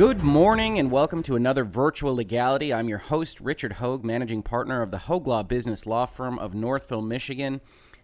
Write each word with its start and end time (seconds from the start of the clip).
Good 0.00 0.22
morning 0.22 0.78
and 0.78 0.90
welcome 0.90 1.22
to 1.24 1.36
another 1.36 1.62
Virtual 1.62 2.14
Legality. 2.14 2.72
I'm 2.72 2.88
your 2.88 2.96
host, 2.96 3.38
Richard 3.38 3.74
Hoeg, 3.74 4.02
managing 4.02 4.42
partner 4.42 4.80
of 4.80 4.90
the 4.90 4.96
Hoeg 4.96 5.26
Law 5.26 5.42
Business 5.42 5.84
Law 5.84 6.06
Firm 6.06 6.38
of 6.38 6.54
Northville, 6.54 7.02
Michigan. 7.02 7.60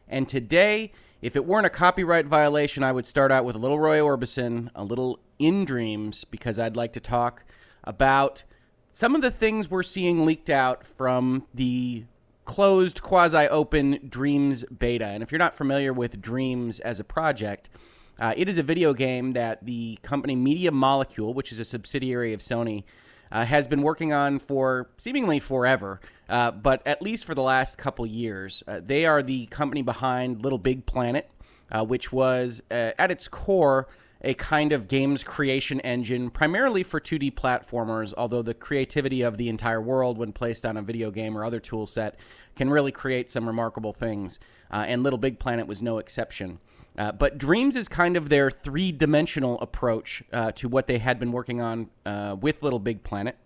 And 0.07 0.29
today, 0.29 0.93
if 1.23 1.37
it 1.37 1.47
weren't 1.47 1.65
a 1.65 1.71
copyright 1.71 2.27
violation, 2.27 2.83
I 2.83 2.93
would 2.93 3.07
start 3.07 3.33
out 3.33 3.47
with 3.47 3.57
a 3.57 3.59
little 3.59 3.81
Roy 3.81 3.99
Orbison, 3.99 4.69
a 4.75 4.85
little 4.85 5.21
In 5.39 5.65
Dreams, 5.65 6.25
because 6.25 6.59
I'd 6.59 6.77
like 6.77 6.93
to 6.93 7.01
talk 7.01 7.45
about 7.83 8.45
some 8.91 9.15
of 9.15 9.23
the 9.23 9.31
things 9.31 9.71
we're 9.71 9.83
seeing 9.83 10.27
leaked 10.27 10.51
out 10.51 10.85
from 10.85 11.47
the 11.55 12.05
closed, 12.45 13.01
quasi 13.01 13.49
open 13.49 14.01
Dreams 14.07 14.65
beta. 14.65 15.07
And 15.07 15.23
if 15.23 15.33
you're 15.33 15.39
not 15.39 15.55
familiar 15.55 15.95
with 15.95 16.21
Dreams 16.21 16.79
as 16.79 17.01
a 17.01 17.05
project, 17.05 17.71
uh, 18.19 18.35
it 18.37 18.49
is 18.49 18.59
a 18.59 18.63
video 18.63 18.95
game 18.95 19.33
that 19.33 19.65
the 19.65 19.99
company 20.03 20.35
Media 20.35 20.71
Molecule, 20.71 21.35
which 21.35 21.53
is 21.53 21.59
a 21.59 21.65
subsidiary 21.65 22.33
of 22.33 22.41
Sony, 22.41 22.85
uh, 23.31 23.45
has 23.45 23.69
been 23.69 23.83
working 23.83 24.13
on 24.13 24.39
for 24.39 24.89
seemingly 24.97 25.41
forever, 25.41 26.01
uh, 26.29 26.51
but 26.51 26.83
at 26.87 27.03
least 27.03 27.25
for 27.25 27.35
the 27.35 27.43
last 27.43 27.77
couple 27.77 28.07
years. 28.07 28.63
Uh, 28.67 28.81
they 28.85 29.05
are 29.05 29.23
the 29.23 29.47
company 29.47 29.83
behind 29.83 30.43
Little 30.43 30.59
Big 30.59 30.87
Planet, 30.87 31.29
uh, 31.71 31.85
which 31.85 32.13
was 32.13 32.63
uh, 32.71 32.93
at 32.99 33.11
its 33.11 33.29
core 33.29 33.89
a 34.23 34.33
kind 34.35 34.73
of 34.73 34.89
games 34.89 35.23
creation 35.23 35.79
engine, 35.81 36.31
primarily 36.31 36.83
for 36.83 36.99
2D 36.99 37.35
platformers, 37.35 38.15
although 38.17 38.43
the 38.43 38.55
creativity 38.55 39.21
of 39.21 39.37
the 39.37 39.49
entire 39.49 39.81
world, 39.81 40.17
when 40.17 40.33
placed 40.33 40.65
on 40.65 40.77
a 40.77 40.83
video 40.83 41.11
game 41.11 41.37
or 41.37 41.45
other 41.45 41.61
tool 41.61 41.87
set, 41.87 42.19
can 42.57 42.71
really 42.71 42.91
create 42.91 43.31
some 43.31 43.47
remarkable 43.47 43.93
things. 43.93 44.39
and 44.71 45.03
Little 45.03 45.19
Big 45.19 45.39
Planet 45.39 45.67
was 45.67 45.83
no 45.83 45.99
exception. 45.99 46.59
Uh, 46.99 47.13
but 47.13 47.39
Dreams 47.39 47.77
is 47.77 47.89
kind 47.89 48.17
of 48.17 48.29
their 48.29 48.51
three 48.51 48.91
dimensional 48.93 49.61
approach 49.61 50.23
uh, 50.33 50.53
to 50.53 50.69
what 50.69 50.87
they 50.87 50.99
had 50.99 51.19
been 51.19 51.33
working 51.33 51.61
on 51.61 51.91
uh, 52.05 52.37
with 52.41 52.63
Little 52.63 52.79
Big 52.79 53.03
Planet. 53.03 53.37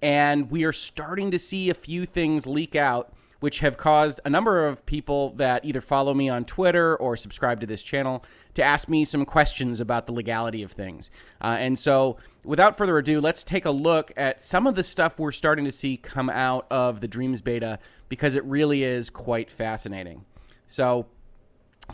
And 0.00 0.50
we 0.50 0.64
are 0.64 0.72
starting 0.72 1.30
to 1.30 1.38
see 1.38 1.70
a 1.70 1.74
few 1.74 2.06
things 2.06 2.44
leak 2.44 2.74
out, 2.74 3.14
which 3.38 3.60
have 3.60 3.76
caused 3.76 4.20
a 4.24 4.30
number 4.30 4.66
of 4.66 4.84
people 4.84 5.30
that 5.34 5.64
either 5.64 5.80
follow 5.80 6.12
me 6.12 6.28
on 6.28 6.44
Twitter 6.44 6.96
or 6.96 7.16
subscribe 7.16 7.60
to 7.60 7.66
this 7.66 7.84
channel 7.84 8.24
to 8.54 8.62
ask 8.64 8.88
me 8.88 9.04
some 9.04 9.24
questions 9.24 9.78
about 9.78 10.06
the 10.06 10.12
legality 10.12 10.62
of 10.62 10.72
things. 10.72 11.08
Uh, 11.40 11.56
and 11.58 11.78
so, 11.78 12.16
without 12.44 12.76
further 12.76 12.98
ado, 12.98 13.20
let's 13.20 13.44
take 13.44 13.64
a 13.64 13.70
look 13.70 14.12
at 14.16 14.42
some 14.42 14.66
of 14.66 14.74
the 14.74 14.82
stuff 14.82 15.20
we're 15.20 15.32
starting 15.32 15.64
to 15.64 15.72
see 15.72 15.96
come 15.96 16.28
out 16.28 16.66
of 16.68 17.00
the 17.00 17.08
Dreams 17.08 17.40
beta 17.40 17.78
because 18.08 18.34
it 18.34 18.44
really 18.44 18.82
is 18.82 19.08
quite 19.08 19.48
fascinating. 19.48 20.24
So, 20.66 21.06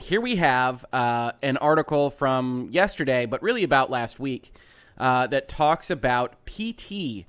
here 0.00 0.20
we 0.20 0.36
have 0.36 0.84
uh, 0.92 1.32
an 1.42 1.56
article 1.58 2.10
from 2.10 2.68
yesterday, 2.70 3.26
but 3.26 3.42
really 3.42 3.62
about 3.62 3.90
last 3.90 4.20
week, 4.20 4.52
uh, 4.98 5.26
that 5.28 5.48
talks 5.48 5.90
about 5.90 6.36
PT 6.46 7.24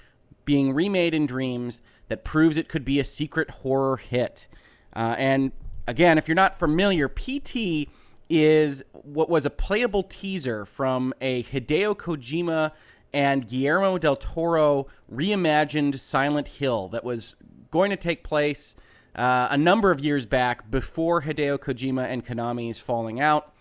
being 0.45 0.73
remade 0.73 1.13
in 1.13 1.25
Dreams 1.25 1.81
that 2.07 2.23
proves 2.23 2.57
it 2.57 2.67
could 2.67 2.83
be 2.83 2.99
a 2.99 3.03
secret 3.03 3.49
horror 3.49 3.97
hit. 3.97 4.47
Uh, 4.95 5.15
and 5.17 5.51
again, 5.87 6.17
if 6.17 6.27
you're 6.27 6.35
not 6.35 6.57
familiar, 6.57 7.07
PT 7.07 7.87
is 8.29 8.83
what 8.91 9.29
was 9.29 9.45
a 9.45 9.49
playable 9.49 10.03
teaser 10.03 10.65
from 10.65 11.13
a 11.21 11.43
Hideo 11.43 11.95
Kojima 11.95 12.71
and 13.13 13.47
Guillermo 13.47 13.97
del 13.97 14.15
Toro 14.15 14.87
reimagined 15.11 15.99
Silent 15.99 16.47
Hill 16.47 16.89
that 16.89 17.03
was 17.03 17.35
going 17.71 17.89
to 17.89 17.95
take 17.95 18.23
place 18.23 18.75
uh, 19.15 19.47
a 19.51 19.57
number 19.57 19.91
of 19.91 19.99
years 19.99 20.25
back 20.25 20.69
before 20.69 21.23
Hideo 21.23 21.57
Kojima 21.57 22.05
and 22.05 22.25
Konami's 22.25 22.79
falling 22.79 23.19
out. 23.19 23.53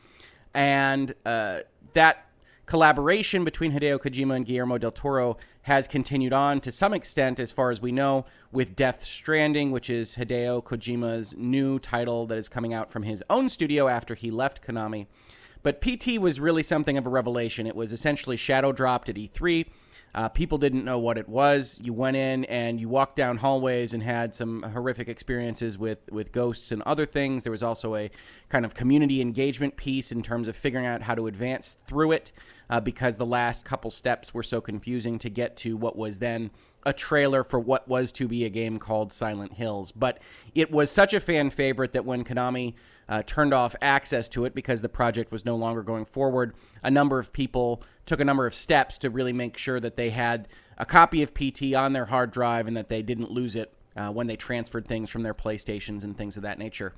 And 0.54 1.14
uh, 1.25 1.60
that 1.94 2.26
collaboration 2.66 3.44
between 3.44 3.72
Hideo 3.72 3.98
Kojima 3.98 4.37
and 4.37 4.47
Guillermo 4.47 4.78
del 4.78 4.91
Toro 4.91 5.37
has 5.62 5.87
continued 5.87 6.32
on 6.32 6.60
to 6.60 6.72
some 6.72 6.94
extent, 6.94 7.38
as 7.38 7.53
far 7.53 7.70
as 7.70 7.81
we 7.81 7.92
know, 7.92 8.25
with 8.53 8.76
Death 8.76 9.04
Stranding, 9.04 9.70
which 9.70 9.91
is 9.91 10.16
Hideo 10.16 10.62
Kojima's 10.62 11.34
new 11.37 11.78
title 11.78 12.26
that 12.26 12.38
is 12.38 12.48
coming 12.48 12.72
out 12.72 12.91
from 12.91 13.03
his 13.03 13.22
own 13.28 13.48
studio 13.48 13.88
after 13.88 14.14
he 14.14 14.31
left 14.31 14.62
Konami. 14.62 15.06
But 15.62 15.82
PT 15.82 16.19
was 16.19 16.41
really 16.41 16.62
something 16.62 16.97
of 16.97 17.06
a 17.06 17.10
revelation. 17.10 17.66
It 17.66 17.76
was 17.76 17.92
essentially 17.92 18.37
shadow 18.37 18.72
dropped 18.72 19.08
at 19.08 19.16
E3 19.16 19.66
uh, 20.14 20.28
people 20.28 20.58
didn't 20.58 20.84
know 20.84 20.98
what 20.98 21.19
it 21.19 21.28
was. 21.28 21.78
You 21.82 21.92
went 21.92 22.16
in 22.16 22.44
and 22.46 22.80
you 22.80 22.88
walked 22.88 23.16
down 23.16 23.36
hallways 23.36 23.92
and 23.92 24.02
had 24.02 24.34
some 24.34 24.62
horrific 24.62 25.08
experiences 25.08 25.78
with, 25.78 25.98
with 26.10 26.32
ghosts 26.32 26.72
and 26.72 26.82
other 26.82 27.06
things. 27.06 27.42
There 27.42 27.52
was 27.52 27.62
also 27.62 27.94
a 27.94 28.10
kind 28.48 28.64
of 28.64 28.74
community 28.74 29.20
engagement 29.20 29.76
piece 29.76 30.10
in 30.10 30.22
terms 30.22 30.48
of 30.48 30.56
figuring 30.56 30.86
out 30.86 31.02
how 31.02 31.14
to 31.14 31.26
advance 31.26 31.76
through 31.86 32.12
it 32.12 32.32
uh, 32.70 32.80
because 32.80 33.16
the 33.16 33.26
last 33.26 33.64
couple 33.64 33.91
steps 33.91 34.32
were 34.32 34.42
so 34.42 34.60
confusing 34.60 35.19
to 35.19 35.30
get 35.30 35.56
to 35.58 35.76
what 35.76 35.96
was 35.96 36.19
then 36.19 36.50
a 36.84 36.92
trailer 36.92 37.44
for 37.44 37.58
what 37.58 37.86
was 37.88 38.12
to 38.12 38.28
be 38.28 38.44
a 38.44 38.50
game 38.50 38.78
called 38.78 39.12
Silent 39.12 39.54
Hills. 39.54 39.92
But 39.92 40.20
it 40.54 40.70
was 40.70 40.90
such 40.90 41.12
a 41.12 41.20
fan 41.20 41.50
favorite 41.50 41.92
that 41.92 42.04
when 42.04 42.25
Konami 42.25 42.75
uh, 43.08 43.22
turned 43.24 43.54
off 43.54 43.74
access 43.80 44.28
to 44.28 44.44
it 44.44 44.54
because 44.54 44.82
the 44.82 44.88
project 44.88 45.32
was 45.32 45.44
no 45.44 45.56
longer 45.56 45.82
going 45.82 46.04
forward, 46.04 46.54
a 46.82 46.91
number 46.91 47.19
of 47.19 47.32
people 47.32 47.82
took 48.06 48.20
a 48.20 48.24
number 48.24 48.46
of 48.46 48.54
steps 48.54 48.98
to 48.98 49.10
really 49.10 49.32
make 49.32 49.56
sure 49.56 49.80
that 49.80 49.96
they 49.96 50.10
had 50.10 50.48
a 50.76 50.86
copy 50.86 51.22
of 51.22 51.34
PT 51.34 51.74
on 51.74 51.92
their 51.92 52.06
hard 52.06 52.30
drive 52.30 52.66
and 52.66 52.76
that 52.76 52.88
they 52.88 53.02
didn't 53.02 53.30
lose 53.30 53.56
it 53.56 53.72
uh, 53.96 54.10
when 54.10 54.26
they 54.26 54.36
transferred 54.36 54.86
things 54.86 55.10
from 55.10 55.22
their 55.22 55.34
PlayStations 55.34 56.04
and 56.04 56.16
things 56.16 56.36
of 56.36 56.42
that 56.44 56.58
nature. 56.58 56.94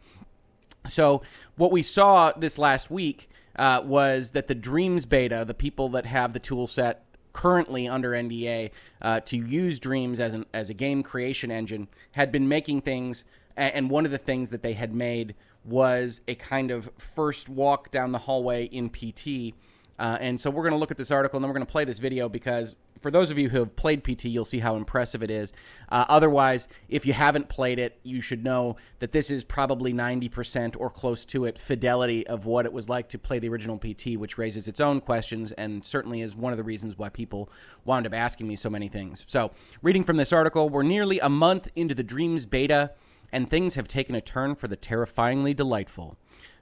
So, 0.87 1.23
what 1.57 1.73
we 1.73 1.83
saw 1.83 2.33
this 2.33 2.59
last 2.59 2.91
week 2.91 3.29
uh, 3.57 3.83
was 3.85 4.31
that 4.31 4.49
the 4.49 4.55
Dreams 4.55 5.05
beta, 5.05 5.45
the 5.47 5.55
people 5.55 5.89
that 5.91 6.07
have 6.07 6.33
the 6.33 6.39
tool 6.39 6.67
set 6.67 7.05
currently 7.33 7.87
under 7.87 8.11
NDA 8.11 8.71
uh, 9.01 9.21
to 9.21 9.37
use 9.37 9.79
Dreams 9.79 10.21
as, 10.21 10.35
an, 10.35 10.47
as 10.53 10.71
a 10.71 10.75
game 10.75 11.03
creation 11.03 11.51
engine, 11.51 11.89
had 12.13 12.33
been 12.33 12.49
making 12.49 12.83
things. 12.83 13.25
And 13.57 13.91
one 13.91 14.07
of 14.07 14.11
the 14.11 14.19
things 14.19 14.51
that 14.51 14.63
they 14.63 14.73
had 14.73 14.95
made 14.95 15.35
was 15.65 16.21
a 16.27 16.35
kind 16.35 16.71
of 16.71 16.91
first 16.99 17.49
walk 17.49 17.91
down 17.91 18.13
the 18.13 18.19
hallway 18.19 18.65
in 18.65 18.89
PT 18.89 19.55
uh, 20.01 20.17
and 20.19 20.41
so 20.41 20.49
we're 20.49 20.63
going 20.63 20.73
to 20.73 20.79
look 20.79 20.91
at 20.91 20.97
this 20.97 21.11
article 21.11 21.37
and 21.37 21.45
then 21.45 21.51
we're 21.51 21.57
going 21.57 21.67
to 21.67 21.71
play 21.71 21.85
this 21.85 21.99
video 21.99 22.27
because 22.27 22.75
for 23.03 23.11
those 23.11 23.31
of 23.31 23.39
you 23.39 23.51
who 23.51 23.59
have 23.59 23.77
played 23.77 24.03
PT, 24.03 24.27
you'll 24.27 24.47
see 24.47 24.59
how 24.59 24.77
impressive 24.77 25.23
it 25.23 25.31
is. 25.31 25.53
Uh, 25.91 26.07
otherwise, 26.09 26.69
if 26.89 27.05
you 27.05 27.13
haven't 27.13 27.51
played 27.51 27.79
it, 27.79 27.99
you 28.03 28.23
should 28.23 28.43
know 28.43 28.77
that 29.01 29.13
this 29.13 29.31
is 29.31 29.45
probably 29.45 29.93
90% 29.93 30.75
or 30.79 30.89
close 30.89 31.27
to 31.27 31.45
it 31.45 31.59
fidelity 31.59 32.27
of 32.27 32.47
what 32.47 32.65
it 32.65 32.73
was 32.73 32.89
like 32.89 33.11
to 33.11 33.19
play 33.19 33.39
the 33.39 33.49
original 33.51 33.79
PT, 33.79 34.17
which 34.17 34.39
raises 34.39 34.69
its 34.69 34.81
own 34.81 35.03
questions 35.03 35.53
and 35.53 35.85
certainly 35.85 36.23
is 36.23 36.35
one 36.35 36.55
of 36.55 36.57
the 36.57 36.65
reasons 36.65 36.97
why 36.97 37.11
people 37.11 37.51
wound 37.85 38.07
up 38.07 38.15
asking 38.15 38.49
me 38.49 38.57
so 38.57 38.71
many 38.71 38.89
things. 38.89 39.27
So, 39.29 39.51
reading 39.83 40.05
from 40.05 40.17
this 40.17 40.33
article, 40.33 40.71
we're 40.71 40.83
nearly 40.83 41.21
a 41.21 41.29
month 41.29 41.69
into 41.77 41.95
the 41.95 42.03
Dreams 42.03 42.47
beta, 42.47 42.93
and 43.33 43.49
things 43.49 43.75
have 43.75 43.89
taken 43.89 44.15
a 44.15 44.21
turn 44.21 44.55
for 44.55 44.69
the 44.69 44.77
terrifyingly 44.77 45.55
delightful. 45.55 46.17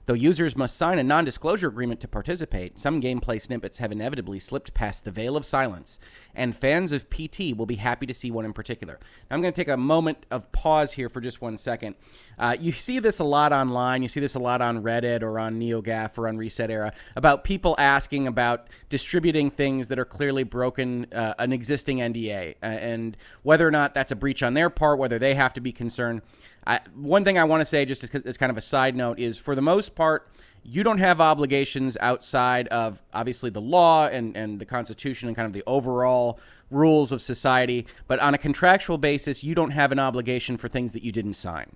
Though 0.09 0.15
users 0.15 0.55
must 0.55 0.75
sign 0.75 0.97
a 0.97 1.03
non 1.03 1.23
disclosure 1.23 1.67
agreement 1.67 1.99
to 1.99 2.07
participate, 2.07 2.79
some 2.79 2.99
gameplay 2.99 3.39
snippets 3.39 3.77
have 3.77 3.91
inevitably 3.91 4.39
slipped 4.39 4.73
past 4.73 5.05
the 5.05 5.11
veil 5.11 5.37
of 5.37 5.45
silence, 5.45 5.99
and 6.33 6.55
fans 6.55 6.91
of 6.91 7.11
PT 7.11 7.55
will 7.55 7.67
be 7.67 7.75
happy 7.75 8.07
to 8.07 8.13
see 8.15 8.31
one 8.31 8.43
in 8.43 8.51
particular. 8.51 8.99
Now, 9.29 9.35
I'm 9.35 9.43
going 9.43 9.53
to 9.53 9.55
take 9.55 9.67
a 9.67 9.77
moment 9.77 10.25
of 10.31 10.51
pause 10.51 10.93
here 10.93 11.09
for 11.09 11.21
just 11.21 11.41
one 11.41 11.57
second. 11.57 11.93
Uh, 12.39 12.57
you 12.59 12.71
see 12.71 12.97
this 12.97 13.19
a 13.19 13.23
lot 13.23 13.53
online. 13.53 14.01
You 14.01 14.07
see 14.07 14.19
this 14.19 14.33
a 14.33 14.39
lot 14.39 14.63
on 14.63 14.81
Reddit 14.81 15.21
or 15.21 15.37
on 15.37 15.59
NeoGAF 15.59 16.17
or 16.17 16.27
on 16.27 16.37
Reset 16.37 16.71
Era 16.71 16.91
about 17.15 17.43
people 17.43 17.75
asking 17.77 18.25
about 18.25 18.67
distributing 18.89 19.51
things 19.51 19.89
that 19.89 19.99
are 19.99 20.05
clearly 20.05 20.43
broken 20.43 21.05
uh, 21.13 21.35
an 21.37 21.53
existing 21.53 21.99
NDA 21.99 22.55
uh, 22.63 22.65
and 22.65 23.15
whether 23.43 23.67
or 23.67 23.71
not 23.71 23.93
that's 23.93 24.11
a 24.11 24.15
breach 24.15 24.41
on 24.41 24.55
their 24.55 24.71
part, 24.71 24.97
whether 24.97 25.19
they 25.19 25.35
have 25.35 25.53
to 25.53 25.61
be 25.61 25.71
concerned. 25.71 26.23
I, 26.69 26.79
one 26.93 27.25
thing 27.25 27.39
I 27.39 27.45
want 27.45 27.61
to 27.61 27.65
say, 27.65 27.83
just 27.83 28.03
as, 28.03 28.11
as 28.21 28.37
kind 28.37 28.51
of 28.51 28.57
a 28.57 28.61
side 28.61 28.95
note, 28.95 29.17
is 29.17 29.39
for 29.39 29.55
the 29.55 29.61
most 29.61 29.95
part, 29.95 30.29
you 30.63 30.83
don't 30.83 30.99
have 30.99 31.19
obligations 31.19 31.97
outside 31.99 32.67
of 32.67 33.01
obviously 33.11 33.49
the 33.49 33.59
law 33.61 34.05
and, 34.05 34.37
and 34.37 34.59
the 34.59 34.65
Constitution 34.65 35.27
and 35.27 35.35
kind 35.35 35.47
of 35.47 35.53
the 35.53 35.63
overall 35.65 36.39
rules 36.69 37.11
of 37.11 37.21
society. 37.21 37.87
But 38.07 38.19
on 38.19 38.35
a 38.35 38.37
contractual 38.37 38.99
basis, 38.99 39.43
you 39.43 39.55
don't 39.55 39.71
have 39.71 39.91
an 39.91 39.97
obligation 39.97 40.57
for 40.57 40.67
things 40.67 40.93
that 40.93 41.01
you 41.01 41.11
didn't 41.11 41.33
sign. 41.33 41.75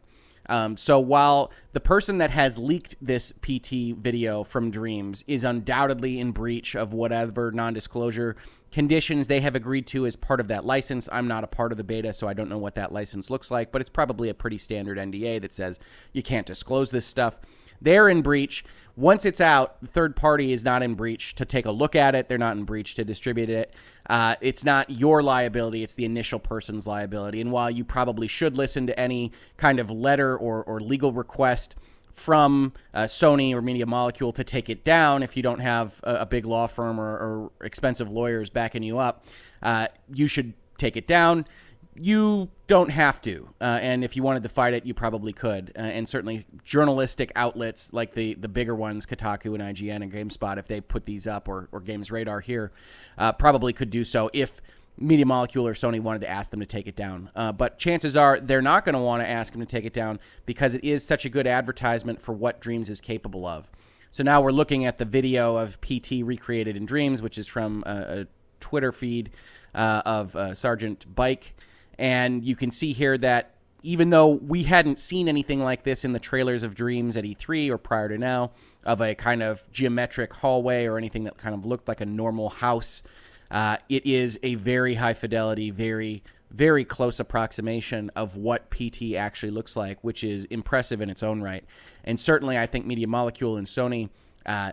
Um, 0.49 0.75
so 0.75 0.99
while 0.99 1.51
the 1.71 1.79
person 1.79 2.17
that 2.17 2.31
has 2.31 2.57
leaked 2.57 2.95
this 3.01 3.31
PT 3.41 3.95
video 3.97 4.43
from 4.43 4.71
Dreams 4.71 5.23
is 5.27 5.43
undoubtedly 5.43 6.19
in 6.19 6.31
breach 6.31 6.75
of 6.75 6.93
whatever 6.93 7.51
non 7.51 7.73
disclosure 7.73 8.35
conditions 8.71 9.27
they 9.27 9.39
have 9.39 9.55
agreed 9.55 9.87
to 9.87 10.05
as 10.05 10.15
part 10.15 10.39
of 10.39 10.47
that 10.49 10.65
license, 10.65 11.07
I'm 11.11 11.27
not 11.27 11.43
a 11.43 11.47
part 11.47 11.71
of 11.71 11.77
the 11.77 11.83
beta, 11.83 12.13
so 12.13 12.27
I 12.27 12.33
don't 12.33 12.49
know 12.49 12.57
what 12.57 12.75
that 12.75 12.91
license 12.91 13.29
looks 13.29 13.51
like, 13.51 13.71
but 13.71 13.81
it's 13.81 13.89
probably 13.89 14.29
a 14.29 14.33
pretty 14.33 14.57
standard 14.57 14.97
NDA 14.97 15.41
that 15.41 15.53
says 15.53 15.79
you 16.11 16.23
can't 16.23 16.47
disclose 16.47 16.91
this 16.91 17.05
stuff. 17.05 17.39
They're 17.81 18.09
in 18.09 18.21
breach. 18.21 18.63
Once 18.95 19.25
it's 19.25 19.41
out, 19.41 19.81
the 19.81 19.87
third 19.87 20.15
party 20.15 20.53
is 20.53 20.63
not 20.63 20.83
in 20.83 20.93
breach 20.93 21.33
to 21.35 21.45
take 21.45 21.65
a 21.65 21.71
look 21.71 21.95
at 21.95 22.13
it. 22.13 22.29
They're 22.29 22.37
not 22.37 22.55
in 22.55 22.63
breach 22.63 22.93
to 22.95 23.03
distribute 23.03 23.49
it. 23.49 23.73
Uh, 24.07 24.35
it's 24.41 24.63
not 24.63 24.89
your 24.89 25.23
liability, 25.23 25.81
it's 25.81 25.95
the 25.95 26.05
initial 26.05 26.37
person's 26.39 26.85
liability. 26.85 27.41
And 27.41 27.51
while 27.51 27.71
you 27.71 27.83
probably 27.83 28.27
should 28.27 28.57
listen 28.57 28.85
to 28.87 28.99
any 28.99 29.31
kind 29.57 29.79
of 29.79 29.89
letter 29.89 30.37
or, 30.37 30.63
or 30.63 30.79
legal 30.79 31.13
request 31.13 31.75
from 32.13 32.73
uh, 32.93 33.03
Sony 33.03 33.53
or 33.53 33.61
Media 33.61 33.85
Molecule 33.85 34.33
to 34.33 34.43
take 34.43 34.69
it 34.69 34.83
down, 34.83 35.23
if 35.23 35.35
you 35.35 35.41
don't 35.41 35.59
have 35.59 35.99
a, 36.03 36.15
a 36.17 36.25
big 36.25 36.45
law 36.45 36.67
firm 36.67 36.99
or, 36.99 37.09
or, 37.09 37.51
expensive 37.65 38.11
lawyers 38.11 38.49
backing 38.49 38.83
you 38.83 38.99
up, 38.99 39.25
uh, 39.63 39.87
you 40.13 40.27
should 40.27 40.53
take 40.77 40.95
it 40.95 41.07
down 41.07 41.45
you 41.95 42.49
don't 42.67 42.89
have 42.89 43.21
to. 43.21 43.49
Uh, 43.61 43.79
and 43.81 44.03
if 44.03 44.15
you 44.15 44.23
wanted 44.23 44.43
to 44.43 44.49
fight 44.49 44.73
it, 44.73 44.85
you 44.85 44.93
probably 44.93 45.33
could. 45.33 45.71
Uh, 45.75 45.81
and 45.81 46.07
certainly 46.07 46.45
journalistic 46.63 47.31
outlets 47.35 47.93
like 47.93 48.13
the, 48.13 48.33
the 48.35 48.47
bigger 48.47 48.75
ones, 48.75 49.05
Kotaku 49.05 49.53
and 49.53 49.61
IGN 49.61 50.01
and 50.01 50.11
GameSpot, 50.11 50.57
if 50.57 50.67
they 50.67 50.81
put 50.81 51.05
these 51.05 51.27
up, 51.27 51.47
or, 51.47 51.69
or 51.71 51.79
Games 51.79 52.11
Radar 52.11 52.39
here, 52.39 52.71
uh, 53.17 53.31
probably 53.31 53.73
could 53.73 53.89
do 53.89 54.03
so 54.03 54.29
if 54.33 54.61
Media 54.97 55.25
Molecule 55.25 55.67
or 55.67 55.73
Sony 55.73 55.99
wanted 55.99 56.21
to 56.21 56.29
ask 56.29 56.51
them 56.51 56.59
to 56.59 56.65
take 56.65 56.87
it 56.87 56.95
down. 56.95 57.29
Uh, 57.35 57.51
but 57.51 57.77
chances 57.77 58.15
are 58.15 58.39
they're 58.39 58.61
not 58.61 58.85
going 58.85 58.93
to 58.93 59.01
want 59.01 59.23
to 59.23 59.29
ask 59.29 59.51
them 59.51 59.61
to 59.61 59.67
take 59.67 59.85
it 59.85 59.93
down 59.93 60.19
because 60.45 60.75
it 60.75 60.83
is 60.83 61.05
such 61.05 61.25
a 61.25 61.29
good 61.29 61.47
advertisement 61.47 62.21
for 62.21 62.33
what 62.33 62.59
Dreams 62.59 62.89
is 62.89 63.01
capable 63.01 63.45
of. 63.45 63.69
So 64.11 64.23
now 64.23 64.41
we're 64.41 64.51
looking 64.51 64.85
at 64.85 64.99
the 64.99 65.05
video 65.05 65.57
of 65.57 65.81
PT 65.81 66.23
recreated 66.23 66.77
in 66.77 66.85
Dreams, 66.85 67.21
which 67.21 67.39
is 67.39 67.47
from 67.47 67.83
a, 67.87 68.21
a 68.21 68.27
Twitter 68.59 68.91
feed 68.91 69.31
uh, 69.73 70.03
of 70.05 70.35
uh, 70.35 70.53
Sergeant 70.53 71.15
Bike. 71.15 71.55
And 71.97 72.43
you 72.43 72.55
can 72.55 72.71
see 72.71 72.93
here 72.93 73.17
that 73.19 73.53
even 73.83 74.09
though 74.09 74.29
we 74.29 74.63
hadn't 74.63 74.99
seen 74.99 75.27
anything 75.27 75.61
like 75.61 75.83
this 75.83 76.05
in 76.05 76.13
the 76.13 76.19
trailers 76.19 76.63
of 76.63 76.73
Dreams 76.73 77.17
at 77.17 77.25
E3 77.25 77.69
or 77.69 77.77
prior 77.77 78.09
to 78.09 78.17
now, 78.17 78.51
of 78.85 79.01
a 79.01 79.13
kind 79.15 79.43
of 79.43 79.69
geometric 79.71 80.33
hallway 80.33 80.85
or 80.85 80.97
anything 80.97 81.25
that 81.25 81.37
kind 81.37 81.53
of 81.53 81.65
looked 81.65 81.87
like 81.87 82.01
a 82.01 82.05
normal 82.05 82.49
house, 82.49 83.03
uh, 83.51 83.77
it 83.89 84.05
is 84.05 84.39
a 84.41 84.55
very 84.55 84.95
high 84.95 85.13
fidelity, 85.13 85.69
very, 85.69 86.23
very 86.49 86.85
close 86.85 87.19
approximation 87.19 88.09
of 88.15 88.37
what 88.37 88.71
PT 88.71 89.15
actually 89.15 89.51
looks 89.51 89.75
like, 89.75 90.01
which 90.01 90.23
is 90.23 90.45
impressive 90.45 91.01
in 91.01 91.09
its 91.09 91.21
own 91.21 91.41
right. 91.41 91.65
And 92.05 92.19
certainly, 92.19 92.57
I 92.57 92.65
think 92.65 92.85
Media 92.85 93.07
Molecule 93.07 93.57
and 93.57 93.67
Sony 93.67 94.09
uh, 94.45 94.71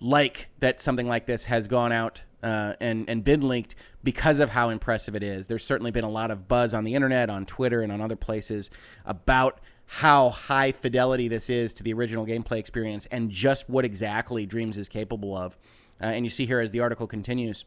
like 0.00 0.48
that 0.58 0.80
something 0.80 1.06
like 1.06 1.26
this 1.26 1.44
has 1.46 1.68
gone 1.68 1.92
out 1.92 2.22
uh, 2.42 2.74
and 2.80 3.08
and 3.08 3.24
been 3.24 3.42
linked 3.42 3.74
because 4.02 4.38
of 4.38 4.50
how 4.50 4.70
impressive 4.70 5.14
it 5.14 5.22
is. 5.22 5.46
There's 5.46 5.64
certainly 5.64 5.90
been 5.90 6.04
a 6.04 6.10
lot 6.10 6.30
of 6.30 6.48
buzz 6.48 6.74
on 6.74 6.84
the 6.84 6.94
internet, 6.94 7.30
on 7.30 7.46
Twitter, 7.46 7.82
and 7.82 7.92
on 7.92 8.00
other 8.00 8.16
places 8.16 8.70
about 9.04 9.60
how 9.86 10.30
high 10.30 10.72
fidelity 10.72 11.28
this 11.28 11.50
is 11.50 11.74
to 11.74 11.82
the 11.82 11.92
original 11.92 12.24
gameplay 12.24 12.58
experience 12.58 13.06
and 13.06 13.30
just 13.30 13.68
what 13.68 13.84
exactly 13.84 14.46
Dreams 14.46 14.78
is 14.78 14.88
capable 14.88 15.36
of. 15.36 15.56
Uh, 16.00 16.06
and 16.06 16.24
you 16.24 16.30
see 16.30 16.46
here 16.46 16.60
as 16.60 16.70
the 16.70 16.80
article 16.80 17.06
continues. 17.06 17.64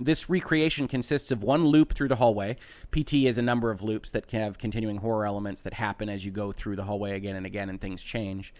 This 0.00 0.30
recreation 0.30 0.88
consists 0.88 1.30
of 1.30 1.42
one 1.42 1.66
loop 1.66 1.92
through 1.92 2.08
the 2.08 2.16
hallway. 2.16 2.56
PT 2.90 3.14
is 3.14 3.36
a 3.36 3.42
number 3.42 3.70
of 3.70 3.82
loops 3.82 4.10
that 4.12 4.30
have 4.30 4.56
continuing 4.56 4.96
horror 4.96 5.26
elements 5.26 5.60
that 5.60 5.74
happen 5.74 6.08
as 6.08 6.24
you 6.24 6.30
go 6.30 6.52
through 6.52 6.76
the 6.76 6.84
hallway 6.84 7.14
again 7.14 7.36
and 7.36 7.44
again 7.44 7.68
and 7.68 7.78
things 7.78 8.02
change. 8.02 8.54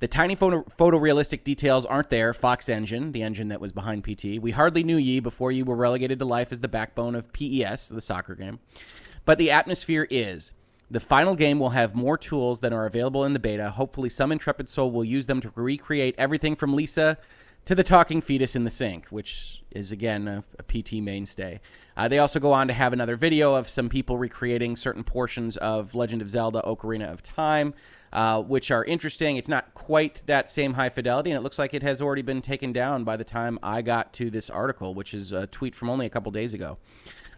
The 0.00 0.08
tiny 0.08 0.34
photo- 0.34 0.64
photorealistic 0.78 1.44
details 1.44 1.84
aren't 1.84 2.08
there. 2.08 2.32
Fox 2.32 2.70
Engine, 2.70 3.12
the 3.12 3.22
engine 3.22 3.48
that 3.48 3.60
was 3.60 3.72
behind 3.72 4.04
PT. 4.04 4.40
We 4.40 4.52
hardly 4.52 4.82
knew 4.82 4.96
ye 4.96 5.20
before 5.20 5.52
you 5.52 5.66
were 5.66 5.76
relegated 5.76 6.18
to 6.20 6.24
life 6.24 6.50
as 6.50 6.60
the 6.60 6.68
backbone 6.68 7.14
of 7.14 7.30
PES, 7.34 7.90
the 7.90 8.00
soccer 8.00 8.34
game. 8.34 8.58
But 9.26 9.36
the 9.36 9.50
atmosphere 9.50 10.06
is. 10.10 10.54
The 10.90 11.00
final 11.00 11.34
game 11.34 11.58
will 11.58 11.70
have 11.70 11.94
more 11.94 12.16
tools 12.16 12.60
than 12.60 12.72
are 12.72 12.86
available 12.86 13.24
in 13.24 13.32
the 13.32 13.40
beta. 13.40 13.70
Hopefully, 13.70 14.08
some 14.08 14.32
intrepid 14.32 14.68
soul 14.68 14.92
will 14.92 15.04
use 15.04 15.26
them 15.26 15.40
to 15.40 15.52
recreate 15.56 16.14
everything 16.16 16.54
from 16.54 16.74
Lisa 16.74 17.18
to 17.66 17.74
the 17.74 17.82
talking 17.82 18.20
fetus 18.20 18.56
in 18.56 18.64
the 18.64 18.70
sink, 18.70 19.06
which 19.08 19.62
is 19.72 19.92
again 19.92 20.26
a, 20.28 20.44
a 20.58 20.62
PT 20.62 20.94
mainstay. 20.94 21.60
Uh, 21.96 22.08
they 22.08 22.18
also 22.18 22.38
go 22.38 22.52
on 22.52 22.68
to 22.68 22.72
have 22.72 22.92
another 22.92 23.16
video 23.16 23.54
of 23.54 23.68
some 23.68 23.88
people 23.88 24.16
recreating 24.16 24.76
certain 24.76 25.02
portions 25.02 25.56
of 25.56 25.94
Legend 25.94 26.22
of 26.22 26.30
Zelda 26.30 26.62
Ocarina 26.62 27.12
of 27.12 27.22
Time, 27.22 27.74
uh, 28.12 28.40
which 28.40 28.70
are 28.70 28.84
interesting. 28.84 29.36
It's 29.36 29.48
not 29.48 29.74
quite 29.74 30.22
that 30.26 30.48
same 30.48 30.74
high 30.74 30.90
fidelity, 30.90 31.30
and 31.30 31.38
it 31.38 31.42
looks 31.42 31.58
like 31.58 31.74
it 31.74 31.82
has 31.82 32.00
already 32.00 32.22
been 32.22 32.40
taken 32.40 32.72
down 32.72 33.02
by 33.02 33.16
the 33.16 33.24
time 33.24 33.58
I 33.62 33.82
got 33.82 34.12
to 34.14 34.30
this 34.30 34.48
article, 34.48 34.94
which 34.94 35.12
is 35.12 35.32
a 35.32 35.48
tweet 35.48 35.74
from 35.74 35.90
only 35.90 36.06
a 36.06 36.10
couple 36.10 36.32
days 36.32 36.54
ago. 36.54 36.78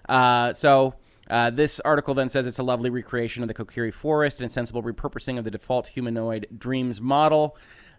Uh, 0.08 0.52
so. 0.52 0.94
Uh, 1.30 1.50
this 1.50 1.78
article 1.80 2.14
then 2.14 2.26
says 2.26 2.46
it's 2.46 2.58
a 2.58 2.62
lovely 2.62 2.88
recreation 2.88 3.42
of 3.42 3.48
the 3.48 3.52
Kokiri 3.52 3.92
forest 3.92 4.40
and 4.40 4.46
a 4.46 4.48
sensible 4.50 4.82
repurposing 4.82 5.36
of 5.36 5.44
the 5.44 5.50
default 5.50 5.88
humanoid 5.88 6.46
dreams 6.56 7.02
model. 7.02 7.54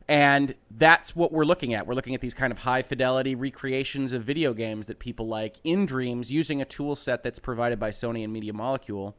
And 0.10 0.56
that's 0.72 1.16
what 1.16 1.32
we're 1.32 1.46
looking 1.46 1.76
at. 1.76 1.86
We're 1.86 1.94
looking 1.94 2.16
at 2.16 2.22
these 2.22 2.34
kind 2.34 2.52
of 2.52 2.58
high 2.58 2.82
fidelity 2.82 3.36
recreations 3.36 4.12
of 4.12 4.24
video 4.24 4.56
games 4.56 4.88
that 4.88 4.98
people 4.98 5.28
like 5.28 5.58
in 5.64 5.86
Dreams 5.86 6.32
using 6.32 6.64
a 6.64 6.66
tool 6.66 6.96
set 6.96 7.22
that's 7.22 7.38
provided 7.38 7.80
by 7.80 7.92
Sony 7.92 8.24
and 8.24 8.34
Media 8.34 8.52
Molecule. 8.52 9.16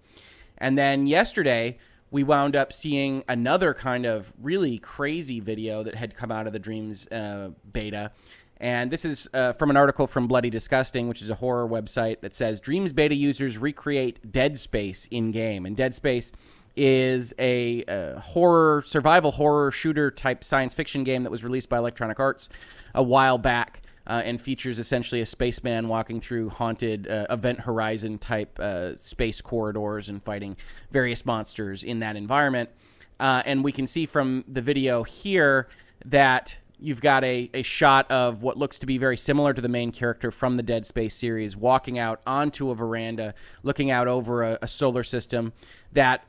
And 0.58 0.76
then 0.76 1.06
yesterday, 1.06 1.78
we 2.10 2.25
wound 2.25 2.56
up 2.56 2.72
seeing 2.72 3.22
another 3.28 3.72
kind 3.72 4.04
of 4.04 4.32
really 4.42 4.78
crazy 4.78 5.38
video 5.38 5.84
that 5.84 5.94
had 5.94 6.16
come 6.16 6.32
out 6.32 6.48
of 6.48 6.52
the 6.52 6.58
Dreams 6.58 7.06
uh, 7.12 7.50
beta. 7.72 8.10
And 8.56 8.90
this 8.90 9.04
is 9.04 9.28
uh, 9.32 9.52
from 9.52 9.70
an 9.70 9.76
article 9.76 10.08
from 10.08 10.26
Bloody 10.26 10.50
Disgusting, 10.50 11.06
which 11.06 11.22
is 11.22 11.31
a 11.31 11.36
horror 11.36 11.69
website 11.69 12.20
that 12.22 12.34
says 12.34 12.58
Dreams 12.58 12.93
beta 12.93 13.14
users 13.14 13.56
recreate 13.58 14.32
Dead 14.32 14.58
Space 14.58 15.06
in 15.08 15.31
game. 15.31 15.66
And 15.66 15.76
Dead 15.76 15.94
Space 15.94 16.32
is 16.76 17.34
a, 17.38 17.84
a, 17.88 18.20
horror, 18.20 18.82
survival 18.87 19.32
horror 19.32 19.70
shooter 19.72 20.11
type 20.11 20.44
science 20.44 20.75
fiction 20.75 21.05
game 21.05 21.22
that 21.25 21.31
was 21.31 21.44
released 21.44 21.69
by 21.69 21.78
Electronic 21.78 22.20
Arts 22.20 22.49
a 22.94 23.02
while 23.02 23.38
back. 23.38 23.82
Uh, 24.06 24.22
and 24.25 24.40
features 24.40 24.81
essentially 24.81 25.20
a 25.20 25.26
spaceman 25.26 25.87
walking 25.87 26.20
through 26.20 26.49
haunted 26.49 27.06
uh, 27.06 27.26
event 27.31 27.61
horizon 27.61 28.19
type 28.19 28.58
uh, 28.58 28.96
space 28.96 29.40
corridors 29.40 30.08
and 30.08 30.25
fighting 30.25 30.56
various 30.90 31.24
monsters 31.24 31.84
in 31.84 32.00
that 32.00 32.17
environment. 32.17 32.69
Uh, 33.20 33.43
and 33.44 33.62
we 33.62 33.70
can 33.70 33.86
see 33.86 34.06
from 34.06 34.43
the 34.48 34.62
video 34.62 35.05
here 35.05 35.69
that 36.05 36.56
you've 36.81 37.00
got 37.00 37.22
a, 37.22 37.50
a 37.53 37.62
shot 37.62 38.10
of 38.10 38.43
what 38.43 38.56
looks 38.56 38.79
to 38.79 38.86
be 38.86 38.98
very 38.98 39.17
similar 39.17 39.53
to 39.53 39.60
the 39.60 39.69
main 39.69 39.93
character 39.93 40.31
from 40.31 40.56
the 40.56 40.62
Dead 40.62 40.86
Space 40.86 41.15
series 41.15 41.56
walking 41.56 41.98
out 41.98 42.20
onto 42.27 42.70
a 42.70 42.74
veranda, 42.74 43.34
looking 43.62 43.91
out 43.91 44.08
over 44.08 44.43
a, 44.43 44.58
a 44.62 44.67
solar 44.69 45.05
system 45.05 45.53
that 45.93 46.24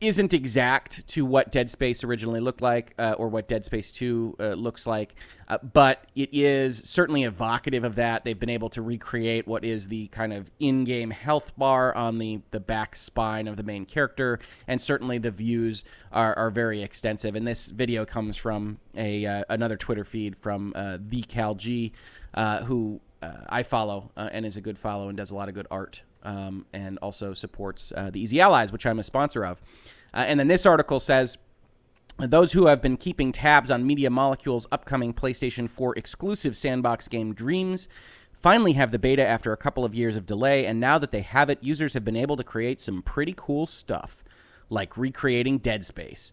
isn't 0.00 0.34
exact 0.34 1.06
to 1.08 1.24
what 1.24 1.52
Dead 1.52 1.70
Space 1.70 2.04
originally 2.04 2.40
looked 2.40 2.60
like 2.60 2.94
uh, 2.98 3.14
or 3.18 3.28
what 3.28 3.48
Dead 3.48 3.64
Space 3.64 3.90
2 3.92 4.36
uh, 4.38 4.46
looks 4.48 4.86
like, 4.86 5.14
uh, 5.48 5.58
but 5.58 6.04
it 6.14 6.30
is 6.32 6.82
certainly 6.84 7.24
evocative 7.24 7.84
of 7.84 7.96
that. 7.96 8.24
They've 8.24 8.38
been 8.38 8.50
able 8.50 8.70
to 8.70 8.82
recreate 8.82 9.46
what 9.46 9.64
is 9.64 9.88
the 9.88 10.08
kind 10.08 10.32
of 10.32 10.50
in 10.58 10.84
game 10.84 11.10
health 11.10 11.56
bar 11.56 11.94
on 11.94 12.18
the, 12.18 12.40
the 12.50 12.60
back 12.60 12.96
spine 12.96 13.48
of 13.48 13.56
the 13.56 13.62
main 13.62 13.84
character, 13.84 14.38
and 14.66 14.80
certainly 14.80 15.18
the 15.18 15.30
views 15.30 15.84
are, 16.10 16.36
are 16.36 16.50
very 16.50 16.82
extensive. 16.82 17.34
And 17.34 17.46
this 17.46 17.66
video 17.66 18.04
comes 18.04 18.36
from 18.36 18.78
a 18.96 19.24
uh, 19.24 19.44
another 19.48 19.76
Twitter 19.76 20.04
feed 20.04 20.36
from 20.36 20.72
uh, 20.74 20.98
the 21.00 21.22
Cal 21.22 21.54
G, 21.54 21.92
uh, 22.34 22.64
who 22.64 23.00
I 23.48 23.62
follow 23.62 24.10
and 24.16 24.44
is 24.44 24.56
a 24.56 24.60
good 24.60 24.76
follow 24.76 25.08
and 25.08 25.16
does 25.16 25.30
a 25.30 25.36
lot 25.36 25.48
of 25.48 25.54
good 25.54 25.68
art 25.70 26.02
um, 26.22 26.66
and 26.72 26.98
also 26.98 27.34
supports 27.34 27.92
uh, 27.96 28.10
the 28.10 28.20
Easy 28.20 28.40
Allies, 28.40 28.72
which 28.72 28.86
I'm 28.86 28.98
a 28.98 29.02
sponsor 29.02 29.44
of. 29.44 29.60
Uh, 30.14 30.24
and 30.26 30.38
then 30.38 30.48
this 30.48 30.66
article 30.66 31.00
says 31.00 31.38
those 32.18 32.52
who 32.52 32.66
have 32.66 32.82
been 32.82 32.96
keeping 32.96 33.32
tabs 33.32 33.70
on 33.70 33.86
Media 33.86 34.10
Molecule's 34.10 34.66
upcoming 34.70 35.14
PlayStation 35.14 35.68
4 35.68 35.94
exclusive 35.96 36.56
sandbox 36.56 37.08
game 37.08 37.34
Dreams 37.34 37.88
finally 38.42 38.72
have 38.72 38.90
the 38.90 38.98
beta 38.98 39.26
after 39.26 39.52
a 39.52 39.56
couple 39.56 39.84
of 39.84 39.94
years 39.94 40.16
of 40.16 40.26
delay, 40.26 40.66
and 40.66 40.80
now 40.80 40.98
that 40.98 41.12
they 41.12 41.22
have 41.22 41.48
it, 41.48 41.62
users 41.62 41.94
have 41.94 42.04
been 42.04 42.16
able 42.16 42.36
to 42.36 42.44
create 42.44 42.80
some 42.80 43.00
pretty 43.00 43.32
cool 43.36 43.66
stuff, 43.66 44.24
like 44.68 44.96
recreating 44.96 45.58
Dead 45.58 45.84
Space. 45.84 46.32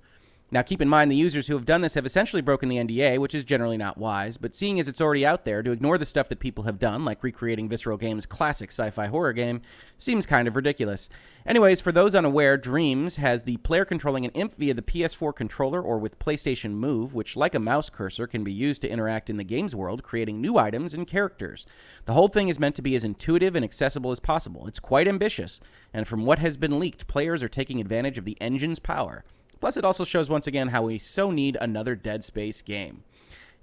Now, 0.51 0.63
keep 0.63 0.81
in 0.81 0.89
mind 0.89 1.11
the 1.11 1.15
users 1.15 1.45
who 1.45 1.53
have 1.53 1.65
done 1.65 1.81
this 1.81 1.93
have 1.93 2.07
essentially 2.07 2.41
broken 2.41 2.69
the 2.69 2.77
NDA, 2.77 3.19
which 3.19 3.35
is 3.35 3.43
generally 3.43 3.77
not 3.77 3.99
wise, 3.99 4.37
but 4.37 4.55
seeing 4.55 4.79
as 4.79 4.87
it's 4.87 4.99
already 4.99 5.23
out 5.23 5.45
there, 5.45 5.61
to 5.61 5.71
ignore 5.71 5.99
the 5.99 6.07
stuff 6.07 6.27
that 6.29 6.39
people 6.39 6.63
have 6.63 6.79
done, 6.79 7.05
like 7.05 7.23
recreating 7.23 7.69
Visceral 7.69 7.97
Games' 7.97 8.25
classic 8.25 8.71
sci 8.71 8.89
fi 8.89 9.05
horror 9.07 9.31
game, 9.31 9.61
seems 9.99 10.25
kind 10.25 10.47
of 10.47 10.55
ridiculous. 10.55 11.07
Anyways, 11.45 11.81
for 11.81 11.91
those 11.91 12.15
unaware, 12.15 12.57
Dreams 12.57 13.17
has 13.17 13.43
the 13.43 13.57
player 13.57 13.85
controlling 13.85 14.25
an 14.25 14.31
imp 14.31 14.55
via 14.55 14.73
the 14.73 14.81
PS4 14.81 15.35
controller 15.35 15.83
or 15.83 15.99
with 15.99 16.17
PlayStation 16.17 16.71
Move, 16.71 17.13
which, 17.13 17.37
like 17.37 17.53
a 17.53 17.59
mouse 17.59 17.91
cursor, 17.91 18.25
can 18.25 18.43
be 18.43 18.51
used 18.51 18.81
to 18.81 18.89
interact 18.89 19.29
in 19.29 19.37
the 19.37 19.43
game's 19.43 19.75
world, 19.75 20.01
creating 20.01 20.41
new 20.41 20.57
items 20.57 20.95
and 20.95 21.05
characters. 21.05 21.67
The 22.05 22.13
whole 22.13 22.27
thing 22.27 22.49
is 22.49 22.59
meant 22.59 22.75
to 22.77 22.81
be 22.81 22.95
as 22.95 23.03
intuitive 23.03 23.55
and 23.55 23.63
accessible 23.63 24.09
as 24.09 24.19
possible. 24.19 24.65
It's 24.65 24.79
quite 24.79 25.07
ambitious, 25.07 25.59
and 25.93 26.07
from 26.07 26.25
what 26.25 26.39
has 26.39 26.57
been 26.57 26.79
leaked, 26.79 27.05
players 27.05 27.43
are 27.43 27.47
taking 27.47 27.79
advantage 27.79 28.17
of 28.17 28.25
the 28.25 28.39
engine's 28.41 28.79
power. 28.79 29.23
Plus, 29.59 29.77
it 29.77 29.85
also 29.85 30.03
shows 30.03 30.29
once 30.29 30.47
again 30.47 30.69
how 30.69 30.83
we 30.83 30.99
so 30.99 31.31
need 31.31 31.57
another 31.59 31.95
Dead 31.95 32.23
Space 32.23 32.61
game. 32.61 33.03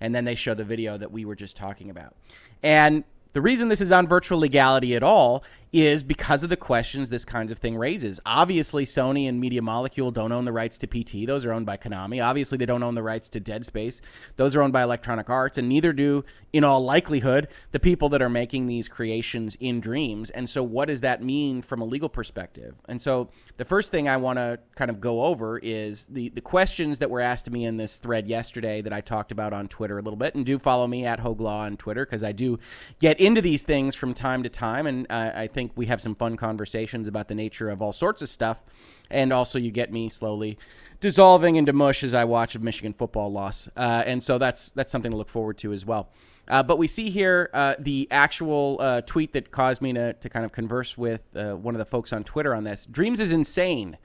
And 0.00 0.14
then 0.14 0.24
they 0.24 0.34
show 0.34 0.54
the 0.54 0.64
video 0.64 0.98
that 0.98 1.10
we 1.10 1.24
were 1.24 1.34
just 1.34 1.56
talking 1.56 1.88
about. 1.88 2.14
And 2.62 3.04
the 3.32 3.40
reason 3.40 3.68
this 3.68 3.80
is 3.80 3.92
on 3.92 4.06
virtual 4.06 4.38
legality 4.38 4.94
at 4.94 5.02
all 5.02 5.42
is 5.72 6.02
because 6.02 6.42
of 6.42 6.50
the 6.50 6.56
questions 6.56 7.10
this 7.10 7.24
kind 7.24 7.50
of 7.50 7.58
thing 7.58 7.76
raises. 7.76 8.20
Obviously, 8.24 8.84
Sony 8.84 9.28
and 9.28 9.40
Media 9.40 9.62
Molecule 9.62 10.10
don't 10.10 10.32
own 10.32 10.44
the 10.44 10.52
rights 10.52 10.78
to 10.78 10.86
PT. 10.86 11.26
Those 11.26 11.44
are 11.44 11.52
owned 11.52 11.66
by 11.66 11.76
Konami. 11.76 12.24
Obviously, 12.24 12.56
they 12.56 12.66
don't 12.66 12.82
own 12.82 12.94
the 12.94 13.02
rights 13.02 13.28
to 13.30 13.40
Dead 13.40 13.64
Space. 13.64 14.00
Those 14.36 14.54
are 14.54 14.62
owned 14.62 14.72
by 14.72 14.82
Electronic 14.82 15.28
Arts, 15.28 15.58
and 15.58 15.68
neither 15.68 15.92
do, 15.92 16.24
in 16.52 16.64
all 16.64 16.84
likelihood, 16.84 17.48
the 17.72 17.80
people 17.80 18.08
that 18.10 18.22
are 18.22 18.28
making 18.28 18.66
these 18.66 18.88
creations 18.88 19.56
in 19.60 19.80
Dreams. 19.80 20.30
And 20.30 20.48
so, 20.48 20.62
what 20.62 20.88
does 20.88 21.00
that 21.02 21.22
mean 21.22 21.62
from 21.62 21.80
a 21.80 21.84
legal 21.84 22.08
perspective? 22.08 22.74
And 22.88 23.00
so, 23.00 23.30
the 23.56 23.64
first 23.64 23.90
thing 23.90 24.08
I 24.08 24.16
want 24.18 24.38
to 24.38 24.58
kind 24.74 24.90
of 24.90 25.00
go 25.00 25.22
over 25.22 25.58
is 25.58 26.06
the, 26.06 26.28
the 26.30 26.40
questions 26.40 26.98
that 26.98 27.10
were 27.10 27.20
asked 27.20 27.46
to 27.46 27.50
me 27.50 27.64
in 27.64 27.76
this 27.76 27.98
thread 27.98 28.26
yesterday 28.26 28.82
that 28.82 28.92
I 28.92 29.00
talked 29.00 29.32
about 29.32 29.52
on 29.52 29.68
Twitter 29.68 29.98
a 29.98 30.02
little 30.02 30.18
bit. 30.18 30.34
And 30.34 30.44
do 30.44 30.58
follow 30.58 30.86
me 30.86 31.06
at 31.06 31.20
HoegLaw 31.20 31.60
on 31.60 31.76
Twitter 31.76 32.04
because 32.04 32.22
I 32.22 32.32
do 32.32 32.58
get 32.98 33.18
into 33.18 33.40
these 33.40 33.64
things 33.64 33.94
from 33.94 34.14
time 34.14 34.42
to 34.42 34.48
time. 34.48 34.86
And 34.86 35.06
uh, 35.08 35.32
I 35.34 35.46
think 35.56 35.72
we 35.74 35.86
have 35.86 36.02
some 36.02 36.14
fun 36.14 36.36
conversations 36.36 37.08
about 37.08 37.28
the 37.28 37.34
nature 37.34 37.70
of 37.70 37.80
all 37.80 37.92
sorts 37.92 38.20
of 38.20 38.28
stuff. 38.28 38.62
And 39.10 39.32
also, 39.32 39.58
you 39.58 39.70
get 39.70 39.90
me 39.90 40.10
slowly 40.10 40.58
dissolving 41.00 41.56
into 41.56 41.72
mush 41.72 42.04
as 42.04 42.12
I 42.12 42.24
watch 42.24 42.54
a 42.54 42.58
Michigan 42.58 42.92
football 42.92 43.32
loss. 43.32 43.68
Uh, 43.74 44.02
and 44.04 44.22
so 44.22 44.36
that's 44.36 44.70
that's 44.70 44.92
something 44.92 45.10
to 45.10 45.16
look 45.16 45.30
forward 45.30 45.56
to 45.58 45.72
as 45.72 45.86
well. 45.86 46.10
Uh, 46.46 46.62
but 46.62 46.76
we 46.78 46.86
see 46.86 47.08
here 47.08 47.50
uh, 47.54 47.74
the 47.78 48.06
actual 48.10 48.76
uh, 48.80 49.00
tweet 49.00 49.32
that 49.32 49.50
caused 49.50 49.80
me 49.80 49.94
to, 49.94 50.12
to 50.12 50.28
kind 50.28 50.44
of 50.44 50.52
converse 50.52 50.96
with 50.96 51.24
uh, 51.34 51.54
one 51.54 51.74
of 51.74 51.78
the 51.78 51.86
folks 51.86 52.12
on 52.12 52.22
Twitter 52.22 52.54
on 52.54 52.64
this. 52.64 52.86
Dreams 52.86 53.18
is 53.18 53.32
insane. 53.32 53.96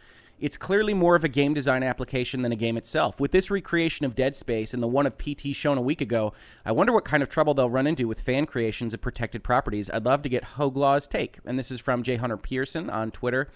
It's 0.41 0.57
clearly 0.57 0.95
more 0.95 1.15
of 1.15 1.23
a 1.23 1.27
game 1.29 1.53
design 1.53 1.83
application 1.83 2.41
than 2.41 2.51
a 2.51 2.55
game 2.55 2.75
itself. 2.75 3.19
With 3.19 3.31
this 3.31 3.51
recreation 3.51 4.07
of 4.07 4.15
Dead 4.15 4.35
Space 4.35 4.73
and 4.73 4.81
the 4.81 4.87
one 4.87 5.05
of 5.05 5.15
PT 5.15 5.55
shown 5.55 5.77
a 5.77 5.81
week 5.83 6.01
ago, 6.01 6.33
I 6.65 6.71
wonder 6.71 6.91
what 6.91 7.05
kind 7.05 7.21
of 7.21 7.29
trouble 7.29 7.53
they'll 7.53 7.69
run 7.69 7.85
into 7.85 8.07
with 8.07 8.19
fan 8.19 8.47
creations 8.47 8.95
of 8.95 9.01
protected 9.01 9.43
properties. 9.43 9.91
I'd 9.91 10.03
love 10.03 10.23
to 10.23 10.29
get 10.29 10.43
HoegLaw's 10.55 11.05
take. 11.05 11.37
And 11.45 11.59
this 11.59 11.69
is 11.69 11.79
from 11.79 12.01
J. 12.01 12.15
Hunter 12.15 12.37
Pearson 12.37 12.89
on 12.89 13.11
Twitter. 13.11 13.49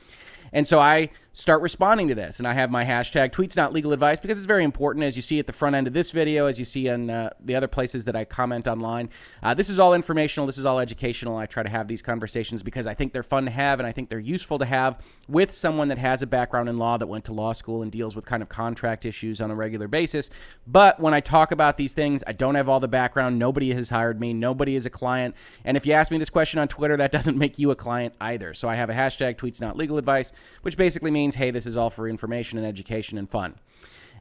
And 0.51 0.67
so 0.67 0.79
I 0.79 1.09
start 1.35 1.61
responding 1.61 2.07
to 2.07 2.15
this. 2.15 2.39
And 2.39 2.47
I 2.47 2.53
have 2.53 2.71
my 2.71 2.85
hashtag 2.85 3.31
tweets 3.31 3.57
not 3.57 3.73
legal 3.73 3.91
advice 3.91 4.21
because 4.21 4.37
it's 4.37 4.47
very 4.47 4.63
important, 4.63 5.03
as 5.03 5.17
you 5.17 5.21
see 5.21 5.37
at 5.37 5.47
the 5.47 5.53
front 5.53 5.75
end 5.75 5.85
of 5.85 5.91
this 5.91 6.11
video, 6.11 6.45
as 6.45 6.57
you 6.57 6.63
see 6.63 6.89
on 6.89 7.09
uh, 7.09 7.29
the 7.43 7.55
other 7.55 7.67
places 7.67 8.05
that 8.05 8.15
I 8.15 8.23
comment 8.23 8.69
online. 8.69 9.09
Uh, 9.43 9.53
this 9.53 9.69
is 9.69 9.77
all 9.77 9.93
informational. 9.93 10.47
This 10.47 10.57
is 10.57 10.63
all 10.63 10.79
educational. 10.79 11.35
I 11.35 11.45
try 11.45 11.61
to 11.61 11.69
have 11.69 11.89
these 11.89 12.01
conversations 12.01 12.63
because 12.63 12.87
I 12.87 12.93
think 12.93 13.11
they're 13.11 13.21
fun 13.21 13.45
to 13.45 13.51
have 13.51 13.79
and 13.79 13.87
I 13.87 13.91
think 13.91 14.09
they're 14.09 14.17
useful 14.17 14.59
to 14.59 14.65
have 14.65 15.03
with 15.27 15.51
someone 15.51 15.89
that 15.89 15.97
has 15.97 16.21
a 16.21 16.27
background 16.27 16.69
in 16.69 16.77
law 16.77 16.97
that 16.97 17.07
went 17.07 17.25
to 17.25 17.33
law 17.33 17.51
school 17.51 17.81
and 17.81 17.91
deals 17.91 18.15
with 18.15 18.25
kind 18.25 18.41
of 18.41 18.47
contract 18.47 19.05
issues 19.05 19.41
on 19.41 19.51
a 19.51 19.55
regular 19.55 19.89
basis. 19.89 20.29
But 20.65 21.01
when 21.01 21.13
I 21.13 21.19
talk 21.19 21.51
about 21.51 21.75
these 21.75 21.91
things, 21.91 22.23
I 22.25 22.31
don't 22.31 22.55
have 22.55 22.69
all 22.69 22.79
the 22.79 22.87
background. 22.87 23.37
Nobody 23.37 23.73
has 23.73 23.89
hired 23.89 24.21
me. 24.21 24.33
Nobody 24.33 24.77
is 24.77 24.85
a 24.85 24.89
client. 24.89 25.35
And 25.65 25.75
if 25.75 25.85
you 25.85 25.91
ask 25.91 26.13
me 26.13 26.17
this 26.17 26.29
question 26.29 26.61
on 26.61 26.69
Twitter, 26.69 26.95
that 26.95 27.11
doesn't 27.11 27.37
make 27.37 27.59
you 27.59 27.71
a 27.71 27.75
client 27.75 28.15
either. 28.21 28.53
So 28.53 28.69
I 28.69 28.75
have 28.75 28.89
a 28.89 28.93
hashtag 28.93 29.35
tweets 29.35 29.59
not 29.59 29.75
legal 29.75 29.97
advice, 29.97 30.31
which 30.61 30.77
basically 30.77 31.11
means 31.11 31.35
hey, 31.35 31.51
this 31.51 31.65
is 31.65 31.77
all 31.77 31.89
for 31.89 32.07
information 32.07 32.57
and 32.57 32.67
education 32.67 33.17
and 33.17 33.29
fun. 33.29 33.55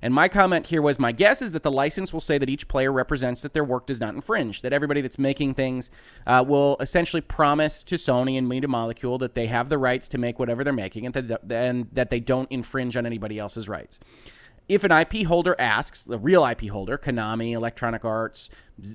And 0.02 0.12
my 0.12 0.28
comment 0.28 0.66
here 0.66 0.82
was 0.82 0.98
my 0.98 1.12
guess 1.12 1.40
is 1.40 1.52
that 1.52 1.62
the 1.62 1.72
license 1.72 2.12
will 2.12 2.20
say 2.20 2.36
that 2.36 2.50
each 2.50 2.68
player 2.68 2.92
represents 2.92 3.40
that 3.40 3.54
their 3.54 3.64
work 3.64 3.86
does 3.86 4.00
not 4.00 4.14
infringe, 4.14 4.60
that 4.62 4.72
everybody 4.72 5.00
that's 5.00 5.18
making 5.18 5.54
things 5.54 5.90
uh, 6.26 6.44
will 6.46 6.76
essentially 6.78 7.22
promise 7.22 7.82
to 7.84 7.94
Sony 7.94 8.36
and 8.36 8.46
Media 8.46 8.68
Molecule 8.68 9.16
that 9.18 9.34
they 9.34 9.46
have 9.46 9.70
the 9.70 9.78
rights 9.78 10.06
to 10.08 10.18
make 10.18 10.38
whatever 10.38 10.62
they're 10.62 10.72
making 10.72 11.06
and 11.06 11.16
and 11.50 11.88
that 11.92 12.10
they 12.10 12.20
don't 12.20 12.50
infringe 12.50 12.96
on 12.98 13.06
anybody 13.06 13.38
else's 13.38 13.68
rights. 13.68 13.98
If 14.68 14.82
an 14.82 14.92
IP 14.92 15.26
holder 15.26 15.54
asks, 15.58 16.04
the 16.04 16.18
real 16.18 16.44
IP 16.46 16.68
holder, 16.68 16.96
Konami, 16.96 17.52
Electronic 17.52 18.04
Arts, 18.04 18.48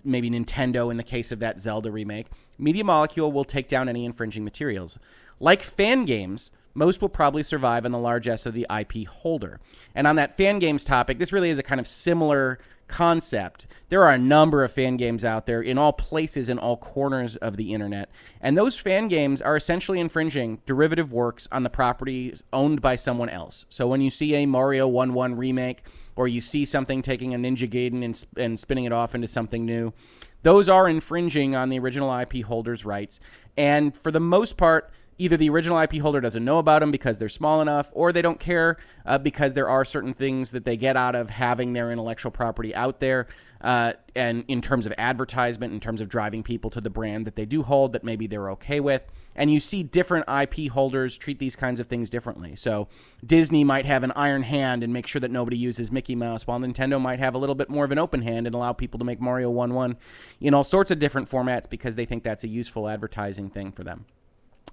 maybe 0.03 0.29
Nintendo 0.29 0.89
in 0.89 0.97
the 0.97 1.03
case 1.03 1.31
of 1.31 1.39
that 1.39 1.61
Zelda 1.61 1.91
remake, 1.91 2.27
Media 2.57 2.83
Molecule 2.83 3.31
will 3.31 3.43
take 3.43 3.67
down 3.67 3.87
any 3.87 4.03
infringing 4.03 4.43
materials. 4.43 4.97
Like 5.39 5.61
fan 5.61 6.05
games, 6.05 6.49
most 6.73 7.01
will 7.01 7.09
probably 7.09 7.43
survive 7.43 7.85
on 7.85 7.91
the 7.91 7.99
largesse 7.99 8.45
of 8.45 8.53
the 8.53 8.67
IP 8.69 9.07
holder. 9.07 9.59
And 9.95 10.07
on 10.07 10.15
that 10.17 10.37
fan 10.37 10.59
games 10.59 10.83
topic, 10.83 11.19
this 11.19 11.33
really 11.33 11.49
is 11.49 11.57
a 11.57 11.63
kind 11.63 11.79
of 11.79 11.87
similar 11.87 12.59
concept. 12.89 13.67
There 13.89 14.03
are 14.03 14.11
a 14.11 14.17
number 14.17 14.63
of 14.63 14.73
fan 14.73 14.97
games 14.97 15.23
out 15.23 15.45
there 15.45 15.61
in 15.61 15.77
all 15.77 15.93
places 15.93 16.49
in 16.49 16.59
all 16.59 16.75
corners 16.75 17.37
of 17.37 17.55
the 17.55 17.73
internet. 17.73 18.09
And 18.41 18.57
those 18.57 18.77
fan 18.77 19.07
games 19.07 19.41
are 19.41 19.55
essentially 19.55 19.99
infringing 19.99 20.61
derivative 20.65 21.13
works 21.13 21.47
on 21.51 21.63
the 21.63 21.69
properties 21.69 22.43
owned 22.51 22.81
by 22.81 22.95
someone 22.97 23.29
else. 23.29 23.65
So 23.69 23.87
when 23.87 24.01
you 24.01 24.09
see 24.09 24.35
a 24.35 24.45
Mario 24.45 24.87
1 24.87 25.13
1 25.13 25.37
remake, 25.37 25.83
or 26.15 26.27
you 26.27 26.41
see 26.41 26.65
something 26.65 27.01
taking 27.01 27.33
a 27.33 27.37
Ninja 27.37 27.69
Gaiden 27.69 28.03
and, 28.03 28.25
and 28.35 28.59
spinning 28.59 28.83
it 28.83 28.91
off 28.91 29.15
into 29.15 29.27
something 29.27 29.65
new, 29.65 29.93
those 30.41 30.67
are 30.67 30.89
infringing 30.89 31.55
on 31.55 31.69
the 31.69 31.79
original 31.79 32.13
IP 32.17 32.43
holder's 32.43 32.83
rights. 32.83 33.21
And 33.55 33.95
for 33.95 34.11
the 34.11 34.19
most 34.19 34.57
part, 34.57 34.91
either 35.19 35.37
the 35.37 35.49
original 35.49 35.77
IP 35.77 35.97
holder 35.97 36.21
doesn't 36.21 36.43
know 36.43 36.57
about 36.57 36.79
them 36.79 36.89
because 36.89 37.17
they're 37.17 37.29
small 37.29 37.61
enough, 37.61 37.91
or 37.93 38.11
they 38.11 38.21
don't 38.21 38.39
care 38.39 38.77
uh, 39.05 39.17
because 39.17 39.53
there 39.53 39.69
are 39.69 39.85
certain 39.85 40.13
things 40.13 40.51
that 40.51 40.65
they 40.65 40.77
get 40.77 40.97
out 40.97 41.13
of 41.13 41.29
having 41.29 41.73
their 41.73 41.91
intellectual 41.91 42.31
property 42.31 42.73
out 42.73 42.99
there. 42.99 43.27
Uh, 43.61 43.91
and 44.15 44.45
in 44.47 44.61
terms 44.61 44.85
of 44.85 44.93
advertisement, 44.97 45.73
in 45.73 45.81
terms 45.81 45.99
of 45.99 46.07
driving 46.07 46.41
people 46.41 46.69
to 46.69 46.79
the 46.79 46.89
brand 46.89 47.27
that 47.27 47.35
they 47.35 47.45
do 47.45 47.63
hold, 47.63 47.91
that 47.91 48.05
maybe 48.05 48.25
they're 48.25 48.49
okay 48.51 48.79
with. 48.79 49.03
And 49.35 49.53
you 49.53 49.59
see 49.59 49.83
different 49.83 50.25
IP 50.29 50.71
holders 50.71 51.17
treat 51.17 51.39
these 51.39 51.57
kinds 51.57 51.81
of 51.81 51.87
things 51.87 52.09
differently. 52.09 52.55
So 52.55 52.87
Disney 53.25 53.65
might 53.65 53.85
have 53.85 54.03
an 54.03 54.13
iron 54.15 54.43
hand 54.43 54.83
and 54.83 54.93
make 54.93 55.07
sure 55.07 55.19
that 55.19 55.31
nobody 55.31 55.57
uses 55.57 55.91
Mickey 55.91 56.15
Mouse, 56.15 56.47
while 56.47 56.59
Nintendo 56.59 57.01
might 57.01 57.19
have 57.19 57.35
a 57.35 57.37
little 57.37 57.55
bit 57.55 57.69
more 57.69 57.83
of 57.83 57.91
an 57.91 57.99
open 57.99 58.21
hand 58.21 58.47
and 58.47 58.55
allow 58.55 58.71
people 58.71 58.97
to 58.99 59.05
make 59.05 59.19
Mario 59.19 59.49
1 59.49 59.73
1 59.73 59.97
in 60.39 60.53
all 60.53 60.63
sorts 60.63 60.89
of 60.89 60.99
different 60.99 61.29
formats 61.29 61.69
because 61.69 61.97
they 61.97 62.05
think 62.05 62.23
that's 62.23 62.45
a 62.45 62.49
useful 62.49 62.87
advertising 62.87 63.49
thing 63.49 63.73
for 63.73 63.83
them. 63.83 64.05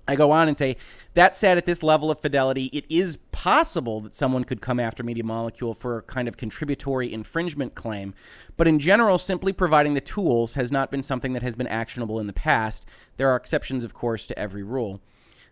I 0.09 0.17
go 0.17 0.31
on 0.31 0.49
and 0.49 0.57
say, 0.57 0.77
that 1.15 1.35
said, 1.35 1.59
at 1.59 1.67
this 1.67 1.83
level 1.83 2.11
of 2.11 2.21
fidelity, 2.21 2.67
it 2.67 2.85
is 2.89 3.19
possible 3.33 4.01
that 4.03 4.15
someone 4.15 4.45
could 4.45 4.61
come 4.61 4.79
after 4.79 5.03
Media 5.03 5.25
Molecule 5.25 5.75
for 5.75 5.99
a 5.99 6.03
kind 6.03 6.29
of 6.29 6.37
contributory 6.37 7.13
infringement 7.13 7.75
claim. 7.75 8.15
But 8.57 8.69
in 8.69 8.79
general, 8.79 9.19
simply 9.19 9.53
providing 9.53 9.95
the 9.95 10.01
tools 10.01 10.55
has 10.55 10.71
not 10.71 10.91
been 10.91 11.03
something 11.03 11.33
that 11.33 11.43
has 11.43 11.57
been 11.57 11.67
actionable 11.67 12.21
in 12.21 12.27
the 12.27 12.33
past. 12.33 12.87
There 13.17 13.31
are 13.31 13.37
exceptions, 13.37 13.83
of 13.83 13.95
course, 13.95 14.27
to 14.27 14.39
every 14.39 14.63
rule. 14.63 15.01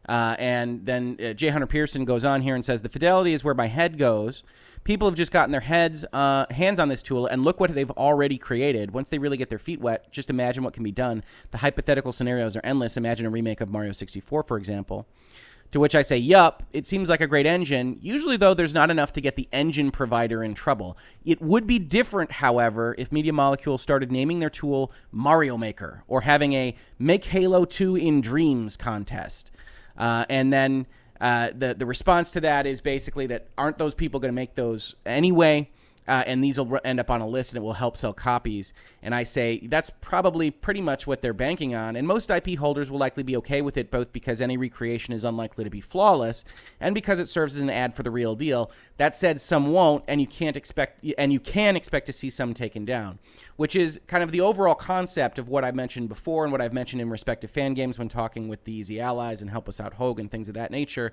Uh, 0.09 0.37
and 0.39 0.85
then 0.87 1.17
uh, 1.23 1.33
J. 1.33 1.49
Hunter 1.49 1.67
Pearson 1.67 2.05
goes 2.05 2.25
on 2.25 2.43
here 2.43 2.55
and 2.55 2.65
says, 2.65 2.83
the 2.83 2.89
fidelity 2.89 3.33
is 3.33 3.43
where 3.43 3.55
my 3.55 3.67
head 3.67 3.99
goes 3.99 4.45
people 4.85 5.09
have 5.09 5.17
just 5.17 5.33
gotten 5.33 5.51
their 5.51 5.63
heads 5.63 6.05
uh, 6.13 6.47
hands 6.51 6.79
on 6.79 6.89
this 6.89 7.03
tool 7.03 7.27
and 7.27 7.43
look 7.43 7.59
what 7.59 7.75
they've 7.75 7.91
already 7.93 8.39
created. 8.39 8.93
Once 8.93 9.09
they 9.09 9.19
really 9.19 9.37
get 9.37 9.49
their 9.49 9.59
feet 9.59 9.81
wet, 9.81 10.11
just 10.13 10.31
imagine 10.31 10.63
what 10.63 10.75
can 10.75 10.85
be 10.85 10.93
done. 10.93 11.25
The 11.51 11.59
hypothetical 11.59 12.13
scenarios 12.13 12.55
are 12.55 12.61
endless. 12.63 12.97
Imagine 12.97 13.27
a 13.27 13.31
remake 13.31 13.61
of 13.61 13.71
Mario 13.71 13.93
64, 13.93 14.45
for 14.45 14.57
example. 14.57 15.07
To 15.73 15.81
which 15.81 15.97
I 15.97 16.03
say, 16.03 16.19
yup, 16.19 16.63
it 16.73 16.87
seems 16.87 17.09
like 17.09 17.21
a 17.21 17.27
great 17.27 17.47
engine. 17.47 17.99
Usually, 18.01 18.37
though, 18.37 18.55
there's 18.55 18.75
not 18.75 18.93
enough 18.93 19.13
to 19.15 19.21
get 19.21 19.35
the 19.35 19.49
engine 19.53 19.91
provider 19.91 20.45
in 20.45 20.55
trouble. 20.55 20.97
It 21.25 21.43
would 21.43 21.67
be 21.67 21.81
different, 21.81 22.31
however, 22.33 22.95
if 22.97 23.11
Media 23.11 23.33
Molecule 23.33 23.79
started 23.79 24.13
naming 24.13 24.39
their 24.39 24.51
tool 24.51 24.93
Mario 25.11 25.57
Maker 25.57 26.05
or 26.07 26.21
having 26.21 26.53
a 26.53 26.77
Make 26.97 27.25
Halo 27.25 27.65
2 27.65 27.97
in 27.97 28.21
Dreams 28.21 28.77
contest. 28.77 29.51
Uh, 29.97 30.25
and 30.29 30.53
then 30.53 30.87
uh, 31.21 31.51
the 31.57 31.75
the 31.75 31.87
response 31.87 32.33
to 32.33 32.41
that 32.41 32.67
is 32.67 32.81
basically 32.81 33.27
that 33.29 33.47
aren't 33.57 33.79
those 33.79 33.95
people 33.95 34.21
going 34.21 34.33
to 34.33 34.35
make 34.35 34.55
those 34.55 34.95
anyway? 35.07 35.71
Uh, 36.07 36.23
and 36.27 36.45
these 36.45 36.59
will 36.59 36.79
end 36.85 37.01
up 37.01 37.11
on 37.11 37.21
a 37.21 37.27
list 37.27 37.53
and 37.53 37.59
it 37.59 37.63
will 37.63 37.75
help 37.75 37.97
sell 37.97 38.13
copies. 38.13 38.73
And 39.03 39.15
I 39.15 39.23
say 39.23 39.67
that's 39.67 39.91
probably 39.91 40.51
pretty 40.51 40.81
much 40.81 41.07
what 41.07 41.23
they're 41.23 41.33
banking 41.33 41.75
on. 41.75 41.97
And 41.97 42.07
most 42.07 42.31
IP 42.31 42.59
holders 42.59 42.91
will 42.91 42.99
likely 42.99 43.23
be 43.23 43.37
okay 43.39 43.63
with 43.63 43.77
it, 43.77 43.91
both 43.91 44.13
because 44.13 44.41
any 44.41 44.57
recreation 44.57 45.15
is 45.15 45.25
unlikely 45.25 45.65
to 45.65 45.71
be 45.71 45.81
flawless 45.81 46.45
and 46.81 46.95
because 46.95 47.19
it 47.19 47.29
serves 47.29 47.57
as 47.57 47.63
an 47.63 47.71
ad 47.71 47.95
for 47.95 48.03
the 48.03 48.11
real 48.11 48.35
deal. 48.35 48.71
That 48.97 49.17
said, 49.17 49.41
some 49.41 49.73
won't, 49.73 50.05
and 50.07 50.21
you 50.21 50.27
can't 50.27 50.57
expect, 50.57 51.05
and 51.19 51.33
you 51.33 51.41
can 51.41 51.75
expect 51.77 52.07
to 52.07 52.13
see 52.13 52.31
some 52.31 52.55
taken 52.55 52.85
down, 52.85 53.19
which 53.57 53.75
is 53.75 54.01
kind 54.07 54.23
of 54.23 54.31
the 54.31 54.41
overall 54.41 54.77
concept 54.77 55.39
of 55.39 55.49
what 55.49 55.65
I 55.65 55.73
mentioned 55.73 56.09
before 56.09 56.45
and 56.45 56.53
what 56.53 56.61
I've 56.61 56.73
mentioned 56.73 57.03
in 57.03 57.11
respect 57.11 57.41
to 57.41 57.49
fan 57.49 57.75
games 57.75 57.99
when 57.99 58.09
talking 58.09 58.47
with 58.47 58.65
the 58.65 58.73
Easy 58.73 59.01
Allies 59.01 59.41
and 59.41 59.51
Help 59.51 59.69
Us 59.69 59.81
Out 59.81 59.95
Hoeg 59.95 60.21
and 60.21 60.31
things 60.31 60.49
of 60.49 60.55
that 60.55 60.71
nature. 60.71 61.13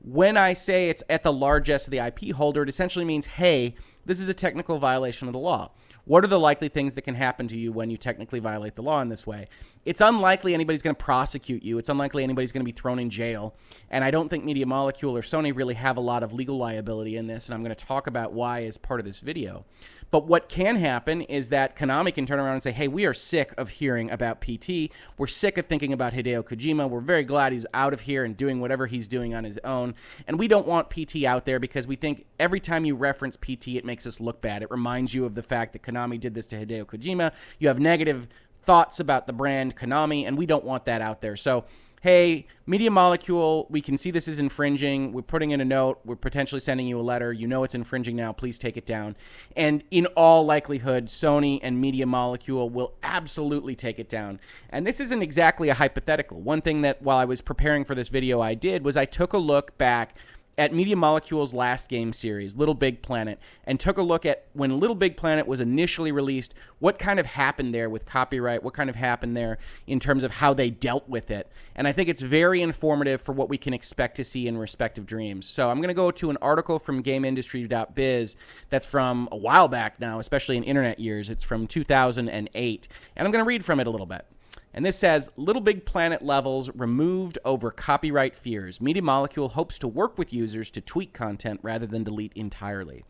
When 0.00 0.36
I 0.36 0.52
say 0.52 0.88
it's 0.88 1.02
at 1.08 1.22
the 1.22 1.32
largest 1.32 1.88
of 1.88 1.90
the 1.90 1.98
IP 1.98 2.32
holder, 2.34 2.62
it 2.62 2.68
essentially 2.68 3.04
means, 3.04 3.26
hey, 3.26 3.74
this 4.06 4.20
is 4.20 4.28
a 4.28 4.34
technical 4.34 4.78
violation 4.78 5.28
of 5.28 5.32
the 5.32 5.40
law. 5.40 5.72
What 6.08 6.24
are 6.24 6.28
the 6.28 6.40
likely 6.40 6.68
things 6.68 6.94
that 6.94 7.02
can 7.02 7.14
happen 7.14 7.48
to 7.48 7.58
you 7.58 7.70
when 7.70 7.90
you 7.90 7.98
technically 7.98 8.38
violate 8.38 8.76
the 8.76 8.82
law 8.82 9.02
in 9.02 9.10
this 9.10 9.26
way? 9.26 9.48
It's 9.84 10.00
unlikely 10.00 10.54
anybody's 10.54 10.80
going 10.80 10.96
to 10.96 11.04
prosecute 11.04 11.62
you. 11.62 11.76
It's 11.76 11.90
unlikely 11.90 12.24
anybody's 12.24 12.50
going 12.50 12.64
to 12.64 12.64
be 12.64 12.72
thrown 12.72 12.98
in 12.98 13.10
jail. 13.10 13.54
And 13.90 14.02
I 14.02 14.10
don't 14.10 14.30
think 14.30 14.42
Media 14.42 14.64
Molecule 14.64 15.14
or 15.14 15.20
Sony 15.20 15.54
really 15.54 15.74
have 15.74 15.98
a 15.98 16.00
lot 16.00 16.22
of 16.22 16.32
legal 16.32 16.56
liability 16.56 17.18
in 17.18 17.26
this. 17.26 17.46
And 17.46 17.54
I'm 17.54 17.62
going 17.62 17.76
to 17.76 17.84
talk 17.84 18.06
about 18.06 18.32
why 18.32 18.64
as 18.64 18.78
part 18.78 19.00
of 19.00 19.06
this 19.06 19.20
video. 19.20 19.66
But 20.10 20.26
what 20.26 20.48
can 20.48 20.76
happen 20.76 21.22
is 21.22 21.50
that 21.50 21.76
Konami 21.76 22.14
can 22.14 22.26
turn 22.26 22.38
around 22.38 22.54
and 22.54 22.62
say, 22.62 22.72
hey, 22.72 22.88
we 22.88 23.04
are 23.04 23.14
sick 23.14 23.52
of 23.58 23.68
hearing 23.68 24.10
about 24.10 24.40
PT. 24.40 24.90
We're 25.18 25.26
sick 25.26 25.58
of 25.58 25.66
thinking 25.66 25.92
about 25.92 26.12
Hideo 26.14 26.42
Kojima. 26.42 26.88
We're 26.88 27.00
very 27.00 27.24
glad 27.24 27.52
he's 27.52 27.66
out 27.74 27.92
of 27.92 28.02
here 28.02 28.24
and 28.24 28.36
doing 28.36 28.60
whatever 28.60 28.86
he's 28.86 29.08
doing 29.08 29.34
on 29.34 29.44
his 29.44 29.58
own. 29.64 29.94
And 30.26 30.38
we 30.38 30.48
don't 30.48 30.66
want 30.66 30.90
PT 30.90 31.24
out 31.24 31.44
there 31.44 31.60
because 31.60 31.86
we 31.86 31.96
think 31.96 32.24
every 32.40 32.60
time 32.60 32.84
you 32.84 32.94
reference 32.94 33.36
PT, 33.36 33.68
it 33.68 33.84
makes 33.84 34.06
us 34.06 34.20
look 34.20 34.40
bad. 34.40 34.62
It 34.62 34.70
reminds 34.70 35.14
you 35.14 35.24
of 35.24 35.34
the 35.34 35.42
fact 35.42 35.74
that 35.74 35.82
Konami 35.82 36.18
did 36.18 36.34
this 36.34 36.46
to 36.46 36.56
Hideo 36.56 36.84
Kojima. 36.84 37.32
You 37.58 37.68
have 37.68 37.78
negative 37.78 38.28
thoughts 38.64 39.00
about 39.00 39.26
the 39.26 39.32
brand 39.32 39.76
Konami, 39.76 40.26
and 40.26 40.36
we 40.36 40.46
don't 40.46 40.64
want 40.64 40.84
that 40.86 41.00
out 41.00 41.20
there. 41.22 41.36
So, 41.36 41.64
hey, 42.00 42.46
Media 42.66 42.90
Molecule, 42.90 43.66
we 43.70 43.80
can 43.80 43.96
see 43.96 44.10
this 44.10 44.28
is 44.28 44.38
infringing. 44.38 45.12
We're 45.12 45.22
putting 45.22 45.50
in 45.50 45.60
a 45.60 45.64
note. 45.64 46.00
We're 46.04 46.16
potentially 46.16 46.60
sending 46.60 46.86
you 46.86 47.00
a 47.00 47.02
letter. 47.02 47.32
You 47.32 47.46
know 47.46 47.64
it's 47.64 47.74
infringing 47.74 48.14
now. 48.14 48.32
Please 48.32 48.58
take 48.58 48.76
it 48.76 48.86
down. 48.86 49.16
And 49.56 49.82
in 49.90 50.06
all 50.08 50.44
likelihood, 50.44 51.06
Sony 51.06 51.58
and 51.62 51.80
Media 51.80 52.06
Molecule 52.06 52.68
will 52.68 52.94
absolutely 53.02 53.74
take 53.74 53.98
it 53.98 54.08
down. 54.08 54.38
And 54.70 54.86
this 54.86 55.00
isn't 55.00 55.22
exactly 55.22 55.70
a 55.70 55.74
hypothetical. 55.74 56.40
One 56.40 56.60
thing 56.60 56.82
that 56.82 57.02
while 57.02 57.18
I 57.18 57.24
was 57.24 57.40
preparing 57.40 57.84
for 57.84 57.94
this 57.94 58.08
video, 58.08 58.40
I 58.40 58.54
did 58.54 58.84
was 58.84 58.96
I 58.96 59.04
took 59.04 59.32
a 59.32 59.38
look 59.38 59.76
back 59.78 60.16
at 60.58 60.74
Media 60.74 60.96
Molecule's 60.96 61.54
last 61.54 61.88
game 61.88 62.12
series, 62.12 62.56
Little 62.56 62.74
Big 62.74 63.00
Planet, 63.00 63.38
and 63.64 63.78
took 63.78 63.96
a 63.96 64.02
look 64.02 64.26
at 64.26 64.46
when 64.54 64.80
Little 64.80 64.96
Big 64.96 65.16
Planet 65.16 65.46
was 65.46 65.60
initially 65.60 66.10
released, 66.10 66.52
what 66.80 66.98
kind 66.98 67.20
of 67.20 67.26
happened 67.26 67.72
there 67.72 67.88
with 67.88 68.04
copyright, 68.04 68.64
what 68.64 68.74
kind 68.74 68.90
of 68.90 68.96
happened 68.96 69.36
there 69.36 69.58
in 69.86 70.00
terms 70.00 70.24
of 70.24 70.32
how 70.32 70.52
they 70.52 70.68
dealt 70.68 71.08
with 71.08 71.30
it. 71.30 71.48
And 71.76 71.86
I 71.86 71.92
think 71.92 72.08
it's 72.08 72.22
very 72.22 72.60
informative 72.60 73.22
for 73.22 73.32
what 73.32 73.48
we 73.48 73.56
can 73.56 73.72
expect 73.72 74.16
to 74.16 74.24
see 74.24 74.48
in 74.48 74.58
respective 74.58 75.06
dreams. 75.06 75.46
So 75.46 75.70
I'm 75.70 75.78
going 75.78 75.88
to 75.88 75.94
go 75.94 76.10
to 76.10 76.28
an 76.28 76.36
article 76.42 76.80
from 76.80 77.04
GameIndustry.biz 77.04 78.36
that's 78.68 78.86
from 78.86 79.28
a 79.30 79.36
while 79.36 79.68
back 79.68 80.00
now, 80.00 80.18
especially 80.18 80.56
in 80.56 80.64
internet 80.64 80.98
years. 80.98 81.30
It's 81.30 81.44
from 81.44 81.68
2008. 81.68 82.88
And 83.14 83.26
I'm 83.26 83.30
going 83.32 83.44
to 83.44 83.48
read 83.48 83.64
from 83.64 83.78
it 83.78 83.86
a 83.86 83.90
little 83.90 84.06
bit. 84.06 84.26
And 84.72 84.84
this 84.84 84.98
says 84.98 85.30
Little 85.36 85.62
Big 85.62 85.84
Planet 85.84 86.22
levels 86.22 86.70
removed 86.74 87.38
over 87.44 87.70
copyright 87.70 88.36
fears. 88.36 88.80
Media 88.80 89.02
Molecule 89.02 89.50
hopes 89.50 89.78
to 89.78 89.88
work 89.88 90.18
with 90.18 90.32
users 90.32 90.70
to 90.70 90.80
tweak 90.80 91.12
content 91.12 91.60
rather 91.62 91.86
than 91.86 92.04
delete 92.04 92.32
entirely. 92.34 93.04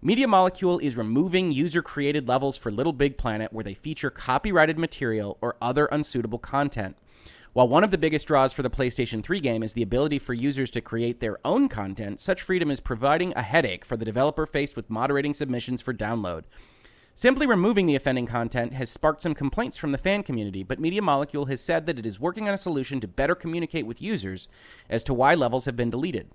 Media 0.00 0.26
Molecule 0.26 0.78
is 0.78 0.96
removing 0.96 1.52
user 1.52 1.82
created 1.82 2.26
levels 2.26 2.56
for 2.56 2.72
Little 2.72 2.92
Big 2.92 3.16
Planet 3.16 3.52
where 3.52 3.62
they 3.62 3.74
feature 3.74 4.10
copyrighted 4.10 4.78
material 4.78 5.38
or 5.40 5.56
other 5.60 5.86
unsuitable 5.86 6.38
content. 6.38 6.96
While 7.52 7.68
one 7.68 7.84
of 7.84 7.90
the 7.90 7.98
biggest 7.98 8.26
draws 8.26 8.54
for 8.54 8.62
the 8.62 8.70
PlayStation 8.70 9.22
3 9.22 9.38
game 9.38 9.62
is 9.62 9.74
the 9.74 9.82
ability 9.82 10.18
for 10.18 10.32
users 10.32 10.70
to 10.70 10.80
create 10.80 11.20
their 11.20 11.38
own 11.44 11.68
content, 11.68 12.18
such 12.18 12.40
freedom 12.40 12.70
is 12.70 12.80
providing 12.80 13.34
a 13.36 13.42
headache 13.42 13.84
for 13.84 13.96
the 13.96 14.06
developer 14.06 14.46
faced 14.46 14.74
with 14.74 14.88
moderating 14.88 15.34
submissions 15.34 15.82
for 15.82 15.92
download. 15.92 16.44
Simply 17.14 17.46
removing 17.46 17.86
the 17.86 17.94
offending 17.94 18.26
content 18.26 18.72
has 18.72 18.90
sparked 18.90 19.20
some 19.20 19.34
complaints 19.34 19.76
from 19.76 19.92
the 19.92 19.98
fan 19.98 20.22
community, 20.22 20.62
but 20.62 20.80
Media 20.80 21.02
Molecule 21.02 21.44
has 21.46 21.60
said 21.60 21.84
that 21.86 21.98
it 21.98 22.06
is 22.06 22.18
working 22.18 22.48
on 22.48 22.54
a 22.54 22.58
solution 22.58 23.00
to 23.00 23.08
better 23.08 23.34
communicate 23.34 23.86
with 23.86 24.00
users 24.00 24.48
as 24.88 25.04
to 25.04 25.12
why 25.12 25.34
levels 25.34 25.66
have 25.66 25.76
been 25.76 25.90
deleted. 25.90 26.30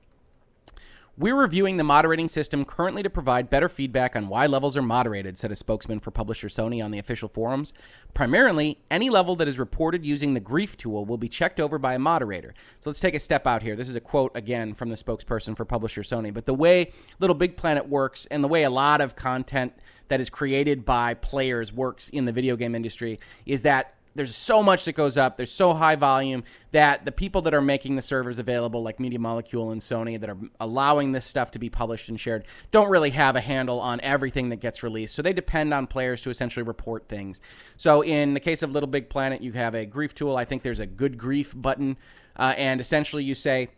We're 1.20 1.34
reviewing 1.34 1.78
the 1.78 1.84
moderating 1.84 2.28
system 2.28 2.64
currently 2.64 3.02
to 3.02 3.10
provide 3.10 3.50
better 3.50 3.70
feedback 3.70 4.16
on 4.16 4.28
why 4.28 4.46
levels 4.46 4.78
are 4.78 4.84
moderated, 4.84 5.36
said 5.36 5.52
a 5.52 5.56
spokesman 5.56 6.00
for 6.00 6.12
publisher 6.12 6.48
Sony 6.48 6.86
on 6.86 6.92
the 6.92 7.00
official 7.00 7.28
forums. 7.28 7.74
Primarily, 8.14 8.78
any 8.92 9.10
level 9.10 9.36
that 9.38 9.48
is 9.48 9.58
reported 9.58 10.06
using 10.06 10.36
the 10.36 10.40
grief 10.40 10.78
tool 10.78 11.06
will 11.06 11.18
be 11.18 11.28
checked 11.28 11.60
over 11.60 11.80
by 11.80 11.96
a 11.96 12.00
moderator. 12.00 12.54
So 12.82 12.92
let's 12.92 13.00
take 13.00 13.16
a 13.16 13.20
step 13.20 13.48
out 13.48 13.64
here. 13.64 13.76
This 13.76 13.90
is 13.90 13.96
a 13.96 14.00
quote 14.00 14.32
again 14.36 14.76
from 14.76 14.90
the 14.90 14.96
spokesperson 14.96 15.58
for 15.58 15.66
publisher 15.66 16.04
Sony. 16.04 16.32
But 16.32 16.46
the 16.46 16.54
way 16.54 16.92
Little 17.18 17.36
Big 17.36 17.58
Planet 17.58 17.90
works 17.90 18.28
and 18.28 18.44
the 18.44 18.48
way 18.48 18.62
a 18.62 18.70
lot 18.70 19.02
of 19.02 19.16
content 19.16 19.74
that 20.10 20.22
is 20.22 20.30
created 20.30 20.86
by 20.86 21.16
players 21.16 21.74
works 21.74 22.10
in 22.10 22.26
the 22.26 22.32
video 22.32 22.56
game 22.56 22.76
industry 22.76 23.20
is 23.48 23.64
that 23.64 23.96
there's 24.18 24.36
so 24.36 24.64
much 24.64 24.86
that 24.86 24.94
goes 24.94 25.16
up. 25.16 25.38
There's 25.38 25.52
so 25.52 25.74
high 25.74 25.96
volume 25.96 26.44
that 26.72 27.06
the 27.06 27.12
people 27.12 27.44
that 27.44 27.54
are 27.54 27.62
making 27.62 27.96
the 27.96 28.02
servers 28.02 28.40
available, 28.40 28.82
like 28.82 29.00
Media 29.00 29.20
Molecule 29.20 29.72
and 29.72 29.80
Sony, 29.80 30.20
that 30.20 30.30
are 30.30 30.38
allowing 30.60 31.12
this 31.12 31.24
stuff 31.24 31.52
to 31.52 31.60
be 31.60 31.70
published 31.70 32.10
and 32.10 32.20
shared, 32.20 32.46
don't 32.72 32.90
really 32.90 33.12
have 33.12 33.36
a 33.36 33.42
handle 33.42 33.80
on 33.80 34.02
everything 34.02 34.50
that 34.50 34.58
gets 34.58 34.84
released. 34.84 35.16
So 35.16 35.22
they 35.22 35.34
depend 35.34 35.74
on 35.74 35.88
players 35.88 36.22
to 36.22 36.30
essentially 36.32 36.64
report 36.64 37.08
things. 37.08 37.40
So 37.78 38.04
in 38.04 38.34
the 38.34 38.40
case 38.40 38.64
of 38.64 38.72
Little 38.72 38.90
Big 38.90 39.08
Planet, 39.08 39.42
you 39.42 39.52
have 39.54 39.76
a 39.76 39.86
grief 39.86 40.16
tool. 40.16 40.36
I 40.36 40.46
think 40.46 40.64
there's 40.64 40.80
a 40.80 40.88
good 40.88 41.18
grief 41.18 41.54
button. 41.56 41.96
Uh, 42.36 42.54
and 42.58 42.82
essentially 42.82 43.24
you 43.24 43.36
say, 43.36 43.70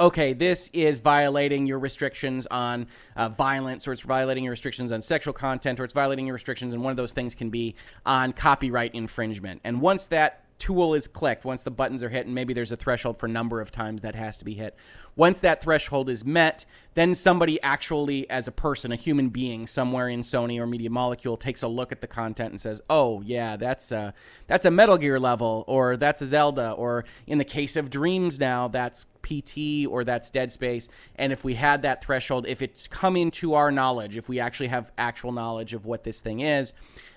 okay, 0.00 0.32
this 0.32 0.68
is 0.72 0.98
violating 1.00 1.66
your 1.66 1.78
restrictions 1.78 2.46
on 2.46 2.86
uh, 3.16 3.28
violence, 3.28 3.86
or 3.86 3.92
it's 3.92 4.02
violating 4.02 4.44
your 4.44 4.52
restrictions 4.52 4.92
on 4.92 5.02
sexual 5.02 5.32
content, 5.32 5.80
or 5.80 5.84
it's 5.84 5.92
violating 5.92 6.26
your 6.26 6.34
restrictions, 6.34 6.72
and 6.72 6.82
one 6.82 6.90
of 6.90 6.96
those 6.96 7.12
things 7.12 7.34
can 7.34 7.50
be 7.50 7.74
on 8.06 8.32
copyright 8.32 8.94
infringement. 8.94 9.60
And 9.64 9.80
once 9.80 10.06
that 10.06 10.41
tool 10.62 10.94
is 10.94 11.08
clicked, 11.08 11.44
once 11.44 11.64
the 11.64 11.72
buttons 11.72 12.04
are 12.04 12.08
hit, 12.08 12.24
and 12.24 12.36
maybe 12.36 12.54
there's 12.54 12.70
a 12.70 12.76
threshold 12.76 13.18
for 13.18 13.26
number 13.26 13.60
of 13.60 13.72
times 13.72 14.02
that 14.02 14.14
has 14.14 14.38
to 14.38 14.44
be 14.44 14.54
hit. 14.54 14.76
Once 15.16 15.40
that 15.40 15.60
threshold 15.60 16.08
is 16.08 16.24
met, 16.24 16.64
then 16.94 17.16
somebody 17.16 17.60
actually, 17.62 18.30
as 18.30 18.46
a 18.46 18.52
person, 18.52 18.92
a 18.92 18.96
human 18.96 19.28
being 19.28 19.66
somewhere 19.66 20.08
in 20.08 20.20
Sony 20.20 20.60
or 20.60 20.66
Media 20.68 20.88
Molecule, 20.88 21.36
takes 21.36 21.62
a 21.62 21.68
look 21.68 21.90
at 21.90 22.00
the 22.00 22.06
content 22.06 22.50
and 22.50 22.60
says, 22.60 22.80
"Oh, 22.88 23.22
yeah, 23.22 23.56
that's 23.56 23.90
a 23.90 24.14
that's 24.46 24.64
a 24.64 24.70
Metal 24.70 24.96
Gear 24.98 25.18
level, 25.18 25.64
or 25.66 25.96
that's 25.96 26.22
a 26.22 26.28
Zelda, 26.28 26.70
or 26.70 27.04
in 27.26 27.38
the 27.38 27.44
case 27.44 27.74
of 27.74 27.90
Dreams 27.90 28.38
now, 28.38 28.68
that's 28.68 29.06
PT 29.22 29.84
or 29.84 30.04
that's 30.04 30.30
Dead 30.30 30.52
Space." 30.52 30.88
And 31.16 31.32
if 31.32 31.42
we 31.42 31.54
had 31.54 31.82
that 31.82 32.04
threshold, 32.04 32.46
if 32.46 32.62
it's 32.62 32.86
come 32.86 33.16
into 33.16 33.54
our 33.54 33.72
knowledge, 33.72 34.16
if 34.16 34.28
we 34.28 34.38
actually 34.38 34.68
have 34.68 34.92
actual 34.96 35.32
knowledge 35.32 35.74
of 35.74 35.86
what 35.86 36.04
this 36.04 36.20
thing 36.20 36.38
is, 36.38 36.72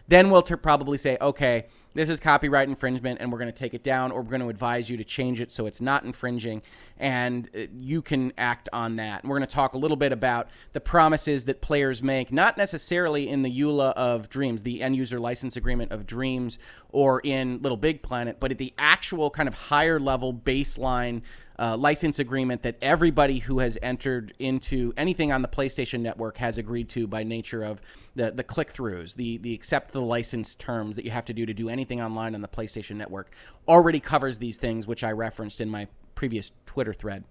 then 0.08 0.30
we'll 0.30 0.42
t- 0.42 0.56
probably 0.56 0.98
say, 0.98 1.18
okay, 1.20 1.66
this 1.94 2.10
is 2.10 2.20
copyright 2.20 2.68
infringement 2.68 3.20
and 3.22 3.32
we're 3.32 3.40
going 3.40 3.52
to 3.52 3.58
take 3.58 3.74
it 3.74 3.84
down 3.84 4.12
or 4.12 4.22
we're 4.22 4.30
going 4.30 4.42
to 4.42 4.50
advise 4.50 4.90
you 4.90 4.98
to 4.98 5.04
change 5.04 5.40
it 5.40 5.52
so 5.52 5.66
it's 5.66 5.82
not 5.82 6.04
infringing 6.04 6.62
and 6.98 7.50
uh, 7.56 7.62
you 7.74 8.02
can 8.02 8.34
act 8.38 8.70
on 8.74 8.98
that. 8.98 9.24
And 9.24 9.30
we're 9.30 9.38
going 9.38 9.48
to 9.48 9.56
talk 9.56 9.74
a 9.74 9.78
little 9.78 9.98
bit 9.98 10.12
about 10.12 10.50
the 10.74 10.82
promises 10.82 11.46
that 11.46 11.62
players 11.62 12.04
make, 12.04 12.32
not 12.32 12.58
necessarily 12.58 13.30
in 13.30 13.42
the 13.42 13.60
EULA 13.60 13.94
of 13.94 14.30
Dreams, 14.30 14.62
the 14.62 14.82
end 14.82 14.96
user 14.96 15.20
license 15.20 15.56
agreement 15.56 15.92
of 15.92 16.06
Dreams, 16.06 16.60
or 16.90 17.22
in 17.24 17.62
Little 17.62 17.78
Big 17.78 18.02
Planet, 18.02 18.38
but 18.40 18.52
at 18.52 18.58
the 18.58 18.74
actual 18.78 19.30
kind 19.30 19.48
of 19.48 19.56
higher 19.56 20.00
level 20.00 20.34
baseline 20.34 21.22
uh, 21.58 21.78
license 21.78 22.20
agreement 22.20 22.64
that 22.64 22.76
everybody 22.82 23.40
who 23.40 23.60
has 23.60 23.78
entered 23.82 24.34
into 24.40 24.94
anything 24.98 25.32
on 25.32 25.42
the 25.42 25.48
PlayStation 25.48 26.02
Network 26.02 26.38
has 26.38 26.58
agreed 26.58 26.90
to 26.90 27.08
by 27.08 27.24
nature 27.24 27.64
of 27.64 27.82
the, 28.16 28.32
the 28.32 28.44
click 28.44 28.74
throughs, 28.74 29.16
the, 29.16 29.38
the 29.38 29.54
accept 29.54 29.92
the 29.92 30.02
license 30.02 30.56
terms 30.56 30.96
that 30.96 31.06
you 31.06 31.12
have 31.12 31.26
to 31.26 31.34
do 31.34 31.46
to 31.46 31.54
do 31.54 31.70
anything 31.70 32.02
online 32.02 32.36
on 32.36 32.42
the 32.42 32.48
PlayStation 32.48 32.98
Network 32.98 33.32
already 33.68 34.00
covers 34.00 34.38
these 34.38 34.58
things, 34.58 34.88
which 34.88 35.04
I 35.04 35.12
referenced 35.12 35.62
in 35.62 35.70
my 35.70 35.88
previous 36.16 36.52
Twitter 36.66 36.94
thread. 36.94 37.24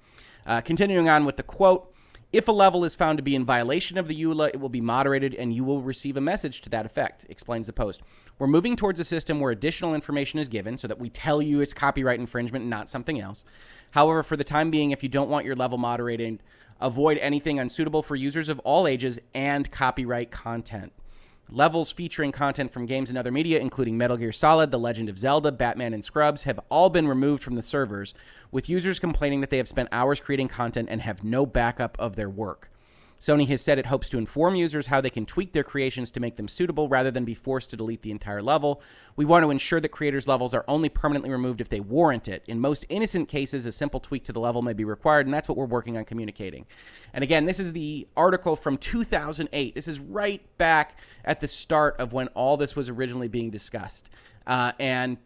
Uh, 0.46 0.60
continuing 0.60 1.08
on 1.08 1.24
with 1.24 1.36
the 1.36 1.42
quote. 1.42 1.90
If 2.32 2.48
a 2.48 2.52
level 2.52 2.84
is 2.84 2.96
found 2.96 3.18
to 3.18 3.22
be 3.22 3.36
in 3.36 3.44
violation 3.44 3.96
of 3.96 4.08
the 4.08 4.20
EULA, 4.20 4.48
it 4.48 4.58
will 4.58 4.68
be 4.68 4.80
moderated 4.80 5.36
and 5.36 5.54
you 5.54 5.62
will 5.62 5.82
receive 5.82 6.16
a 6.16 6.20
message 6.20 6.62
to 6.62 6.70
that 6.70 6.84
effect, 6.84 7.24
explains 7.28 7.68
the 7.68 7.72
post. 7.72 8.02
We're 8.40 8.48
moving 8.48 8.74
towards 8.74 8.98
a 8.98 9.04
system 9.04 9.38
where 9.38 9.52
additional 9.52 9.94
information 9.94 10.40
is 10.40 10.48
given 10.48 10.76
so 10.76 10.88
that 10.88 10.98
we 10.98 11.10
tell 11.10 11.40
you 11.40 11.60
it's 11.60 11.72
copyright 11.72 12.18
infringement, 12.18 12.62
and 12.64 12.70
not 12.70 12.90
something 12.90 13.20
else. 13.20 13.44
However, 13.94 14.24
for 14.24 14.36
the 14.36 14.42
time 14.42 14.72
being, 14.72 14.90
if 14.90 15.04
you 15.04 15.08
don't 15.08 15.30
want 15.30 15.46
your 15.46 15.54
level 15.54 15.78
moderated, 15.78 16.42
avoid 16.80 17.16
anything 17.18 17.60
unsuitable 17.60 18.02
for 18.02 18.16
users 18.16 18.48
of 18.48 18.58
all 18.64 18.88
ages 18.88 19.20
and 19.32 19.70
copyright 19.70 20.32
content. 20.32 20.92
Levels 21.48 21.92
featuring 21.92 22.32
content 22.32 22.72
from 22.72 22.86
games 22.86 23.08
and 23.08 23.16
other 23.16 23.30
media, 23.30 23.60
including 23.60 23.96
Metal 23.96 24.16
Gear 24.16 24.32
Solid, 24.32 24.72
The 24.72 24.80
Legend 24.80 25.08
of 25.08 25.16
Zelda, 25.16 25.52
Batman, 25.52 25.94
and 25.94 26.04
Scrubs, 26.04 26.42
have 26.42 26.58
all 26.70 26.90
been 26.90 27.06
removed 27.06 27.44
from 27.44 27.54
the 27.54 27.62
servers, 27.62 28.14
with 28.50 28.68
users 28.68 28.98
complaining 28.98 29.42
that 29.42 29.50
they 29.50 29.58
have 29.58 29.68
spent 29.68 29.88
hours 29.92 30.18
creating 30.18 30.48
content 30.48 30.88
and 30.90 31.00
have 31.00 31.22
no 31.22 31.46
backup 31.46 31.96
of 32.00 32.16
their 32.16 32.28
work. 32.28 32.70
Sony 33.20 33.46
has 33.48 33.62
said 33.62 33.78
it 33.78 33.86
hopes 33.86 34.08
to 34.10 34.18
inform 34.18 34.54
users 34.54 34.86
how 34.86 35.00
they 35.00 35.10
can 35.10 35.24
tweak 35.24 35.52
their 35.52 35.64
creations 35.64 36.10
to 36.10 36.20
make 36.20 36.36
them 36.36 36.48
suitable 36.48 36.88
rather 36.88 37.10
than 37.10 37.24
be 37.24 37.34
forced 37.34 37.70
to 37.70 37.76
delete 37.76 38.02
the 38.02 38.10
entire 38.10 38.42
level. 38.42 38.82
We 39.16 39.24
want 39.24 39.44
to 39.44 39.50
ensure 39.50 39.80
that 39.80 39.88
creators' 39.88 40.28
levels 40.28 40.52
are 40.52 40.64
only 40.68 40.88
permanently 40.88 41.30
removed 41.30 41.60
if 41.60 41.68
they 41.68 41.80
warrant 41.80 42.28
it. 42.28 42.42
In 42.46 42.60
most 42.60 42.84
innocent 42.88 43.28
cases, 43.28 43.64
a 43.64 43.72
simple 43.72 44.00
tweak 44.00 44.24
to 44.24 44.32
the 44.32 44.40
level 44.40 44.60
may 44.60 44.74
be 44.74 44.84
required, 44.84 45.26
and 45.26 45.34
that's 45.34 45.48
what 45.48 45.56
we're 45.56 45.64
working 45.64 45.96
on 45.96 46.04
communicating. 46.04 46.66
And 47.12 47.24
again, 47.24 47.46
this 47.46 47.58
is 47.58 47.72
the 47.72 48.06
article 48.16 48.56
from 48.56 48.76
2008. 48.76 49.74
This 49.74 49.88
is 49.88 50.00
right 50.00 50.42
back 50.58 50.98
at 51.24 51.40
the 51.40 51.48
start 51.48 51.96
of 51.98 52.12
when 52.12 52.28
all 52.28 52.56
this 52.56 52.76
was 52.76 52.88
originally 52.88 53.28
being 53.28 53.50
discussed. 53.50 54.10
Uh, 54.46 54.72
and 54.78 55.16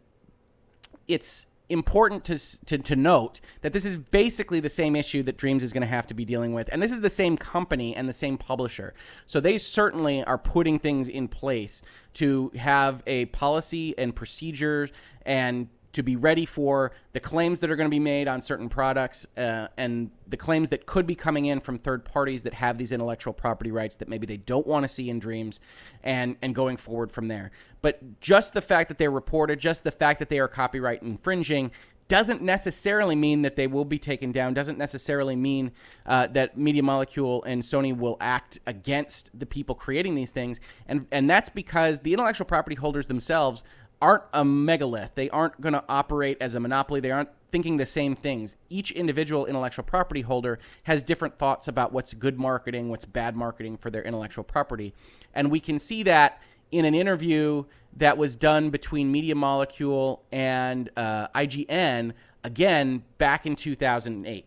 it's 1.09 1.49
important 1.69 2.25
to, 2.25 2.39
to, 2.67 2.79
to 2.79 2.97
note 2.97 3.41
that 3.63 3.73
this 3.73 3.85
is 3.85 3.97
basically 3.97 4.61
the 4.61 4.71
same 4.71 4.97
issue 4.97 5.23
that 5.25 5.37
Dreams 5.37 5.63
is 5.63 5.73
going 5.73 5.83
to 5.83 5.89
have 5.89 6.07
to 6.07 6.15
be 6.15 6.25
dealing 6.25 6.53
with. 6.55 6.69
And 6.73 6.83
this 6.83 6.93
is 6.93 7.01
the 7.01 7.11
same 7.11 7.37
company 7.37 7.95
and 7.95 8.09
the 8.09 8.15
same 8.15 8.39
publisher. 8.39 8.95
So 9.27 9.41
they 9.41 9.59
certainly 9.59 10.25
are 10.25 10.39
putting 10.39 10.79
things 10.79 11.09
in 11.09 11.29
place 11.29 11.83
to 12.15 12.51
have 12.57 13.03
a 13.07 13.27
policy 13.27 13.97
and 13.99 14.15
procedures 14.15 14.91
and 15.27 15.69
to 15.93 16.03
be 16.03 16.17
ready 16.17 16.45
for 16.45 16.93
the 17.13 17.21
claims 17.21 17.61
that 17.61 17.71
are 17.71 17.77
going 17.77 17.87
to 17.87 17.95
be 17.95 17.99
made 17.99 18.29
on 18.29 18.41
certain 18.41 18.69
products 18.69 19.27
uh, 19.37 19.69
and 19.77 20.11
the 20.27 20.37
claims 20.37 20.69
that 20.69 20.87
could 20.87 21.07
be 21.07 21.15
coming 21.15 21.47
in 21.47 21.61
from 21.61 21.79
third 21.79 22.05
parties 22.05 22.43
that 22.43 22.55
have 22.55 22.79
these 22.79 22.93
intellectual 22.93 23.33
property 23.33 23.71
rights 23.71 23.97
that 23.97 24.09
maybe 24.09 24.27
they 24.27 24.37
don't 24.37 24.67
want 24.67 24.85
to 24.85 24.89
see 24.89 25.09
in 25.09 25.19
dreams 25.19 25.61
and 26.05 26.37
and 26.43 26.55
going 26.55 26.77
forward 26.77 27.11
from 27.11 27.29
there 27.29 27.51
but 27.81 28.21
just 28.21 28.55
the 28.55 28.61
fact 28.61 28.89
that 28.89 28.99
they're 28.99 29.11
reported 29.11 29.59
just 29.59 29.85
the 29.85 29.91
fact 29.91 30.19
that 30.19 30.29
they 30.29 30.39
are 30.39 30.49
copyright 30.49 31.03
infringing 31.03 31.71
doesn't 32.09 32.41
necessarily 32.41 33.15
mean 33.15 33.43
that 33.43 33.55
they 33.57 33.67
will 33.67 33.85
be 33.85 33.99
taken 33.99 34.33
down 34.33 34.55
doesn't 34.55 34.79
necessarily 34.79 35.37
mean 35.37 35.71
uh, 36.07 36.27
that 36.29 36.57
media 36.57 36.83
molecule 36.83 37.43
and 37.45 37.63
sony 37.63 37.97
will 37.97 38.17
act 38.21 38.59
against 38.67 39.31
the 39.39 39.47
people 39.47 39.75
creating 39.75 40.15
these 40.15 40.31
things 40.31 40.61
and 40.87 41.07
and 41.13 41.29
that's 41.29 41.49
because 41.49 42.01
the 42.01 42.13
intellectual 42.13 42.47
property 42.47 42.77
holders 42.77 43.07
themselves 43.07 43.65
aren't 44.01 44.25
a 44.33 44.45
megalith. 44.45 45.15
They 45.15 45.29
aren't 45.31 45.61
going 45.61 45.73
to 45.73 45.85
operate 45.89 46.39
as 46.41 46.55
a 46.55 46.61
monopoly. 46.61 47.01
They 47.01 47.11
aren't 47.11 47.31
thinking 47.51 47.79
the 47.79 47.87
same 47.87 48.15
things. 48.15 48.57
Each 48.69 48.91
individual 48.93 49.47
intellectual 49.47 49.85
property 49.85 50.21
holder 50.21 50.59
has 50.85 51.03
different 51.03 51.39
thoughts 51.39 51.67
about 51.67 51.93
what's 51.93 52.13
good 52.13 52.39
marketing, 52.39 52.91
what's 52.91 53.05
bad 53.05 53.35
marketing 53.35 53.77
for 53.79 53.91
their 53.91 54.03
intellectual 54.03 54.45
property. 54.45 54.95
And 55.35 55.51
we 55.51 55.61
can 55.61 55.79
see 55.79 56.03
that 56.05 56.41
in 56.71 56.85
an 56.85 56.95
interview 56.95 57.65
that 57.97 58.17
was 58.17 58.37
done 58.37 58.71
between 58.71 59.11
Media 59.11 59.35
Molecule 59.35 60.23
and 60.31 60.91
uh, 60.97 61.29
IGN, 61.29 62.13
again, 62.45 63.03
back 63.19 63.47
in 63.47 63.57
2008. 63.57 64.45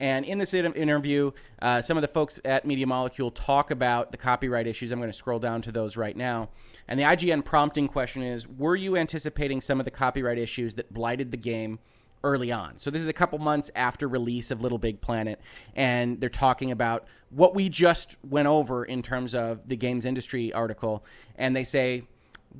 And 0.00 0.24
in 0.24 0.38
this 0.38 0.54
interview, 0.54 1.32
uh, 1.60 1.82
some 1.82 1.96
of 1.96 2.02
the 2.02 2.08
folks 2.08 2.38
at 2.44 2.64
Media 2.64 2.86
Molecule 2.86 3.32
talk 3.32 3.72
about 3.72 4.12
the 4.12 4.16
copyright 4.16 4.68
issues. 4.68 4.92
I'm 4.92 5.00
going 5.00 5.10
to 5.10 5.16
scroll 5.16 5.40
down 5.40 5.60
to 5.62 5.72
those 5.72 5.96
right 5.96 6.16
now. 6.16 6.50
And 6.86 7.00
the 7.00 7.04
IGN 7.04 7.44
prompting 7.44 7.88
question 7.88 8.22
is 8.22 8.46
Were 8.46 8.76
you 8.76 8.96
anticipating 8.96 9.60
some 9.60 9.80
of 9.80 9.84
the 9.84 9.90
copyright 9.90 10.38
issues 10.38 10.74
that 10.74 10.94
blighted 10.94 11.32
the 11.32 11.36
game 11.36 11.80
early 12.24 12.52
on? 12.52 12.78
So 12.78 12.90
this 12.90 13.02
is 13.02 13.08
a 13.08 13.12
couple 13.12 13.38
months 13.38 13.70
after 13.74 14.08
release 14.08 14.50
of 14.50 14.60
Little 14.60 14.78
Big 14.78 15.00
Planet. 15.00 15.40
And 15.74 16.20
they're 16.20 16.28
talking 16.28 16.70
about 16.70 17.06
what 17.30 17.54
we 17.54 17.68
just 17.68 18.16
went 18.28 18.48
over 18.48 18.84
in 18.84 19.02
terms 19.02 19.34
of 19.34 19.68
the 19.68 19.76
games 19.76 20.04
industry 20.04 20.52
article. 20.52 21.04
And 21.36 21.54
they 21.54 21.64
say, 21.64 22.04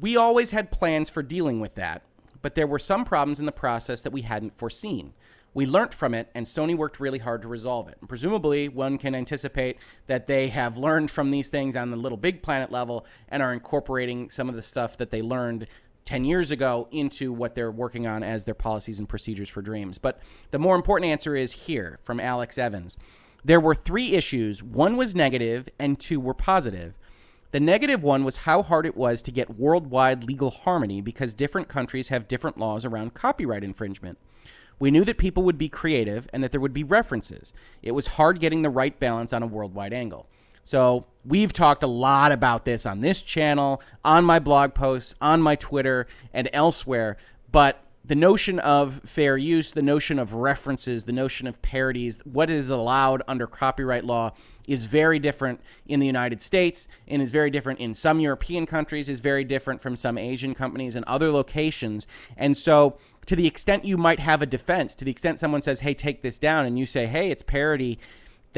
We 0.01 0.17
always 0.17 0.51
had 0.51 0.71
plans 0.71 1.11
for 1.11 1.23
dealing 1.23 1.61
with 1.61 1.75
that, 1.77 2.03
but 2.43 2.55
there 2.55 2.67
were 2.67 2.79
some 2.79 3.05
problems 3.05 3.41
in 3.41 3.47
the 3.47 3.53
process 3.53 4.03
that 4.03 4.13
we 4.13 4.23
hadn't 4.23 4.57
foreseen 4.57 5.13
we 5.55 5.67
learned 5.67 5.95
from 5.95 6.15
it, 6.15 6.31
and 6.35 6.47
Sony 6.47 6.77
worked 6.77 7.01
really 7.01 7.19
hard 7.19 7.43
to 7.43 7.49
resolve 7.49 7.89
it. 7.89 7.97
And 8.01 8.09
presumably, 8.09 8.69
one 8.69 8.97
can 8.99 9.15
anticipate 9.15 9.79
that 10.07 10.27
they 10.27 10.49
have 10.51 10.77
learned 10.77 11.11
from 11.11 11.31
these 11.31 11.49
things 11.49 11.75
on 11.75 11.91
the 11.91 11.97
Little 11.97 12.19
Big 12.19 12.43
Planet 12.43 12.71
level 12.71 13.07
and 13.29 13.43
are 13.43 13.53
incorporating 13.53 14.31
some 14.31 14.49
of 14.49 14.55
the 14.55 14.63
stuff 14.63 14.99
that 14.99 15.11
they 15.11 15.23
learned 15.23 15.67
10 16.09 16.25
years 16.25 16.51
ago 16.51 16.89
into 16.91 17.31
what 17.31 17.55
they're 17.55 17.71
working 17.71 18.07
on 18.07 18.23
as 18.23 18.47
their 18.47 18.55
policies 18.55 18.99
and 18.99 19.07
procedures 19.07 19.51
for 19.51 19.61
dreams. 19.61 19.99
But 19.99 20.19
the 20.53 20.59
more 20.59 20.75
important 20.75 21.11
answer 21.11 21.37
is 21.37 21.53
here 21.53 22.01
from 22.03 22.19
Alex 22.19 22.57
Evans. 22.57 22.97
There 23.45 23.61
were 23.61 23.75
three 23.75 24.15
issues 24.15 24.63
one 24.63 24.97
was 24.97 25.15
negative, 25.15 25.69
and 25.79 26.01
two 26.01 26.19
were 26.19 26.33
positive. 26.33 26.95
The 27.51 27.61
negative 27.61 28.03
one 28.03 28.25
was 28.25 28.39
how 28.39 28.63
hard 28.63 28.87
it 28.87 28.97
was 28.97 29.21
to 29.21 29.31
get 29.31 29.59
worldwide 29.59 30.25
legal 30.25 30.51
harmony 30.51 31.03
because 31.03 31.35
different 31.35 31.69
countries 31.69 32.09
have 32.09 32.27
different 32.27 32.57
laws 32.57 32.87
around 32.87 33.13
copyright 33.13 33.63
infringement. 33.63 34.17
We 34.79 34.91
knew 34.91 35.05
that 35.05 35.19
people 35.19 35.43
would 35.43 35.59
be 35.59 35.69
creative 35.69 36.27
and 36.33 36.43
that 36.43 36.53
there 36.53 36.61
would 36.61 36.73
be 36.73 36.85
references. 36.85 37.53
It 37.83 37.93
was 37.93 38.07
hard 38.07 38.41
getting 38.41 38.63
the 38.63 38.71
right 38.71 38.99
balance 38.99 39.35
on 39.35 39.43
a 39.43 39.47
worldwide 39.47 39.93
angle. 39.93 40.27
So, 40.65 41.07
we've 41.29 41.53
talked 41.53 41.83
a 41.83 41.89
lot 41.89 42.33
about 42.33 42.65
this 42.65 42.87
on 42.87 43.01
this 43.01 43.23
channel, 43.23 43.83
on 44.05 44.25
my 44.25 44.39
blog 44.39 44.75
posts, 44.75 45.15
on 45.21 45.43
my 45.43 45.55
Twitter, 45.55 46.07
and 46.33 46.49
elsewhere. 46.53 47.17
But 47.53 47.85
the 48.05 48.15
notion 48.15 48.59
of 48.61 49.03
fair 49.05 49.37
use, 49.37 49.73
the 49.73 49.83
notion 49.83 50.19
of 50.19 50.33
references, 50.33 51.05
the 51.05 51.13
notion 51.13 51.47
of 51.47 51.61
parodies, 51.61 52.21
what 52.25 52.49
is 52.49 52.71
allowed 52.71 53.23
under 53.29 53.47
copyright 53.47 54.05
law 54.05 54.33
is 54.67 54.85
very 54.85 55.19
different 55.19 55.61
in 55.87 56.01
the 56.01 56.07
United 56.07 56.41
States 56.41 56.89
and 57.07 57.21
is 57.21 57.31
very 57.31 57.51
different 57.51 57.81
in 57.81 57.93
some 57.93 58.19
European 58.19 58.65
countries, 58.65 59.11
is 59.11 59.21
very 59.21 59.45
different 59.45 59.83
from 59.83 59.95
some 59.95 60.17
Asian 60.17 60.55
companies 60.55 60.97
and 60.97 61.05
other 61.05 61.31
locations. 61.31 62.07
And 62.35 62.57
so 62.57 62.97
to 63.27 63.37
the 63.37 63.47
extent 63.47 63.85
you 63.85 63.99
might 63.99 64.21
have 64.21 64.41
a 64.41 64.47
defense, 64.47 64.95
to 64.95 65.05
the 65.05 65.11
extent 65.11 65.39
someone 65.39 65.61
says, 65.61 65.81
hey, 65.81 65.93
take 65.93 66.23
this 66.23 66.39
down, 66.39 66.65
and 66.65 66.79
you 66.79 66.87
say, 66.87 67.05
hey, 67.05 67.31
it's 67.31 67.43
parody, 67.43 67.99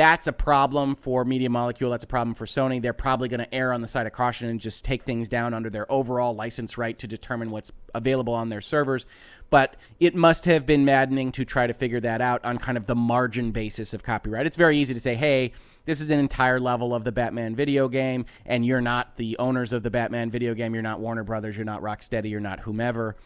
that's 0.00 0.26
a 0.26 0.32
problem 0.32 0.96
for 0.96 1.26
Media 1.26 1.50
Molecule. 1.50 1.90
That's 1.90 2.04
a 2.04 2.06
problem 2.06 2.34
for 2.34 2.46
Sony. 2.46 2.80
They're 2.80 2.94
probably 2.94 3.28
going 3.28 3.40
to 3.40 3.54
err 3.54 3.70
on 3.74 3.82
the 3.82 3.86
side 3.86 4.06
of 4.06 4.14
caution 4.14 4.48
and 4.48 4.58
just 4.58 4.82
take 4.82 5.02
things 5.02 5.28
down 5.28 5.52
under 5.52 5.68
their 5.68 5.90
overall 5.92 6.34
license 6.34 6.78
right 6.78 6.98
to 7.00 7.06
determine 7.06 7.50
what's 7.50 7.70
available 7.94 8.32
on 8.32 8.48
their 8.48 8.62
servers. 8.62 9.04
But 9.50 9.76
it 9.98 10.14
must 10.14 10.46
have 10.46 10.64
been 10.64 10.86
maddening 10.86 11.32
to 11.32 11.44
try 11.44 11.66
to 11.66 11.74
figure 11.74 12.00
that 12.00 12.22
out 12.22 12.42
on 12.46 12.56
kind 12.56 12.78
of 12.78 12.86
the 12.86 12.94
margin 12.94 13.50
basis 13.50 13.92
of 13.92 14.02
copyright. 14.02 14.46
It's 14.46 14.56
very 14.56 14.78
easy 14.78 14.94
to 14.94 15.00
say, 15.00 15.16
hey, 15.16 15.52
this 15.84 16.00
is 16.00 16.08
an 16.08 16.18
entire 16.18 16.58
level 16.58 16.94
of 16.94 17.04
the 17.04 17.12
Batman 17.12 17.54
video 17.54 17.86
game, 17.86 18.24
and 18.46 18.64
you're 18.64 18.80
not 18.80 19.18
the 19.18 19.36
owners 19.38 19.70
of 19.74 19.82
the 19.82 19.90
Batman 19.90 20.30
video 20.30 20.54
game. 20.54 20.72
You're 20.72 20.82
not 20.82 21.00
Warner 21.00 21.24
Brothers. 21.24 21.56
You're 21.56 21.66
not 21.66 21.82
Rocksteady. 21.82 22.30
You're 22.30 22.40
not 22.40 22.60
whomever 22.60 23.16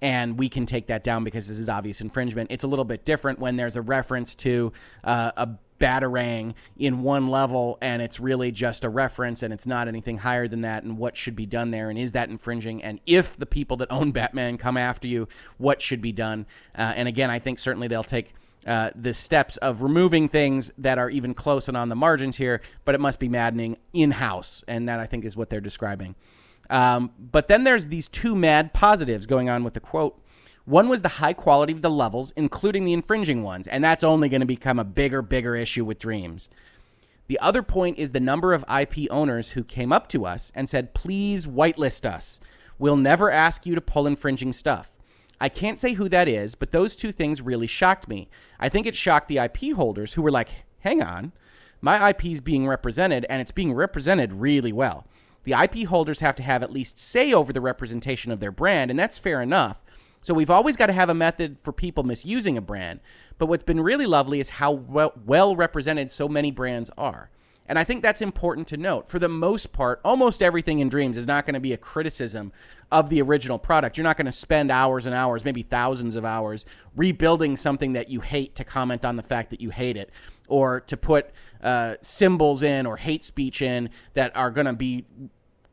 and 0.00 0.38
we 0.38 0.48
can 0.48 0.66
take 0.66 0.86
that 0.88 1.04
down 1.04 1.24
because 1.24 1.48
this 1.48 1.58
is 1.58 1.68
obvious 1.68 2.00
infringement. 2.00 2.50
It's 2.50 2.64
a 2.64 2.68
little 2.68 2.84
bit 2.84 3.04
different 3.04 3.38
when 3.38 3.56
there's 3.56 3.76
a 3.76 3.82
reference 3.82 4.34
to 4.36 4.72
uh, 5.02 5.32
a 5.36 5.48
batarang 5.78 6.54
in 6.76 7.02
one 7.02 7.26
level 7.26 7.78
and 7.80 8.00
it's 8.00 8.20
really 8.20 8.52
just 8.52 8.84
a 8.84 8.88
reference 8.88 9.42
and 9.42 9.52
it's 9.52 9.66
not 9.66 9.88
anything 9.88 10.18
higher 10.18 10.46
than 10.46 10.60
that 10.60 10.84
and 10.84 10.96
what 10.98 11.16
should 11.16 11.34
be 11.34 11.46
done 11.46 11.70
there 11.70 11.90
and 11.90 11.98
is 11.98 12.12
that 12.12 12.28
infringing? 12.28 12.82
And 12.82 13.00
if 13.06 13.36
the 13.36 13.46
people 13.46 13.76
that 13.78 13.90
own 13.90 14.12
batman 14.12 14.56
come 14.56 14.76
after 14.76 15.06
you 15.06 15.28
what 15.58 15.82
should 15.82 16.00
be 16.00 16.12
done? 16.12 16.46
Uh, 16.76 16.92
and 16.96 17.08
again 17.08 17.30
i 17.30 17.38
think 17.38 17.58
certainly 17.58 17.88
they'll 17.88 18.04
take 18.04 18.34
uh, 18.66 18.90
the 18.94 19.12
steps 19.12 19.58
of 19.58 19.82
removing 19.82 20.26
things 20.26 20.72
that 20.78 20.96
are 20.96 21.10
even 21.10 21.34
close 21.34 21.68
and 21.68 21.76
on 21.76 21.88
the 21.88 21.96
margins 21.96 22.36
here 22.36 22.62
but 22.84 22.94
it 22.94 23.00
must 23.00 23.18
be 23.18 23.28
maddening 23.28 23.76
in 23.92 24.12
house 24.12 24.64
and 24.66 24.88
that 24.88 25.00
i 25.00 25.06
think 25.06 25.24
is 25.24 25.36
what 25.36 25.50
they're 25.50 25.60
describing 25.60 26.14
um, 26.70 27.10
but 27.18 27.48
then 27.48 27.64
there's 27.64 27.88
these 27.88 28.08
two 28.08 28.34
mad 28.34 28.72
positives 28.72 29.26
going 29.26 29.48
on 29.48 29.64
with 29.64 29.74
the 29.74 29.80
quote. 29.80 30.20
One 30.64 30.88
was 30.88 31.02
the 31.02 31.08
high 31.08 31.34
quality 31.34 31.74
of 31.74 31.82
the 31.82 31.90
levels, 31.90 32.32
including 32.36 32.84
the 32.84 32.94
infringing 32.94 33.42
ones, 33.42 33.66
and 33.66 33.84
that's 33.84 34.02
only 34.02 34.30
going 34.30 34.40
to 34.40 34.46
become 34.46 34.78
a 34.78 34.84
bigger, 34.84 35.20
bigger 35.20 35.54
issue 35.54 35.84
with 35.84 35.98
Dreams. 35.98 36.48
The 37.26 37.38
other 37.40 37.62
point 37.62 37.98
is 37.98 38.12
the 38.12 38.20
number 38.20 38.52
of 38.52 38.64
IP 38.68 39.10
owners 39.10 39.50
who 39.50 39.64
came 39.64 39.92
up 39.92 40.08
to 40.08 40.26
us 40.26 40.52
and 40.54 40.68
said, 40.68 40.94
please 40.94 41.46
whitelist 41.46 42.06
us. 42.06 42.40
We'll 42.78 42.96
never 42.96 43.30
ask 43.30 43.66
you 43.66 43.74
to 43.74 43.80
pull 43.80 44.06
infringing 44.06 44.52
stuff. 44.52 44.90
I 45.40 45.48
can't 45.48 45.78
say 45.78 45.94
who 45.94 46.08
that 46.10 46.28
is, 46.28 46.54
but 46.54 46.72
those 46.72 46.96
two 46.96 47.12
things 47.12 47.42
really 47.42 47.66
shocked 47.66 48.08
me. 48.08 48.28
I 48.58 48.68
think 48.68 48.86
it 48.86 48.96
shocked 48.96 49.28
the 49.28 49.38
IP 49.38 49.74
holders 49.74 50.14
who 50.14 50.22
were 50.22 50.30
like, 50.30 50.48
hang 50.80 51.02
on, 51.02 51.32
my 51.80 52.10
IP 52.10 52.26
is 52.26 52.40
being 52.40 52.66
represented 52.66 53.26
and 53.28 53.42
it's 53.42 53.50
being 53.50 53.72
represented 53.72 54.32
really 54.32 54.72
well 54.72 55.06
the 55.44 55.52
IP 55.52 55.86
holders 55.86 56.20
have 56.20 56.36
to 56.36 56.42
have 56.42 56.62
at 56.62 56.72
least 56.72 56.98
say 56.98 57.32
over 57.32 57.52
the 57.52 57.60
representation 57.60 58.32
of 58.32 58.40
their 58.40 58.52
brand, 58.52 58.90
and 58.90 58.98
that's 58.98 59.18
fair 59.18 59.40
enough. 59.40 59.80
So 60.20 60.32
we've 60.32 60.50
always 60.50 60.76
got 60.76 60.86
to 60.86 60.94
have 60.94 61.10
a 61.10 61.14
method 61.14 61.58
for 61.62 61.70
people 61.70 62.02
misusing 62.02 62.56
a 62.56 62.62
brand. 62.62 63.00
But 63.36 63.46
what's 63.46 63.62
been 63.62 63.80
really 63.80 64.06
lovely 64.06 64.40
is 64.40 64.48
how 64.48 64.72
well, 64.72 65.12
well 65.26 65.54
represented 65.54 66.10
so 66.10 66.28
many 66.28 66.50
brands 66.50 66.90
are. 66.96 67.30
And 67.66 67.78
I 67.78 67.84
think 67.84 68.02
that's 68.02 68.20
important 68.20 68.68
to 68.68 68.76
note. 68.76 69.08
For 69.08 69.18
the 69.18 69.28
most 69.28 69.72
part, 69.72 70.00
almost 70.04 70.42
everything 70.42 70.80
in 70.80 70.88
Dreams 70.88 71.16
is 71.16 71.26
not 71.26 71.46
going 71.46 71.54
to 71.54 71.60
be 71.60 71.72
a 71.72 71.78
criticism 71.78 72.52
of 72.92 73.08
the 73.08 73.22
original 73.22 73.58
product. 73.58 73.96
You're 73.96 74.04
not 74.04 74.16
going 74.16 74.26
to 74.26 74.32
spend 74.32 74.70
hours 74.70 75.06
and 75.06 75.14
hours, 75.14 75.44
maybe 75.44 75.62
thousands 75.62 76.14
of 76.14 76.24
hours, 76.24 76.66
rebuilding 76.94 77.56
something 77.56 77.94
that 77.94 78.10
you 78.10 78.20
hate 78.20 78.54
to 78.56 78.64
comment 78.64 79.04
on 79.04 79.16
the 79.16 79.22
fact 79.22 79.50
that 79.50 79.62
you 79.62 79.70
hate 79.70 79.96
it, 79.96 80.10
or 80.46 80.80
to 80.80 80.96
put 80.96 81.30
uh, 81.62 81.96
symbols 82.02 82.62
in 82.62 82.84
or 82.84 82.98
hate 82.98 83.24
speech 83.24 83.62
in 83.62 83.88
that 84.12 84.36
are 84.36 84.50
going 84.50 84.66
to 84.66 84.74
be 84.74 85.06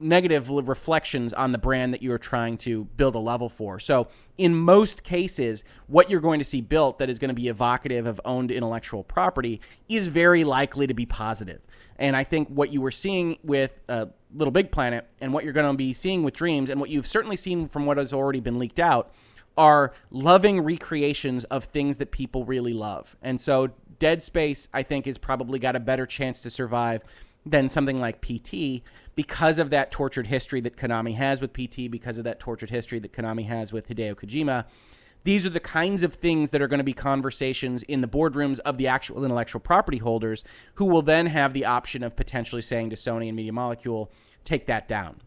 negative 0.01 0.49
reflections 0.49 1.33
on 1.33 1.51
the 1.51 1.57
brand 1.57 1.93
that 1.93 2.01
you're 2.01 2.17
trying 2.17 2.57
to 2.59 2.85
build 2.97 3.15
a 3.15 3.19
level 3.19 3.49
for. 3.49 3.79
So, 3.79 4.07
in 4.37 4.55
most 4.55 5.03
cases, 5.03 5.63
what 5.87 6.09
you're 6.09 6.21
going 6.21 6.39
to 6.39 6.45
see 6.45 6.61
built 6.61 6.99
that 6.99 7.09
is 7.09 7.19
going 7.19 7.29
to 7.29 7.35
be 7.35 7.47
evocative 7.47 8.05
of 8.07 8.19
owned 8.25 8.51
intellectual 8.51 9.03
property 9.03 9.61
is 9.87 10.07
very 10.07 10.43
likely 10.43 10.87
to 10.87 10.93
be 10.93 11.05
positive. 11.05 11.61
And 11.97 12.15
I 12.15 12.23
think 12.23 12.47
what 12.49 12.71
you 12.71 12.81
were 12.81 12.91
seeing 12.91 13.37
with 13.43 13.79
uh, 13.87 14.07
Little 14.33 14.51
Big 14.51 14.71
Planet 14.71 15.07
and 15.19 15.33
what 15.33 15.43
you're 15.43 15.53
going 15.53 15.71
to 15.71 15.77
be 15.77 15.93
seeing 15.93 16.23
with 16.23 16.33
Dreams 16.33 16.69
and 16.69 16.79
what 16.79 16.89
you've 16.89 17.07
certainly 17.07 17.35
seen 17.35 17.67
from 17.67 17.85
what 17.85 17.97
has 17.97 18.11
already 18.11 18.39
been 18.39 18.57
leaked 18.57 18.79
out 18.79 19.13
are 19.57 19.93
loving 20.09 20.61
recreations 20.61 21.43
of 21.45 21.65
things 21.65 21.97
that 21.97 22.11
people 22.11 22.45
really 22.45 22.73
love. 22.73 23.15
And 23.21 23.39
so, 23.39 23.69
Dead 23.99 24.23
Space, 24.23 24.67
I 24.73 24.81
think, 24.81 25.05
has 25.05 25.19
probably 25.19 25.59
got 25.59 25.75
a 25.75 25.79
better 25.79 26.07
chance 26.07 26.41
to 26.41 26.49
survive 26.49 27.03
than 27.45 27.69
something 27.69 27.99
like 27.99 28.21
PT 28.21 28.83
because 29.15 29.59
of 29.59 29.69
that 29.71 29.91
tortured 29.91 30.27
history 30.27 30.61
that 30.61 30.77
Konami 30.77 31.15
has 31.15 31.41
with 31.41 31.53
PT, 31.53 31.89
because 31.89 32.17
of 32.17 32.23
that 32.23 32.39
tortured 32.39 32.69
history 32.69 32.99
that 32.99 33.13
Konami 33.13 33.45
has 33.45 33.73
with 33.73 33.87
Hideo 33.87 34.15
Kojima. 34.15 34.65
These 35.23 35.45
are 35.45 35.51
the 35.51 35.59
kinds 35.59 36.01
of 36.01 36.15
things 36.15 36.49
that 36.49 36.61
are 36.61 36.67
going 36.67 36.79
to 36.79 36.83
be 36.83 36.93
conversations 36.93 37.83
in 37.83 38.01
the 38.01 38.07
boardrooms 38.07 38.59
of 38.59 38.77
the 38.77 38.87
actual 38.87 39.23
intellectual 39.23 39.59
property 39.59 39.99
holders 39.99 40.43
who 40.75 40.85
will 40.85 41.03
then 41.03 41.27
have 41.27 41.53
the 41.53 41.65
option 41.65 42.01
of 42.03 42.15
potentially 42.15 42.61
saying 42.61 42.89
to 42.89 42.95
Sony 42.95 43.27
and 43.27 43.35
Media 43.35 43.53
Molecule, 43.53 44.11
take 44.43 44.65
that 44.65 44.87
down. 44.87 45.17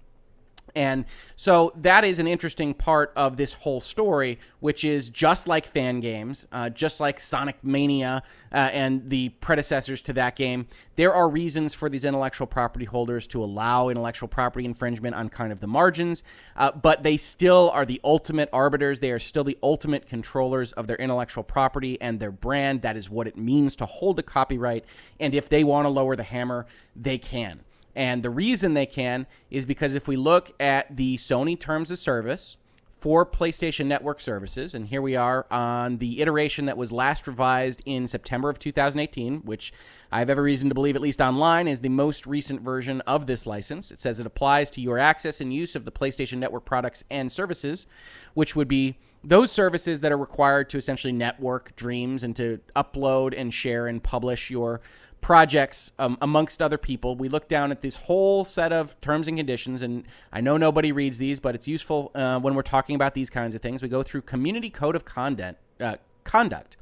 And 0.75 1.05
so 1.37 1.73
that 1.77 2.05
is 2.05 2.19
an 2.19 2.27
interesting 2.27 2.75
part 2.75 3.13
of 3.17 3.37
this 3.37 3.53
whole 3.53 3.81
story, 3.81 4.39
which 4.61 4.85
is 4.85 5.09
just 5.09 5.47
like 5.47 5.67
fan 5.67 6.01
games, 6.01 6.47
uh, 6.51 6.69
just 6.71 7.01
like 7.01 7.21
Sonic 7.21 7.63
Mania 7.63 8.23
uh, 8.53 8.71
and 8.73 9.09
the 9.09 9.29
predecessors 9.29 10.03
to 10.03 10.13
that 10.15 10.35
game. 10.37 10.67
There 10.97 11.13
are 11.13 11.29
reasons 11.29 11.75
for 11.75 11.89
these 11.89 12.05
intellectual 12.05 12.47
property 12.47 12.85
holders 12.85 13.27
to 13.29 13.43
allow 13.43 13.89
intellectual 13.89 14.29
property 14.29 14.65
infringement 14.65 15.15
on 15.15 15.29
kind 15.29 15.53
of 15.53 15.61
the 15.61 15.67
margins, 15.67 16.25
uh, 16.57 16.73
but 16.73 17.03
they 17.03 17.17
still 17.17 17.71
are 17.73 17.85
the 17.85 18.01
ultimate 18.03 18.49
arbiters. 18.53 19.01
They 19.01 19.11
are 19.11 19.19
still 19.19 19.45
the 19.45 19.59
ultimate 19.63 20.09
controllers 20.09 20.73
of 20.73 20.87
their 20.87 20.97
intellectual 20.97 21.45
property 21.45 22.01
and 22.01 22.19
their 22.19 22.33
brand. 22.33 22.83
That 22.83 22.97
is 22.97 23.09
what 23.09 23.27
it 23.29 23.37
means 23.37 23.77
to 23.77 23.87
hold 23.87 24.19
a 24.19 24.23
copyright. 24.23 24.85
And 25.21 25.35
if 25.35 25.49
they 25.49 25.63
want 25.63 25.87
to 25.87 25.91
lower 25.91 26.17
the 26.17 26.23
hammer, 26.23 26.67
they 26.97 27.19
can. 27.19 27.61
And 27.97 28.23
the 28.23 28.31
reason 28.31 28.75
they 28.75 28.87
can 28.87 29.27
is 29.51 29.67
because 29.67 29.95
if 29.95 30.09
we 30.09 30.17
look 30.17 30.53
at 30.61 30.97
the 30.97 31.17
Sony 31.17 31.59
terms 31.59 31.91
of 31.91 31.99
service 31.99 32.57
for 33.05 33.27
PlayStation 33.27 33.87
Network 33.87 34.19
services, 34.21 34.75
and 34.75 34.87
here 34.89 35.03
we 35.03 35.15
are 35.15 35.47
on 35.51 35.99
the 35.99 36.23
iteration 36.23 36.65
that 36.65 36.77
was 36.79 36.91
last 36.91 37.27
revised 37.27 37.83
in 37.85 38.07
September 38.07 38.49
of 38.49 38.59
2018, 38.59 39.41
which 39.41 39.73
I 40.11 40.21
have 40.21 40.31
every 40.31 40.45
reason 40.45 40.71
to 40.71 40.75
believe, 40.75 40.97
at 40.97 41.03
least 41.03 41.21
online, 41.21 41.69
is 41.69 41.81
the 41.81 41.91
most 41.91 42.27
recent 42.27 42.63
version 42.63 43.03
of 43.03 43.27
this 43.27 43.47
license. 43.47 43.91
It 43.91 44.01
says 44.01 44.21
it 44.21 44.27
applies 44.27 44.71
to 44.71 44.81
your 44.81 44.99
access 44.99 45.41
and 45.41 45.53
use 45.53 45.77
of 45.77 45.85
the 45.85 45.93
PlayStation 45.93 46.39
Network 46.39 46.65
products 46.65 47.05
and 47.11 47.31
services, 47.31 47.87
which 48.33 48.57
would 48.57 48.69
be 48.69 48.97
those 49.23 49.51
services 49.51 50.01
that 50.01 50.13
are 50.13 50.19
required 50.19 50.69
to 50.71 50.79
essentially 50.79 51.13
network 51.13 51.75
dreams 51.77 52.23
and 52.23 52.37
to 52.37 52.61
upload 52.77 53.35
and 53.37 53.53
share 53.53 53.87
and 53.87 54.03
publish 54.03 54.51
your 54.51 54.81
projects 55.25 55.91
um, 55.99 56.19
amongst 56.21 56.61
other 56.61 56.77
people. 56.77 57.17
We 57.17 57.31
look 57.31 57.49
down 57.49 57.71
at 57.71 57.81
this 57.81 57.97
whole 57.97 58.45
set 58.45 58.75
of 58.75 59.01
terms 59.01 59.27
and 59.27 59.39
conditions, 59.39 59.81
and 59.81 60.05
I 60.31 60.43
know 60.43 60.59
nobody 60.59 60.93
reads 60.93 61.17
these, 61.17 61.41
but 61.41 61.55
it's 61.55 61.67
useful 61.67 62.11
uh, 62.15 62.39
when 62.41 62.55
we're 62.55 62.61
talking 62.61 62.95
about 62.95 63.15
these 63.15 63.31
kinds 63.31 63.55
of 63.55 63.63
things. 63.63 63.83
We 63.83 63.89
go 63.89 64.03
through 64.03 64.21
Community 64.21 64.69
Code 64.69 64.95
of 64.95 65.07
Conduct. 65.07 65.59
Uh, 65.81 65.97
conduct. 66.25 66.77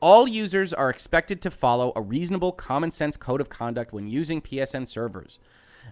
All 0.00 0.26
users 0.26 0.72
are 0.72 0.88
expected 0.88 1.42
to 1.42 1.50
follow 1.50 1.92
a 1.94 2.00
reasonable, 2.00 2.52
common 2.52 2.90
sense 2.90 3.18
code 3.18 3.42
of 3.42 3.50
conduct 3.50 3.92
when 3.92 4.08
using 4.08 4.40
PSN 4.40 4.88
servers. 4.88 5.38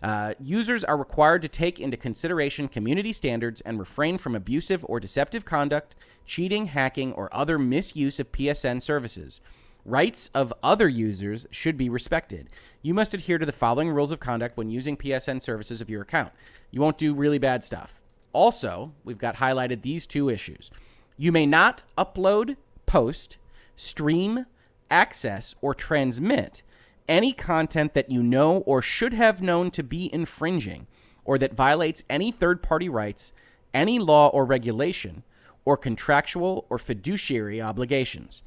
Uh, 0.03 0.33
users 0.41 0.85
are 0.85 0.97
required 0.97 1.43
to 1.43 1.49
take 1.49 1.79
into 1.79 1.99
consideration 1.99 2.69
community 2.69 3.13
standards 3.13 3.61
and 3.61 3.79
refrain 3.79 4.17
from 4.17 4.35
abusive 4.35 4.83
or 4.89 4.99
deceptive 4.99 5.45
conduct, 5.45 5.95
cheating, 6.25 6.69
hacking, 6.69 7.13
or 7.13 7.29
other 7.35 7.59
misuse 7.59 8.19
of 8.19 8.33
PSN 8.33 8.81
services. 8.81 9.43
Rights 9.85 10.31
of 10.35 10.55
other 10.63 10.89
users 10.89 11.47
should 11.51 11.77
be 11.77 11.89
respected. 11.89 12.49
You 12.83 12.95
must 12.95 13.15
adhere 13.15 13.39
to 13.39 13.47
the 13.47 13.53
following 13.53 13.91
rules 13.91 14.11
of 14.13 14.21
conduct 14.21 14.57
when 14.57 14.71
using 14.71 14.97
PSN 14.97 15.43
services 15.43 15.81
of 15.81 15.91
your 15.91 16.03
account. 16.03 16.33
You 16.71 16.81
won't 16.81 16.99
do 16.99 17.15
really 17.15 17.39
bad 17.39 17.65
stuff. 17.65 18.01
Also, 18.33 18.93
we've 19.05 19.19
got 19.19 19.37
highlighted 19.37 19.83
these 19.83 20.07
two 20.07 20.29
issues. 20.29 20.71
You 21.17 21.33
may 21.33 21.47
not 21.47 21.83
upload, 21.99 22.57
post, 22.87 23.37
stream, 23.77 24.47
access, 24.91 25.55
or 25.61 25.75
transmit 25.75 26.63
any 27.09 27.33
content 27.33 27.95
that 27.95 28.11
you 28.11 28.23
know 28.23 28.59
or 28.59 28.81
should 28.81 29.13
have 29.13 29.43
known 29.43 29.71
to 29.73 29.83
be 29.83 30.09
infringing 30.13 30.87
or 31.25 31.39
that 31.39 31.55
violates 31.55 32.03
any 32.09 32.31
third 32.31 32.63
party 32.63 32.89
rights, 32.89 33.33
any 33.75 33.99
law 33.99 34.29
or 34.29 34.45
regulation, 34.45 35.23
or 35.65 35.77
contractual 35.77 36.67
or 36.69 36.79
fiduciary 36.79 37.61
obligations. 37.61 38.43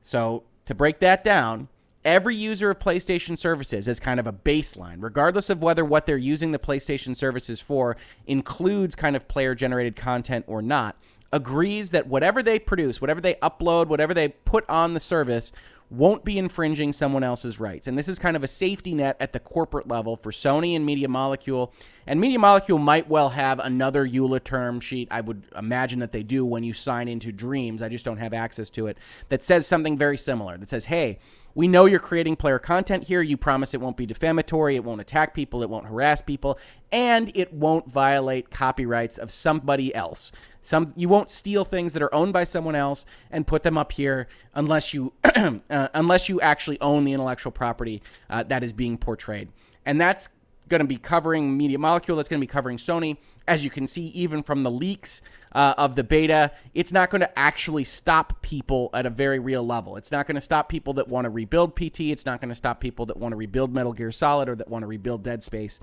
So, 0.00 0.44
to 0.70 0.74
break 0.76 1.00
that 1.00 1.24
down, 1.24 1.66
every 2.04 2.36
user 2.36 2.70
of 2.70 2.78
PlayStation 2.78 3.36
services 3.36 3.88
as 3.88 3.98
kind 3.98 4.20
of 4.20 4.26
a 4.28 4.32
baseline, 4.32 4.98
regardless 5.00 5.50
of 5.50 5.60
whether 5.60 5.84
what 5.84 6.06
they're 6.06 6.16
using 6.16 6.52
the 6.52 6.60
PlayStation 6.60 7.16
services 7.16 7.60
for 7.60 7.96
includes 8.24 8.94
kind 8.94 9.16
of 9.16 9.26
player 9.26 9.56
generated 9.56 9.96
content 9.96 10.44
or 10.46 10.62
not, 10.62 10.96
agrees 11.32 11.90
that 11.90 12.06
whatever 12.06 12.40
they 12.40 12.56
produce, 12.56 13.00
whatever 13.00 13.20
they 13.20 13.34
upload, 13.42 13.88
whatever 13.88 14.14
they 14.14 14.28
put 14.28 14.64
on 14.70 14.94
the 14.94 15.00
service 15.00 15.50
won't 15.90 16.24
be 16.24 16.38
infringing 16.38 16.92
someone 16.92 17.24
else's 17.24 17.58
rights. 17.58 17.88
And 17.88 17.98
this 17.98 18.08
is 18.08 18.18
kind 18.18 18.36
of 18.36 18.44
a 18.44 18.48
safety 18.48 18.94
net 18.94 19.16
at 19.18 19.32
the 19.32 19.40
corporate 19.40 19.88
level 19.88 20.16
for 20.16 20.30
Sony 20.30 20.76
and 20.76 20.86
Media 20.86 21.08
Molecule. 21.08 21.72
And 22.06 22.20
Media 22.20 22.38
Molecule 22.38 22.78
might 22.78 23.08
well 23.08 23.30
have 23.30 23.58
another 23.58 24.06
EULA 24.06 24.42
term 24.44 24.80
sheet. 24.80 25.08
I 25.10 25.20
would 25.20 25.44
imagine 25.56 25.98
that 25.98 26.12
they 26.12 26.22
do 26.22 26.44
when 26.44 26.62
you 26.62 26.72
sign 26.72 27.08
into 27.08 27.32
Dreams. 27.32 27.82
I 27.82 27.88
just 27.88 28.04
don't 28.04 28.18
have 28.18 28.32
access 28.32 28.70
to 28.70 28.86
it. 28.86 28.98
That 29.30 29.42
says 29.42 29.66
something 29.66 29.98
very 29.98 30.16
similar. 30.16 30.56
That 30.56 30.68
says, 30.68 30.84
hey, 30.84 31.18
we 31.54 31.66
know 31.66 31.86
you're 31.86 31.98
creating 31.98 32.36
player 32.36 32.60
content 32.60 33.08
here. 33.08 33.22
You 33.22 33.36
promise 33.36 33.74
it 33.74 33.80
won't 33.80 33.96
be 33.96 34.06
defamatory, 34.06 34.76
it 34.76 34.84
won't 34.84 35.00
attack 35.00 35.34
people, 35.34 35.62
it 35.62 35.70
won't 35.70 35.86
harass 35.86 36.22
people, 36.22 36.58
and 36.92 37.32
it 37.34 37.52
won't 37.52 37.90
violate 37.90 38.50
copyrights 38.50 39.18
of 39.18 39.30
somebody 39.32 39.92
else. 39.94 40.30
Some 40.62 40.92
you 40.96 41.08
won't 41.08 41.30
steal 41.30 41.64
things 41.64 41.92
that 41.94 42.02
are 42.02 42.14
owned 42.14 42.32
by 42.32 42.44
someone 42.44 42.74
else 42.74 43.06
and 43.30 43.46
put 43.46 43.62
them 43.62 43.78
up 43.78 43.92
here 43.92 44.28
unless 44.54 44.92
you 44.92 45.12
uh, 45.24 45.88
unless 45.94 46.28
you 46.28 46.40
actually 46.40 46.80
own 46.80 47.04
the 47.04 47.12
intellectual 47.12 47.52
property 47.52 48.02
uh, 48.28 48.42
that 48.44 48.62
is 48.62 48.72
being 48.72 48.98
portrayed. 48.98 49.48
And 49.86 50.00
that's 50.00 50.30
going 50.70 50.80
to 50.80 50.86
be 50.86 50.96
covering 50.96 51.56
Media 51.56 51.78
Molecule. 51.78 52.16
That's 52.16 52.28
going 52.28 52.40
to 52.40 52.46
be 52.46 52.50
covering 52.50 52.78
Sony. 52.78 53.18
As 53.46 53.64
you 53.64 53.70
can 53.70 53.86
see, 53.86 54.06
even 54.08 54.42
from 54.42 54.62
the 54.62 54.70
leaks 54.70 55.20
uh, 55.52 55.74
of 55.76 55.96
the 55.96 56.04
beta, 56.04 56.52
it's 56.72 56.92
not 56.92 57.10
going 57.10 57.20
to 57.20 57.38
actually 57.38 57.84
stop 57.84 58.40
people 58.40 58.88
at 58.94 59.04
a 59.04 59.10
very 59.10 59.38
real 59.38 59.66
level. 59.66 59.96
It's 59.96 60.12
not 60.12 60.26
going 60.26 60.36
to 60.36 60.40
stop 60.40 60.68
people 60.68 60.94
that 60.94 61.08
want 61.08 61.24
to 61.24 61.30
rebuild 61.30 61.74
PT. 61.74 62.00
It's 62.00 62.24
not 62.24 62.40
going 62.40 62.50
to 62.50 62.54
stop 62.54 62.80
people 62.80 63.06
that 63.06 63.16
want 63.16 63.32
to 63.32 63.36
rebuild 63.36 63.74
Metal 63.74 63.92
Gear 63.92 64.12
Solid 64.12 64.48
or 64.48 64.54
that 64.54 64.68
want 64.68 64.84
to 64.84 64.86
rebuild 64.86 65.22
Dead 65.24 65.42
Space. 65.42 65.80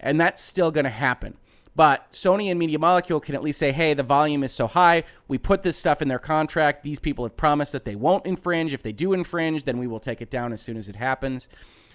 And 0.00 0.20
that's 0.20 0.42
still 0.42 0.70
going 0.70 0.84
to 0.84 0.90
happen. 0.90 1.36
But 1.78 2.10
Sony 2.10 2.50
and 2.50 2.58
Media 2.58 2.76
Molecule 2.76 3.20
can 3.20 3.36
at 3.36 3.42
least 3.44 3.60
say, 3.60 3.70
hey, 3.70 3.94
the 3.94 4.02
volume 4.02 4.42
is 4.42 4.50
so 4.50 4.66
high. 4.66 5.04
We 5.28 5.38
put 5.38 5.62
this 5.62 5.76
stuff 5.76 6.02
in 6.02 6.08
their 6.08 6.18
contract. 6.18 6.82
These 6.82 6.98
people 6.98 7.24
have 7.24 7.36
promised 7.36 7.70
that 7.70 7.84
they 7.84 7.94
won't 7.94 8.26
infringe. 8.26 8.74
If 8.74 8.82
they 8.82 8.90
do 8.90 9.12
infringe, 9.12 9.62
then 9.62 9.78
we 9.78 9.86
will 9.86 10.00
take 10.00 10.20
it 10.20 10.28
down 10.28 10.52
as 10.52 10.60
soon 10.60 10.76
as 10.76 10.88
it 10.88 10.96
happens. 10.96 11.48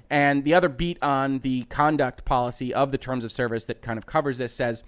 And 0.09 0.45
the 0.45 0.53
other 0.53 0.69
beat 0.69 1.03
on 1.03 1.39
the 1.39 1.63
conduct 1.63 2.23
policy 2.23 2.73
of 2.73 2.93
the 2.93 2.97
terms 2.97 3.25
of 3.25 3.31
service 3.33 3.65
that 3.65 3.81
kind 3.81 3.97
of 3.97 4.05
covers 4.05 4.37
this 4.37 4.53
says 4.53 4.83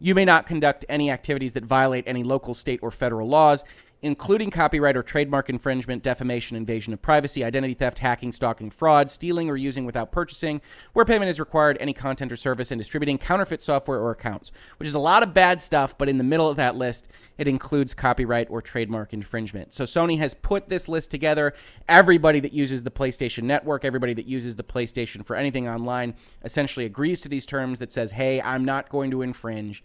you 0.00 0.16
may 0.16 0.24
not 0.24 0.46
conduct 0.46 0.84
any 0.88 1.12
activities 1.12 1.52
that 1.52 1.64
violate 1.64 2.02
any 2.08 2.24
local, 2.24 2.52
state, 2.52 2.80
or 2.82 2.90
federal 2.90 3.28
laws 3.28 3.62
including 4.02 4.50
copyright 4.50 4.96
or 4.96 5.02
trademark 5.02 5.50
infringement, 5.50 6.02
defamation, 6.02 6.56
invasion 6.56 6.92
of 6.92 7.02
privacy, 7.02 7.44
identity 7.44 7.74
theft, 7.74 7.98
hacking, 7.98 8.32
stalking, 8.32 8.70
fraud, 8.70 9.10
stealing 9.10 9.50
or 9.50 9.56
using 9.56 9.84
without 9.84 10.10
purchasing, 10.10 10.60
where 10.92 11.04
payment 11.04 11.28
is 11.28 11.38
required, 11.38 11.76
any 11.80 11.92
content 11.92 12.32
or 12.32 12.36
service, 12.36 12.70
and 12.70 12.80
distributing 12.80 13.18
counterfeit 13.18 13.62
software 13.62 14.00
or 14.00 14.10
accounts, 14.10 14.52
which 14.78 14.88
is 14.88 14.94
a 14.94 14.98
lot 14.98 15.22
of 15.22 15.34
bad 15.34 15.60
stuff, 15.60 15.96
but 15.98 16.08
in 16.08 16.18
the 16.18 16.24
middle 16.24 16.48
of 16.48 16.56
that 16.56 16.76
list, 16.76 17.08
it 17.36 17.46
includes 17.46 17.94
copyright 17.94 18.48
or 18.50 18.62
trademark 18.62 19.12
infringement. 19.12 19.74
So 19.74 19.84
Sony 19.84 20.18
has 20.18 20.34
put 20.34 20.68
this 20.68 20.88
list 20.88 21.10
together. 21.10 21.54
Everybody 21.88 22.40
that 22.40 22.52
uses 22.52 22.82
the 22.82 22.90
PlayStation 22.90 23.44
Network, 23.44 23.84
everybody 23.84 24.14
that 24.14 24.26
uses 24.26 24.56
the 24.56 24.64
PlayStation 24.64 25.24
for 25.24 25.36
anything 25.36 25.68
online, 25.68 26.14
essentially 26.44 26.86
agrees 26.86 27.20
to 27.22 27.28
these 27.28 27.46
terms 27.46 27.78
that 27.78 27.92
says, 27.92 28.12
hey, 28.12 28.40
I'm 28.40 28.64
not 28.64 28.88
going 28.88 29.10
to 29.10 29.22
infringe. 29.22 29.82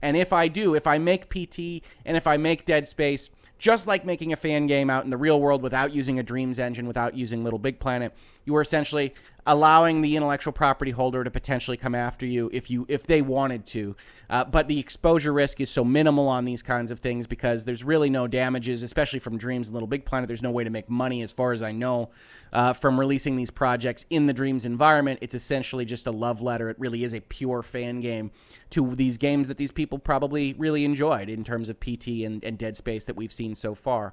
And 0.00 0.16
if 0.16 0.32
I 0.32 0.48
do, 0.48 0.74
if 0.74 0.86
I 0.86 0.98
make 0.98 1.28
PT 1.28 1.82
and 2.04 2.16
if 2.16 2.26
I 2.26 2.36
make 2.36 2.64
Dead 2.64 2.86
Space, 2.86 3.30
just 3.58 3.86
like 3.86 4.04
making 4.04 4.32
a 4.32 4.36
fan 4.36 4.66
game 4.66 4.90
out 4.90 5.04
in 5.04 5.10
the 5.10 5.16
real 5.16 5.40
world 5.40 5.62
without 5.62 5.92
using 5.92 6.18
a 6.18 6.22
Dreams 6.22 6.58
engine, 6.58 6.86
without 6.86 7.14
using 7.14 7.44
Little 7.44 7.58
Big 7.58 7.78
Planet, 7.78 8.12
you 8.48 8.56
are 8.56 8.62
essentially 8.62 9.14
allowing 9.46 10.00
the 10.00 10.16
intellectual 10.16 10.52
property 10.52 10.90
holder 10.90 11.22
to 11.22 11.30
potentially 11.30 11.76
come 11.76 11.94
after 11.94 12.26
you 12.26 12.50
if 12.52 12.70
you 12.70 12.86
if 12.88 13.06
they 13.06 13.22
wanted 13.22 13.66
to. 13.66 13.94
Uh, 14.30 14.44
but 14.44 14.68
the 14.68 14.78
exposure 14.78 15.32
risk 15.32 15.60
is 15.60 15.70
so 15.70 15.84
minimal 15.84 16.28
on 16.28 16.44
these 16.44 16.62
kinds 16.62 16.90
of 16.90 16.98
things 16.98 17.26
because 17.26 17.64
there's 17.64 17.82
really 17.84 18.10
no 18.10 18.26
damages, 18.26 18.82
especially 18.82 19.18
from 19.18 19.38
Dreams 19.38 19.68
and 19.68 19.74
Little 19.74 19.86
Big 19.86 20.04
Planet. 20.04 20.28
There's 20.28 20.42
no 20.42 20.50
way 20.50 20.64
to 20.64 20.70
make 20.70 20.90
money, 20.90 21.22
as 21.22 21.30
far 21.30 21.52
as 21.52 21.62
I 21.62 21.72
know, 21.72 22.10
uh, 22.52 22.74
from 22.74 23.00
releasing 23.00 23.36
these 23.36 23.50
projects 23.50 24.04
in 24.10 24.26
the 24.26 24.34
Dreams 24.34 24.66
environment. 24.66 25.20
It's 25.22 25.34
essentially 25.34 25.86
just 25.86 26.06
a 26.06 26.10
love 26.10 26.42
letter. 26.42 26.68
It 26.68 26.78
really 26.78 27.04
is 27.04 27.14
a 27.14 27.20
pure 27.20 27.62
fan 27.62 28.00
game 28.00 28.30
to 28.70 28.94
these 28.94 29.16
games 29.16 29.48
that 29.48 29.56
these 29.56 29.72
people 29.72 29.98
probably 29.98 30.54
really 30.54 30.84
enjoyed 30.84 31.30
in 31.30 31.42
terms 31.42 31.70
of 31.70 31.80
PT 31.80 32.08
and, 32.24 32.44
and 32.44 32.58
Dead 32.58 32.76
Space 32.76 33.04
that 33.06 33.16
we've 33.16 33.32
seen 33.32 33.54
so 33.54 33.74
far. 33.74 34.12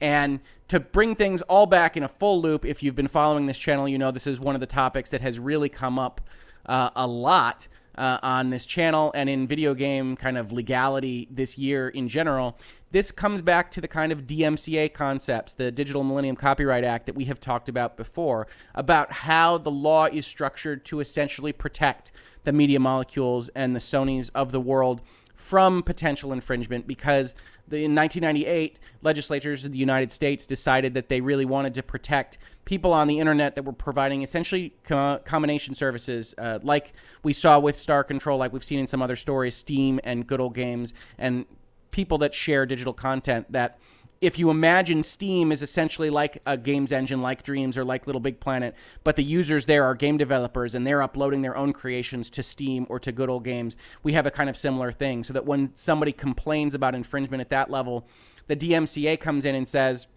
And 0.00 0.40
to 0.68 0.80
bring 0.80 1.14
things 1.14 1.42
all 1.42 1.66
back 1.66 1.96
in 1.96 2.02
a 2.02 2.08
full 2.08 2.40
loop, 2.40 2.64
if 2.64 2.82
you've 2.82 2.94
been 2.94 3.08
following 3.08 3.46
this 3.46 3.58
channel, 3.58 3.88
you 3.88 3.98
know 3.98 4.10
this 4.10 4.26
is 4.26 4.38
one 4.38 4.54
of 4.54 4.60
the 4.60 4.66
topics 4.66 5.10
that 5.10 5.20
has 5.20 5.38
really 5.38 5.68
come 5.68 5.98
up 5.98 6.20
uh, 6.66 6.90
a 6.94 7.06
lot 7.06 7.68
uh, 7.96 8.18
on 8.22 8.50
this 8.50 8.64
channel 8.64 9.10
and 9.14 9.28
in 9.28 9.46
video 9.46 9.74
game 9.74 10.16
kind 10.16 10.38
of 10.38 10.52
legality 10.52 11.26
this 11.30 11.58
year 11.58 11.88
in 11.88 12.08
general. 12.08 12.56
This 12.90 13.10
comes 13.10 13.42
back 13.42 13.70
to 13.72 13.80
the 13.80 13.88
kind 13.88 14.12
of 14.12 14.22
DMCA 14.22 14.94
concepts, 14.94 15.52
the 15.52 15.70
Digital 15.70 16.04
Millennium 16.04 16.36
Copyright 16.36 16.84
Act 16.84 17.06
that 17.06 17.14
we 17.14 17.24
have 17.24 17.40
talked 17.40 17.68
about 17.68 17.96
before, 17.96 18.46
about 18.74 19.12
how 19.12 19.58
the 19.58 19.70
law 19.70 20.06
is 20.06 20.26
structured 20.26 20.84
to 20.86 21.00
essentially 21.00 21.52
protect 21.52 22.12
the 22.44 22.52
media 22.52 22.80
molecules 22.80 23.50
and 23.50 23.74
the 23.74 23.80
Sonys 23.80 24.30
of 24.34 24.52
the 24.52 24.60
world 24.60 25.02
from 25.34 25.82
potential 25.82 26.32
infringement 26.32 26.86
because 26.86 27.34
in 27.72 27.94
1998, 27.94 28.78
legislatures 29.02 29.64
of 29.64 29.72
the 29.72 29.78
United 29.78 30.12
States 30.12 30.46
decided 30.46 30.94
that 30.94 31.08
they 31.08 31.20
really 31.20 31.44
wanted 31.44 31.74
to 31.74 31.82
protect 31.82 32.38
people 32.64 32.92
on 32.92 33.08
the 33.08 33.18
internet 33.18 33.54
that 33.54 33.64
were 33.64 33.72
providing 33.72 34.22
essentially 34.22 34.74
co- 34.84 35.18
combination 35.24 35.74
services, 35.74 36.34
uh, 36.38 36.58
like 36.62 36.92
we 37.22 37.32
saw 37.32 37.58
with 37.58 37.78
Star 37.78 38.04
Control, 38.04 38.38
like 38.38 38.52
we've 38.52 38.64
seen 38.64 38.78
in 38.78 38.86
some 38.86 39.00
other 39.00 39.16
stories, 39.16 39.54
Steam 39.54 40.00
and 40.04 40.26
Good 40.26 40.40
Old 40.40 40.54
Games, 40.54 40.92
and 41.16 41.46
people 41.90 42.18
that 42.18 42.34
share 42.34 42.66
digital 42.66 42.92
content 42.92 43.50
that 43.50 43.78
if 44.20 44.38
you 44.38 44.50
imagine 44.50 45.02
Steam 45.02 45.52
is 45.52 45.62
essentially 45.62 46.10
like 46.10 46.42
a 46.44 46.56
games 46.56 46.90
engine 46.90 47.22
like 47.22 47.42
Dreams 47.42 47.78
or 47.78 47.84
like 47.84 48.06
Little 48.06 48.20
Big 48.20 48.40
Planet, 48.40 48.74
but 49.04 49.16
the 49.16 49.22
users 49.22 49.66
there 49.66 49.84
are 49.84 49.94
game 49.94 50.16
developers 50.16 50.74
and 50.74 50.86
they're 50.86 51.02
uploading 51.02 51.42
their 51.42 51.56
own 51.56 51.72
creations 51.72 52.28
to 52.30 52.42
Steam 52.42 52.86
or 52.88 52.98
to 52.98 53.12
Good 53.12 53.30
Old 53.30 53.44
Games, 53.44 53.76
we 54.02 54.14
have 54.14 54.26
a 54.26 54.30
kind 54.30 54.50
of 54.50 54.56
similar 54.56 54.90
thing. 54.90 55.22
So 55.22 55.32
that 55.34 55.44
when 55.44 55.74
somebody 55.76 56.12
complains 56.12 56.74
about 56.74 56.94
infringement 56.94 57.40
at 57.40 57.50
that 57.50 57.70
level, 57.70 58.08
the 58.48 58.56
DMCA 58.56 59.20
comes 59.20 59.44
in 59.44 59.54
and 59.54 59.68
says, 59.68 60.08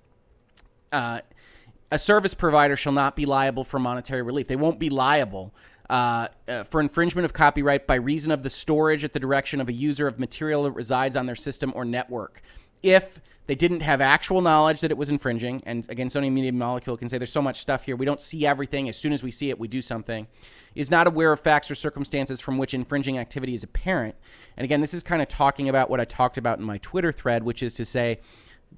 uh, 0.91 1.21
a 1.91 1.99
service 1.99 2.33
provider 2.33 2.75
shall 2.75 2.93
not 2.93 3.15
be 3.15 3.25
liable 3.25 3.63
for 3.63 3.77
monetary 3.77 4.21
relief. 4.21 4.47
They 4.47 4.55
won't 4.55 4.79
be 4.79 4.89
liable 4.89 5.53
uh, 5.89 6.29
uh, 6.47 6.63
for 6.63 6.79
infringement 6.79 7.25
of 7.25 7.33
copyright 7.33 7.85
by 7.85 7.95
reason 7.95 8.31
of 8.31 8.43
the 8.43 8.49
storage 8.49 9.03
at 9.03 9.13
the 9.13 9.19
direction 9.19 9.59
of 9.59 9.67
a 9.67 9.73
user 9.73 10.07
of 10.07 10.17
material 10.17 10.63
that 10.63 10.71
resides 10.71 11.15
on 11.15 11.25
their 11.25 11.35
system 11.35 11.73
or 11.75 11.83
network. 11.83 12.41
If 12.81 13.19
they 13.47 13.56
didn't 13.56 13.82
have 13.82 14.01
actual 14.01 14.41
knowledge 14.41 14.82
that 14.82 14.91
it 14.91 14.97
was 14.97 15.10
infringing, 15.10 15.63
and 15.65 15.89
again, 15.89 16.08
Sony 16.08 16.32
Media 16.32 16.51
Molecule 16.51 16.95
can 16.95 17.10
say 17.10 17.17
there's 17.17 17.32
so 17.32 17.41
much 17.41 17.60
stuff 17.60 17.84
here, 17.84 17.95
we 17.95 18.06
don't 18.06 18.21
see 18.21 18.45
everything. 18.45 18.88
As 18.88 18.97
soon 18.97 19.13
as 19.13 19.23
we 19.23 19.32
see 19.32 19.49
it, 19.49 19.60
we 19.60 19.67
do 19.67 19.82
something. 19.82 20.27
Is 20.73 20.89
not 20.89 21.06
aware 21.06 21.34
of 21.34 21.41
facts 21.41 21.69
or 21.69 21.75
circumstances 21.75 22.39
from 22.39 22.58
which 22.58 22.73
infringing 22.73 23.17
activity 23.17 23.54
is 23.54 23.63
apparent. 23.63 24.15
And 24.56 24.63
again, 24.63 24.80
this 24.80 24.93
is 24.93 25.04
kind 25.04 25.21
of 25.21 25.27
talking 25.27 25.67
about 25.67 25.89
what 25.89 25.99
I 25.99 26.06
talked 26.06 26.38
about 26.38 26.60
in 26.60 26.65
my 26.65 26.77
Twitter 26.77 27.12
thread, 27.12 27.43
which 27.43 27.62
is 27.62 27.73
to 27.73 27.84
say, 27.84 28.19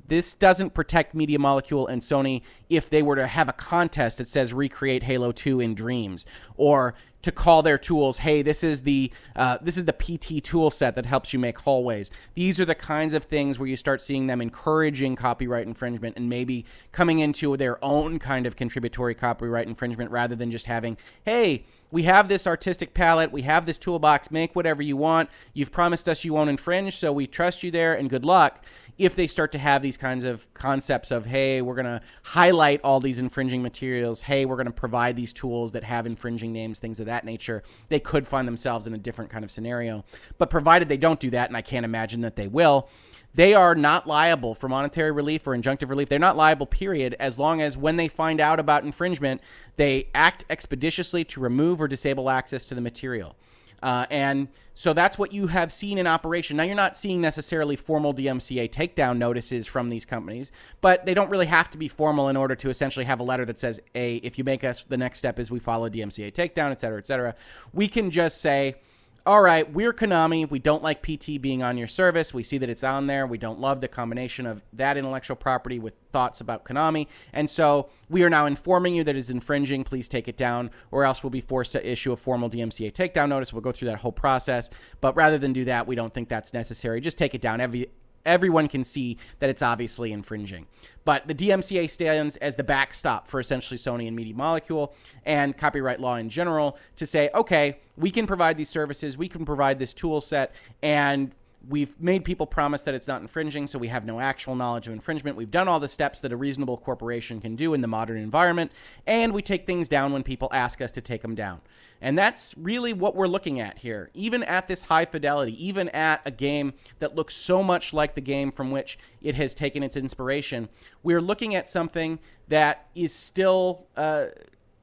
this 0.08 0.34
doesn't 0.34 0.74
protect 0.74 1.16
Media 1.16 1.40
Molecule 1.40 1.88
and 1.88 2.02
Sony 2.02 2.42
if 2.70 2.90
they 2.90 3.02
were 3.02 3.16
to 3.16 3.28
have 3.28 3.50
a 3.50 3.54
contest 3.54 4.18
that 4.18 4.28
says 4.28 4.54
recreate 4.54 5.04
Halo 5.04 5.32
2 5.32 5.60
in 5.60 5.74
Dreams 5.76 6.26
or 6.56 6.96
to 7.24 7.32
call 7.32 7.64
their 7.64 7.78
tools, 7.78 8.18
hey, 8.18 8.42
this 8.42 8.64
is 8.64 8.82
the 8.82 9.10
uh, 9.36 9.58
this 9.62 9.78
is 9.78 9.86
the 9.86 9.94
PT 9.94 10.44
tool 10.44 10.70
set 10.70 10.96
that 10.96 11.06
helps 11.06 11.32
you 11.32 11.40
make 11.40 11.58
hallways. 11.58 12.12
These 12.36 12.60
are 12.60 12.66
the 12.66 12.76
kinds 12.76 13.14
of 13.14 13.24
things 13.24 13.58
where 13.58 13.68
you 13.68 13.78
start 13.78 14.02
seeing 14.02 14.28
them 14.28 14.42
encouraging 14.42 15.16
copyright 15.16 15.66
infringement 15.66 16.18
and 16.18 16.30
maybe 16.30 16.66
coming 16.92 17.20
into 17.20 17.56
their 17.56 17.84
own 17.84 18.20
kind 18.20 18.46
of 18.46 18.58
contributory 18.58 19.16
copyright 19.16 19.68
infringement 19.68 20.12
rather 20.12 20.36
than 20.36 20.52
just 20.52 20.66
having, 20.66 20.98
hey, 21.24 21.64
we 21.92 22.04
have 22.04 22.28
this 22.28 22.46
artistic 22.46 22.94
palette, 22.94 23.32
we 23.32 23.44
have 23.44 23.66
this 23.66 23.78
toolbox, 23.78 24.30
make 24.30 24.56
whatever 24.56 24.82
you 24.82 24.98
want. 24.98 25.30
You've 25.54 25.72
promised 25.72 26.10
us 26.10 26.26
you 26.26 26.34
won't 26.34 26.50
infringe, 26.50 26.98
so 26.98 27.14
we 27.14 27.26
trust 27.26 27.64
you 27.64 27.72
there 27.72 27.94
and 27.94 28.10
good 28.10 28.26
luck 28.26 28.66
if 28.98 29.16
they 29.16 29.28
start 29.28 29.52
to 29.52 29.58
have 29.58 29.82
these 29.82 29.98
kinds 29.98 30.24
of 30.24 30.52
concepts 30.54 31.12
of 31.12 31.26
hey 31.26 31.62
we're 31.62 31.76
going 31.76 31.86
to 31.86 32.02
highlight 32.24 32.80
all 32.84 33.00
these 33.00 33.20
infringing 33.20 33.62
materials 33.62 34.22
hey 34.22 34.46
we're 34.46 34.56
going 34.56 34.66
to 34.66 34.72
provide 34.72 35.16
these 35.16 35.34
tools 35.34 35.72
that 35.72 35.84
have 35.84 36.06
infringing 36.06 36.52
names 36.52 36.80
things 36.80 37.00
of 37.00 37.06
that 37.06 37.26
nature 37.26 37.64
they 37.90 38.00
could 38.00 38.28
find 38.28 38.48
themselves 38.48 38.88
in 38.88 38.94
a 38.94 38.98
different 38.98 39.30
kind 39.32 39.44
of 39.44 39.52
scenario. 39.52 40.04
But 40.38 40.50
provided 40.50 40.90
they 40.90 40.98
don't 40.98 41.20
do 41.20 41.30
that 41.32 41.50
and 41.50 41.58
i 41.58 41.62
can't 41.62 41.86
imagine 41.86 42.22
that 42.22 42.36
they 42.36 42.48
will 42.48 42.90
they 43.36 43.54
are 43.54 43.74
not 43.74 44.06
liable 44.06 44.54
for 44.54 44.70
monetary 44.70 45.12
relief 45.12 45.48
or 45.48 45.58
injunctive 45.58 45.90
relief. 45.90 46.08
They're 46.08 46.20
not 46.20 46.38
liable 46.38 46.68
period 46.68 47.16
as 47.20 47.40
long 47.40 47.62
as 47.62 47.76
when 47.76 47.96
they 47.96 48.08
find 48.08 48.40
out 48.40 48.60
about 48.60 48.84
infringement 48.84 49.42
they 49.76 50.10
act 50.14 50.46
expeditiously 50.52 51.24
to 51.26 51.40
remove 51.40 51.82
or 51.82 51.88
disable 51.88 52.30
access 52.30 52.64
to 52.66 52.76
the 52.76 52.82
material 52.82 53.36
uh, 53.84 54.06
and 54.10 54.48
so 54.76 54.94
that's 54.94 55.18
what 55.18 55.34
you 55.34 55.48
have 55.48 55.72
seen 55.72 55.98
in 55.98 56.08
operation. 56.08 56.58
Now, 56.58 56.64
you're 56.64 56.74
not 56.74 56.96
seeing 56.96 57.20
necessarily 57.20 57.76
formal 57.76 58.14
DMCA 58.14 58.72
takedown 58.72 59.18
notices 59.18 59.68
from 59.68 59.90
these 59.90 60.06
companies, 60.06 60.52
but 60.80 61.06
they 61.06 61.14
don't 61.14 61.30
really 61.30 61.46
have 61.48 61.70
to 61.72 61.78
be 61.78 61.90
formal 61.90 62.30
in 62.30 62.38
order 62.38 62.56
to 62.56 62.70
essentially 62.70 63.06
have 63.06 63.20
a 63.20 63.24
letter 63.24 63.46
that 63.46 63.60
says, 63.60 63.82
A, 63.94 64.16
if 64.18 64.38
you 64.38 64.46
make 64.46 64.64
us, 64.64 64.84
the 64.86 64.98
next 64.98 65.20
step 65.20 65.38
is 65.38 65.52
we 65.52 65.60
follow 65.60 65.90
DMCA 65.90 66.32
takedown, 66.34 66.72
et 66.72 66.80
cetera, 66.80 66.98
et 66.98 67.06
cetera. 67.06 67.36
We 67.74 67.90
can 67.90 68.10
just 68.10 68.42
say, 68.42 68.76
all 69.26 69.42
right, 69.42 69.72
we're 69.72 69.94
Konami. 69.94 70.50
We 70.50 70.60
don't 70.60 70.84
like 70.84 71.02
PT 71.02 71.42
being 71.42 71.64
on 71.64 71.78
your 71.78 71.88
service. 71.88 72.34
We 72.34 72.44
see 72.44 72.58
that 72.58 72.70
it's 72.70 72.84
on 72.84 73.08
there. 73.08 73.26
We 73.26 73.38
don't 73.38 73.58
love 73.58 73.80
the 73.80 73.88
combination 73.88 74.46
of 74.46 74.62
that 74.74 74.98
intellectual 74.98 75.38
property 75.38 75.80
with 75.80 75.94
thoughts 76.12 76.42
about 76.42 76.66
Konami. 76.66 77.08
And 77.32 77.50
so 77.50 77.90
we 78.10 78.24
are 78.24 78.30
now 78.30 78.46
informing 78.46 78.96
you 78.96 79.06
that 79.06 79.16
it's 79.16 79.30
infringing. 79.30 79.86
Please 79.86 80.10
take 80.10 80.28
it 80.28 80.36
down, 80.36 80.72
or 80.92 81.06
else 81.06 81.24
we'll 81.24 81.30
be 81.30 81.40
forced 81.40 81.72
to 81.72 81.90
issue 81.90 82.12
a 82.12 82.18
formal 82.18 82.50
DMCA 82.50 82.92
takedown 82.92 83.30
notice. 83.30 83.54
We'll 83.54 83.62
go 83.62 83.72
through 83.72 83.90
that 83.90 84.00
whole 84.00 84.12
process. 84.12 84.70
But 85.00 85.16
rather 85.16 85.38
than 85.38 85.54
do 85.54 85.66
that, 85.66 85.88
we 85.88 85.96
don't 85.96 86.14
think 86.14 86.28
that's 86.28 86.54
necessary. 86.54 87.00
Just 87.00 87.18
take 87.18 87.34
it 87.34 87.40
down. 87.40 87.62
Every 87.62 87.88
everyone 88.26 88.68
can 88.68 88.84
see 88.84 89.18
that 89.40 89.50
it's 89.50 89.62
obviously 89.62 90.12
infringing. 90.12 90.68
But 91.06 91.28
the 91.28 91.36
DMCA 91.36 91.90
stands 91.90 92.38
as 92.38 92.56
the 92.56 92.64
backstop 92.64 93.28
for 93.28 93.40
essentially 93.40 93.78
Sony 93.78 94.08
and 94.08 94.16
Media 94.16 94.34
Molecule 94.34 94.94
and 95.26 95.58
copyright 95.58 96.00
law 96.00 96.16
in 96.16 96.30
general 96.30 96.78
to 96.96 97.06
say, 97.06 97.30
okay, 97.36 97.80
we 97.98 98.12
can 98.12 98.26
provide 98.26 98.58
these 98.58 98.70
services, 98.70 99.18
we 99.18 99.28
can 99.28 99.46
provide 99.46 99.80
this 99.80 99.94
tool 99.94 100.22
set, 100.22 100.54
and 100.82 101.36
we've 101.68 102.00
made 102.00 102.26
people 102.26 102.46
promise 102.46 102.84
that 102.84 102.94
it's 102.94 103.08
not 103.08 103.22
infringing, 103.22 103.68
so 103.68 103.80
we 103.80 103.88
have 103.88 104.06
no 104.06 104.20
actual 104.20 104.56
knowledge 104.56 104.88
of 104.88 104.94
infringement. 104.94 105.38
We've 105.38 105.52
done 105.52 105.68
all 105.68 105.80
the 105.80 105.88
steps 105.88 106.20
that 106.22 106.32
a 106.32 106.38
reasonable 106.38 106.78
corporation 106.78 107.40
can 107.40 107.56
do 107.56 107.74
in 107.74 107.82
the 107.82 107.88
modern 107.88 108.18
environment, 108.18 108.72
and 109.08 109.34
we 109.34 109.42
take 109.42 109.66
things 109.66 109.88
down 109.88 110.12
when 110.12 110.24
people 110.24 110.50
ask 110.52 110.82
us 110.82 110.92
to 110.94 111.02
take 111.02 111.22
them 111.22 111.36
down. 111.36 111.62
And 112.02 112.18
that's 112.18 112.54
really 112.58 112.92
what 112.92 113.16
we're 113.16 113.28
looking 113.28 113.62
at 113.62 113.78
here. 113.78 114.10
Even 114.14 114.44
at 114.44 114.68
this 114.68 114.84
high 114.84 115.06
fidelity, 115.06 115.66
even 115.66 115.88
at 115.90 116.22
a 116.26 116.32
game 116.32 116.74
that 117.00 117.16
looks 117.16 117.34
so 117.34 117.64
much 117.64 117.94
like 117.94 118.14
the 118.16 118.22
game 118.22 118.52
from 118.52 118.72
which 118.72 119.00
it 119.22 119.36
has 119.36 119.54
taken 119.54 119.84
its 119.84 119.96
inspiration, 119.96 120.68
we're 121.02 121.22
looking 121.22 121.56
at 121.56 121.70
something 121.70 122.20
that 122.50 122.88
is 122.94 123.14
still 123.14 123.88
uh, 123.96 124.26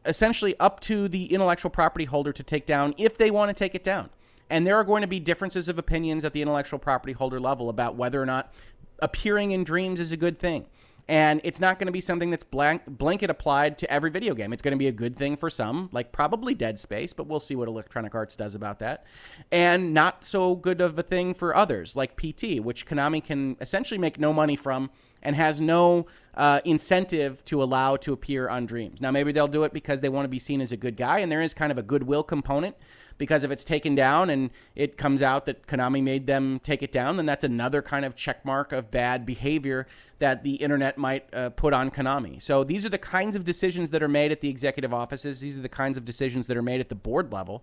essentially 0.06 0.58
up 0.58 0.80
to 0.80 1.08
the 1.08 1.26
intellectual 1.26 1.70
property 1.70 2.06
holder 2.06 2.32
to 2.32 2.42
take 2.42 2.64
down 2.64 2.94
if 2.96 3.18
they 3.18 3.30
want 3.30 3.50
to 3.50 3.54
take 3.54 3.74
it 3.74 3.84
down. 3.84 4.08
And 4.50 4.66
there 4.66 4.76
are 4.76 4.84
going 4.84 5.02
to 5.02 5.08
be 5.08 5.20
differences 5.20 5.68
of 5.68 5.78
opinions 5.78 6.24
at 6.24 6.34
the 6.34 6.42
intellectual 6.42 6.78
property 6.78 7.12
holder 7.12 7.40
level 7.40 7.68
about 7.70 7.96
whether 7.96 8.20
or 8.20 8.26
not 8.26 8.52
appearing 8.98 9.52
in 9.52 9.64
dreams 9.64 9.98
is 9.98 10.12
a 10.12 10.16
good 10.16 10.38
thing 10.38 10.66
and 11.10 11.40
it's 11.42 11.58
not 11.58 11.80
going 11.80 11.86
to 11.86 11.92
be 11.92 12.00
something 12.00 12.30
that's 12.30 12.44
blank, 12.44 12.82
blanket 12.86 13.30
applied 13.30 13.76
to 13.78 13.90
every 13.90 14.10
video 14.10 14.32
game. 14.32 14.52
It's 14.52 14.62
going 14.62 14.70
to 14.70 14.78
be 14.78 14.86
a 14.86 14.92
good 14.92 15.16
thing 15.16 15.36
for 15.36 15.50
some, 15.50 15.88
like 15.90 16.12
probably 16.12 16.54
Dead 16.54 16.78
Space, 16.78 17.12
but 17.12 17.26
we'll 17.26 17.40
see 17.40 17.56
what 17.56 17.66
Electronic 17.66 18.14
Arts 18.14 18.36
does 18.36 18.54
about 18.54 18.78
that, 18.78 19.04
and 19.50 19.92
not 19.92 20.24
so 20.24 20.54
good 20.54 20.80
of 20.80 20.96
a 21.00 21.02
thing 21.02 21.34
for 21.34 21.56
others, 21.56 21.96
like 21.96 22.16
PT, 22.16 22.60
which 22.60 22.86
Konami 22.86 23.24
can 23.24 23.56
essentially 23.60 23.98
make 23.98 24.20
no 24.20 24.32
money 24.32 24.54
from 24.54 24.88
and 25.20 25.34
has 25.34 25.60
no 25.60 26.06
uh, 26.34 26.60
incentive 26.64 27.44
to 27.46 27.60
allow 27.60 27.96
to 27.96 28.12
appear 28.12 28.48
on 28.48 28.64
Dreams. 28.64 29.00
Now, 29.00 29.10
maybe 29.10 29.32
they'll 29.32 29.48
do 29.48 29.64
it 29.64 29.72
because 29.72 30.02
they 30.02 30.08
want 30.08 30.26
to 30.26 30.30
be 30.30 30.38
seen 30.38 30.60
as 30.60 30.70
a 30.70 30.76
good 30.76 30.96
guy, 30.96 31.18
and 31.18 31.32
there 31.32 31.42
is 31.42 31.52
kind 31.54 31.72
of 31.72 31.78
a 31.78 31.82
goodwill 31.82 32.22
component 32.22 32.76
because 33.20 33.44
if 33.44 33.50
it's 33.50 33.64
taken 33.64 33.94
down 33.94 34.30
and 34.30 34.48
it 34.74 34.96
comes 34.96 35.20
out 35.20 35.44
that 35.44 35.66
Konami 35.66 36.02
made 36.02 36.26
them 36.26 36.58
take 36.64 36.82
it 36.82 36.90
down, 36.90 37.18
then 37.18 37.26
that's 37.26 37.44
another 37.44 37.82
kind 37.82 38.06
of 38.06 38.16
checkmark 38.16 38.72
of 38.72 38.90
bad 38.90 39.26
behavior 39.26 39.86
that 40.20 40.42
the 40.42 40.54
internet 40.54 40.96
might 40.96 41.28
uh, 41.34 41.50
put 41.50 41.74
on 41.74 41.90
Konami. 41.90 42.40
So 42.40 42.64
these 42.64 42.86
are 42.86 42.88
the 42.88 42.96
kinds 42.96 43.36
of 43.36 43.44
decisions 43.44 43.90
that 43.90 44.02
are 44.02 44.08
made 44.08 44.32
at 44.32 44.40
the 44.40 44.48
executive 44.48 44.94
offices. 44.94 45.40
These 45.40 45.58
are 45.58 45.60
the 45.60 45.68
kinds 45.68 45.98
of 45.98 46.06
decisions 46.06 46.46
that 46.46 46.56
are 46.56 46.62
made 46.62 46.80
at 46.80 46.88
the 46.88 46.94
board 46.94 47.30
level 47.30 47.62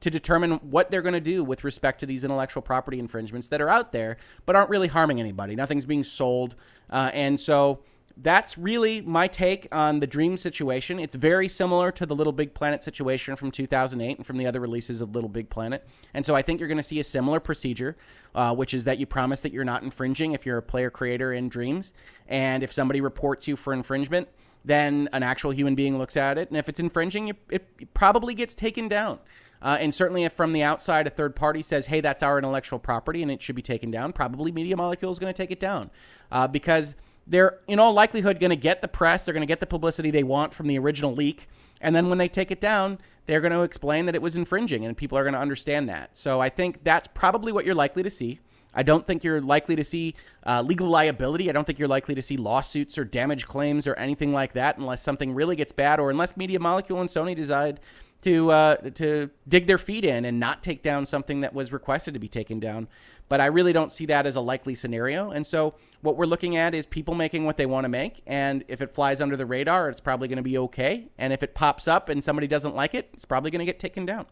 to 0.00 0.10
determine 0.10 0.52
what 0.56 0.90
they're 0.90 1.00
going 1.00 1.14
to 1.14 1.20
do 1.20 1.42
with 1.42 1.64
respect 1.64 2.00
to 2.00 2.06
these 2.06 2.22
intellectual 2.22 2.60
property 2.60 2.98
infringements 2.98 3.48
that 3.48 3.62
are 3.62 3.70
out 3.70 3.92
there 3.92 4.18
but 4.44 4.56
aren't 4.56 4.68
really 4.68 4.88
harming 4.88 5.20
anybody. 5.20 5.56
Nothing's 5.56 5.86
being 5.86 6.04
sold. 6.04 6.54
Uh, 6.90 7.10
and 7.14 7.40
so 7.40 7.80
that's 8.20 8.58
really 8.58 9.00
my 9.00 9.28
take 9.28 9.68
on 9.70 10.00
the 10.00 10.06
Dream 10.06 10.36
situation. 10.36 10.98
It's 10.98 11.14
very 11.14 11.48
similar 11.48 11.92
to 11.92 12.04
the 12.04 12.16
Little 12.16 12.32
Big 12.32 12.52
Planet 12.52 12.82
situation 12.82 13.36
from 13.36 13.50
2008 13.50 14.16
and 14.18 14.26
from 14.26 14.38
the 14.38 14.46
other 14.46 14.60
releases 14.60 15.00
of 15.00 15.14
Little 15.14 15.28
Big 15.28 15.48
Planet. 15.50 15.86
And 16.14 16.26
so 16.26 16.34
I 16.34 16.42
think 16.42 16.58
you're 16.58 16.68
going 16.68 16.78
to 16.78 16.82
see 16.82 16.98
a 16.98 17.04
similar 17.04 17.38
procedure, 17.38 17.96
uh, 18.34 18.54
which 18.54 18.74
is 18.74 18.84
that 18.84 18.98
you 18.98 19.06
promise 19.06 19.40
that 19.42 19.52
you're 19.52 19.64
not 19.64 19.84
infringing 19.84 20.32
if 20.32 20.44
you're 20.44 20.58
a 20.58 20.62
player 20.62 20.90
creator 20.90 21.32
in 21.32 21.48
Dreams. 21.48 21.92
And 22.26 22.62
if 22.64 22.72
somebody 22.72 23.00
reports 23.00 23.46
you 23.46 23.54
for 23.54 23.72
infringement, 23.72 24.28
then 24.64 25.08
an 25.12 25.22
actual 25.22 25.52
human 25.52 25.76
being 25.76 25.96
looks 25.96 26.16
at 26.16 26.38
it. 26.38 26.48
And 26.48 26.58
if 26.58 26.68
it's 26.68 26.80
infringing, 26.80 27.32
it 27.48 27.94
probably 27.94 28.34
gets 28.34 28.54
taken 28.54 28.88
down. 28.88 29.20
Uh, 29.60 29.76
and 29.80 29.92
certainly, 29.92 30.24
if 30.24 30.32
from 30.32 30.52
the 30.52 30.62
outside 30.62 31.06
a 31.06 31.10
third 31.10 31.34
party 31.34 31.62
says, 31.62 31.86
hey, 31.86 32.00
that's 32.00 32.22
our 32.22 32.38
intellectual 32.38 32.78
property 32.78 33.22
and 33.22 33.30
it 33.30 33.42
should 33.42 33.56
be 33.56 33.62
taken 33.62 33.90
down, 33.90 34.12
probably 34.12 34.52
Media 34.52 34.76
Molecule 34.76 35.10
is 35.10 35.18
going 35.18 35.32
to 35.32 35.36
take 35.36 35.50
it 35.50 35.60
down. 35.60 35.90
Uh, 36.30 36.46
because 36.46 36.94
they're 37.28 37.58
in 37.68 37.78
all 37.78 37.92
likelihood 37.92 38.40
going 38.40 38.50
to 38.50 38.56
get 38.56 38.82
the 38.82 38.88
press, 38.88 39.24
they're 39.24 39.34
going 39.34 39.42
to 39.42 39.46
get 39.46 39.60
the 39.60 39.66
publicity 39.66 40.10
they 40.10 40.22
want 40.22 40.54
from 40.54 40.66
the 40.66 40.78
original 40.78 41.14
leak, 41.14 41.48
and 41.80 41.94
then 41.94 42.08
when 42.08 42.18
they 42.18 42.28
take 42.28 42.50
it 42.50 42.60
down, 42.60 42.98
they're 43.26 43.40
going 43.40 43.52
to 43.52 43.62
explain 43.62 44.06
that 44.06 44.14
it 44.14 44.22
was 44.22 44.36
infringing, 44.36 44.84
and 44.84 44.96
people 44.96 45.18
are 45.18 45.22
going 45.22 45.34
to 45.34 45.40
understand 45.40 45.88
that. 45.88 46.16
So 46.16 46.40
I 46.40 46.48
think 46.48 46.82
that's 46.82 47.06
probably 47.08 47.52
what 47.52 47.64
you're 47.64 47.74
likely 47.74 48.02
to 48.02 48.10
see. 48.10 48.40
I 48.74 48.82
don't 48.82 49.06
think 49.06 49.24
you're 49.24 49.40
likely 49.40 49.76
to 49.76 49.84
see 49.84 50.14
uh, 50.46 50.62
legal 50.62 50.88
liability. 50.88 51.48
I 51.48 51.52
don't 51.52 51.66
think 51.66 51.78
you're 51.78 51.88
likely 51.88 52.14
to 52.14 52.22
see 52.22 52.36
lawsuits 52.36 52.96
or 52.96 53.04
damage 53.04 53.46
claims 53.46 53.86
or 53.86 53.94
anything 53.94 54.32
like 54.32 54.52
that 54.52 54.78
unless 54.78 55.02
something 55.02 55.34
really 55.34 55.56
gets 55.56 55.72
bad 55.72 55.98
or 56.00 56.10
unless 56.10 56.36
Media 56.36 56.60
Molecule 56.60 57.00
and 57.00 57.10
Sony 57.10 57.34
decide 57.34 57.80
to 58.22 58.50
uh, 58.50 58.76
to 58.76 59.30
dig 59.46 59.66
their 59.66 59.78
feet 59.78 60.04
in 60.04 60.24
and 60.24 60.40
not 60.40 60.62
take 60.62 60.82
down 60.82 61.06
something 61.06 61.40
that 61.40 61.54
was 61.54 61.72
requested 61.72 62.14
to 62.14 62.20
be 62.20 62.28
taken 62.28 62.60
down. 62.60 62.88
But 63.28 63.40
I 63.40 63.46
really 63.46 63.72
don't 63.72 63.92
see 63.92 64.06
that 64.06 64.26
as 64.26 64.36
a 64.36 64.40
likely 64.40 64.74
scenario. 64.74 65.30
And 65.30 65.46
so 65.46 65.74
what 66.00 66.16
we're 66.16 66.26
looking 66.26 66.56
at 66.56 66.74
is 66.74 66.86
people 66.86 67.14
making 67.14 67.44
what 67.44 67.56
they 67.56 67.66
want 67.66 67.84
to 67.84 67.88
make. 67.88 68.22
And 68.26 68.64
if 68.68 68.80
it 68.80 68.94
flies 68.94 69.20
under 69.20 69.36
the 69.36 69.46
radar, 69.46 69.88
it's 69.88 70.00
probably 70.00 70.28
going 70.28 70.38
to 70.38 70.42
be 70.42 70.58
okay. 70.58 71.08
And 71.18 71.32
if 71.32 71.42
it 71.42 71.54
pops 71.54 71.86
up 71.86 72.08
and 72.08 72.22
somebody 72.22 72.46
doesn't 72.46 72.74
like 72.74 72.94
it, 72.94 73.10
it's 73.12 73.24
probably 73.24 73.50
going 73.50 73.60
to 73.60 73.66
get 73.66 73.78
taken 73.78 74.06
down. 74.06 74.26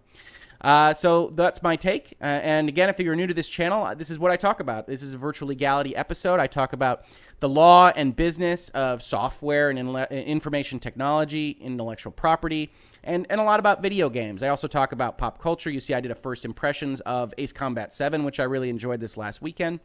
Uh, 0.60 0.94
so 0.94 1.28
that's 1.34 1.62
my 1.62 1.76
take. 1.76 2.14
Uh, 2.20 2.24
and 2.24 2.68
again, 2.68 2.88
if 2.88 2.98
you're 2.98 3.16
new 3.16 3.26
to 3.26 3.34
this 3.34 3.48
channel, 3.48 3.84
uh, 3.84 3.94
this 3.94 4.10
is 4.10 4.18
what 4.18 4.30
I 4.30 4.36
talk 4.36 4.60
about. 4.60 4.86
This 4.86 5.02
is 5.02 5.14
a 5.14 5.18
virtual 5.18 5.48
legality 5.48 5.94
episode. 5.94 6.40
I 6.40 6.46
talk 6.46 6.72
about 6.72 7.04
the 7.40 7.48
law 7.48 7.92
and 7.94 8.16
business 8.16 8.70
of 8.70 9.02
software 9.02 9.68
and 9.68 9.78
information 10.10 10.78
technology, 10.78 11.58
intellectual 11.60 12.12
property, 12.12 12.72
and, 13.06 13.26
and 13.30 13.40
a 13.40 13.44
lot 13.44 13.60
about 13.60 13.80
video 13.80 14.10
games. 14.10 14.42
I 14.42 14.48
also 14.48 14.66
talk 14.68 14.92
about 14.92 15.16
pop 15.16 15.40
culture. 15.40 15.70
You 15.70 15.80
see, 15.80 15.94
I 15.94 16.00
did 16.00 16.10
a 16.10 16.14
first 16.14 16.44
impressions 16.44 17.00
of 17.00 17.32
Ace 17.38 17.52
Combat 17.52 17.94
7, 17.94 18.24
which 18.24 18.40
I 18.40 18.44
really 18.44 18.68
enjoyed 18.68 19.00
this 19.00 19.16
last 19.16 19.40
weekend, 19.40 19.80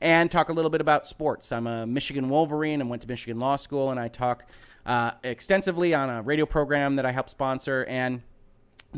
and 0.00 0.30
talk 0.30 0.50
a 0.50 0.52
little 0.52 0.70
bit 0.70 0.80
about 0.80 1.06
sports. 1.06 1.50
I'm 1.50 1.66
a 1.66 1.86
Michigan 1.86 2.28
Wolverine 2.28 2.80
and 2.80 2.90
went 2.90 3.02
to 3.02 3.08
Michigan 3.08 3.40
Law 3.40 3.56
School, 3.56 3.90
and 3.90 3.98
I 3.98 4.08
talk 4.08 4.46
uh, 4.84 5.12
extensively 5.24 5.94
on 5.94 6.10
a 6.10 6.22
radio 6.22 6.46
program 6.46 6.96
that 6.96 7.06
I 7.06 7.12
help 7.12 7.28
sponsor 7.28 7.84
and 7.86 8.22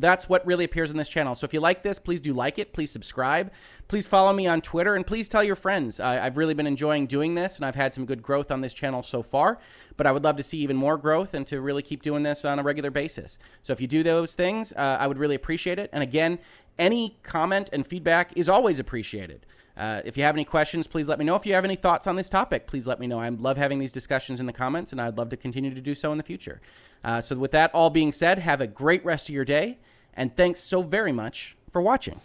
that's 0.03 0.28
what 0.28 0.46
really 0.46 0.64
appears 0.64 0.90
on 0.90 0.96
this 0.96 1.09
channel. 1.09 1.34
So 1.34 1.44
if 1.44 1.53
you 1.53 1.61
like 1.61 1.82
this, 1.82 1.99
please 1.99 2.20
do 2.20 2.32
like 2.32 2.59
it. 2.59 2.72
Please 2.72 2.90
subscribe. 2.90 3.51
Please 3.88 4.07
follow 4.07 4.32
me 4.32 4.46
on 4.46 4.61
Twitter 4.61 4.94
and 4.94 5.07
please 5.07 5.28
tell 5.28 5.42
your 5.42 5.57
friends. 5.57 5.99
I've 5.99 6.36
really 6.36 6.55
been 6.55 6.66
enjoying 6.66 7.07
doing 7.07 7.34
this 7.34 7.57
and 7.57 7.64
I've 7.64 7.74
had 7.74 7.94
some 7.94 8.05
good 8.05 8.22
growth 8.22 8.51
on 8.51 8.61
this 8.61 8.74
channel 8.74 9.03
so 9.03 9.22
far, 9.22 9.59
but 9.96 10.07
I 10.07 10.12
would 10.12 10.24
love 10.24 10.36
to 10.36 10.42
see 10.42 10.59
even 10.59 10.76
more 10.76 10.99
growth 10.99 11.34
and 11.34 11.46
to 11.46 11.61
really 11.61 11.82
keep 11.82 12.03
doing 12.03 12.22
this 12.22 12.44
on 12.44 12.59
a 12.59 12.62
regular 12.62 12.90
basis. 12.90 13.38
So 13.62 13.72
if 13.72 13.80
you 13.80 13.86
do 13.86 14.03
those 14.03 14.34
things, 14.34 14.72
uh, 14.74 14.99
I 15.01 15.07
would 15.07 15.18
really 15.18 15.36
appreciate 15.36 15.78
it. 15.78 15.88
And 15.92 16.03
again, 16.03 16.38
any 16.78 17.18
comment 17.22 17.70
and 17.72 17.86
feedback 17.86 18.36
is 18.36 18.49
always 18.49 18.78
appreciated. 18.78 19.46
Uh, 19.78 20.03
if 20.05 20.16
you 20.16 20.24
have 20.24 20.34
any 20.34 20.44
questions, 20.44 20.88
please 20.88 21.09
let 21.09 21.20
me 21.20 21.24
know. 21.24 21.36
If 21.36 21.46
you 21.46 21.55
have 21.55 21.64
any 21.64 21.76
thoughts 21.76 22.09
on 22.09 22.16
this 22.16 22.28
topic, 22.28 22.66
please 22.66 22.86
let 22.86 22.99
me 22.99 23.07
know. 23.07 23.20
I 23.20 23.28
love 23.28 23.57
having 23.57 23.78
these 23.78 23.92
discussions 23.92 24.40
in 24.40 24.46
the 24.46 24.53
comments, 24.53 24.90
and 24.90 25.01
I'd 25.01 25.16
love 25.16 25.28
to 25.30 25.36
continue 25.36 25.72
to 25.72 25.80
do 25.80 25.94
so 25.94 26.11
in 26.11 26.18
the 26.18 26.24
future. 26.24 26.61
Uh, 27.05 27.20
so, 27.20 27.36
with 27.36 27.53
that 27.53 27.72
all 27.72 27.88
being 27.88 28.11
said, 28.11 28.40
have 28.40 28.61
a 28.61 28.66
great 28.66 29.05
rest 29.05 29.28
of 29.28 29.34
your 29.36 29.44
day, 29.44 29.78
and 30.19 30.37
thanks 30.37 30.61
so 30.61 30.83
very 30.83 31.12
much 31.12 31.57
for 31.73 31.81
watching. 31.81 32.21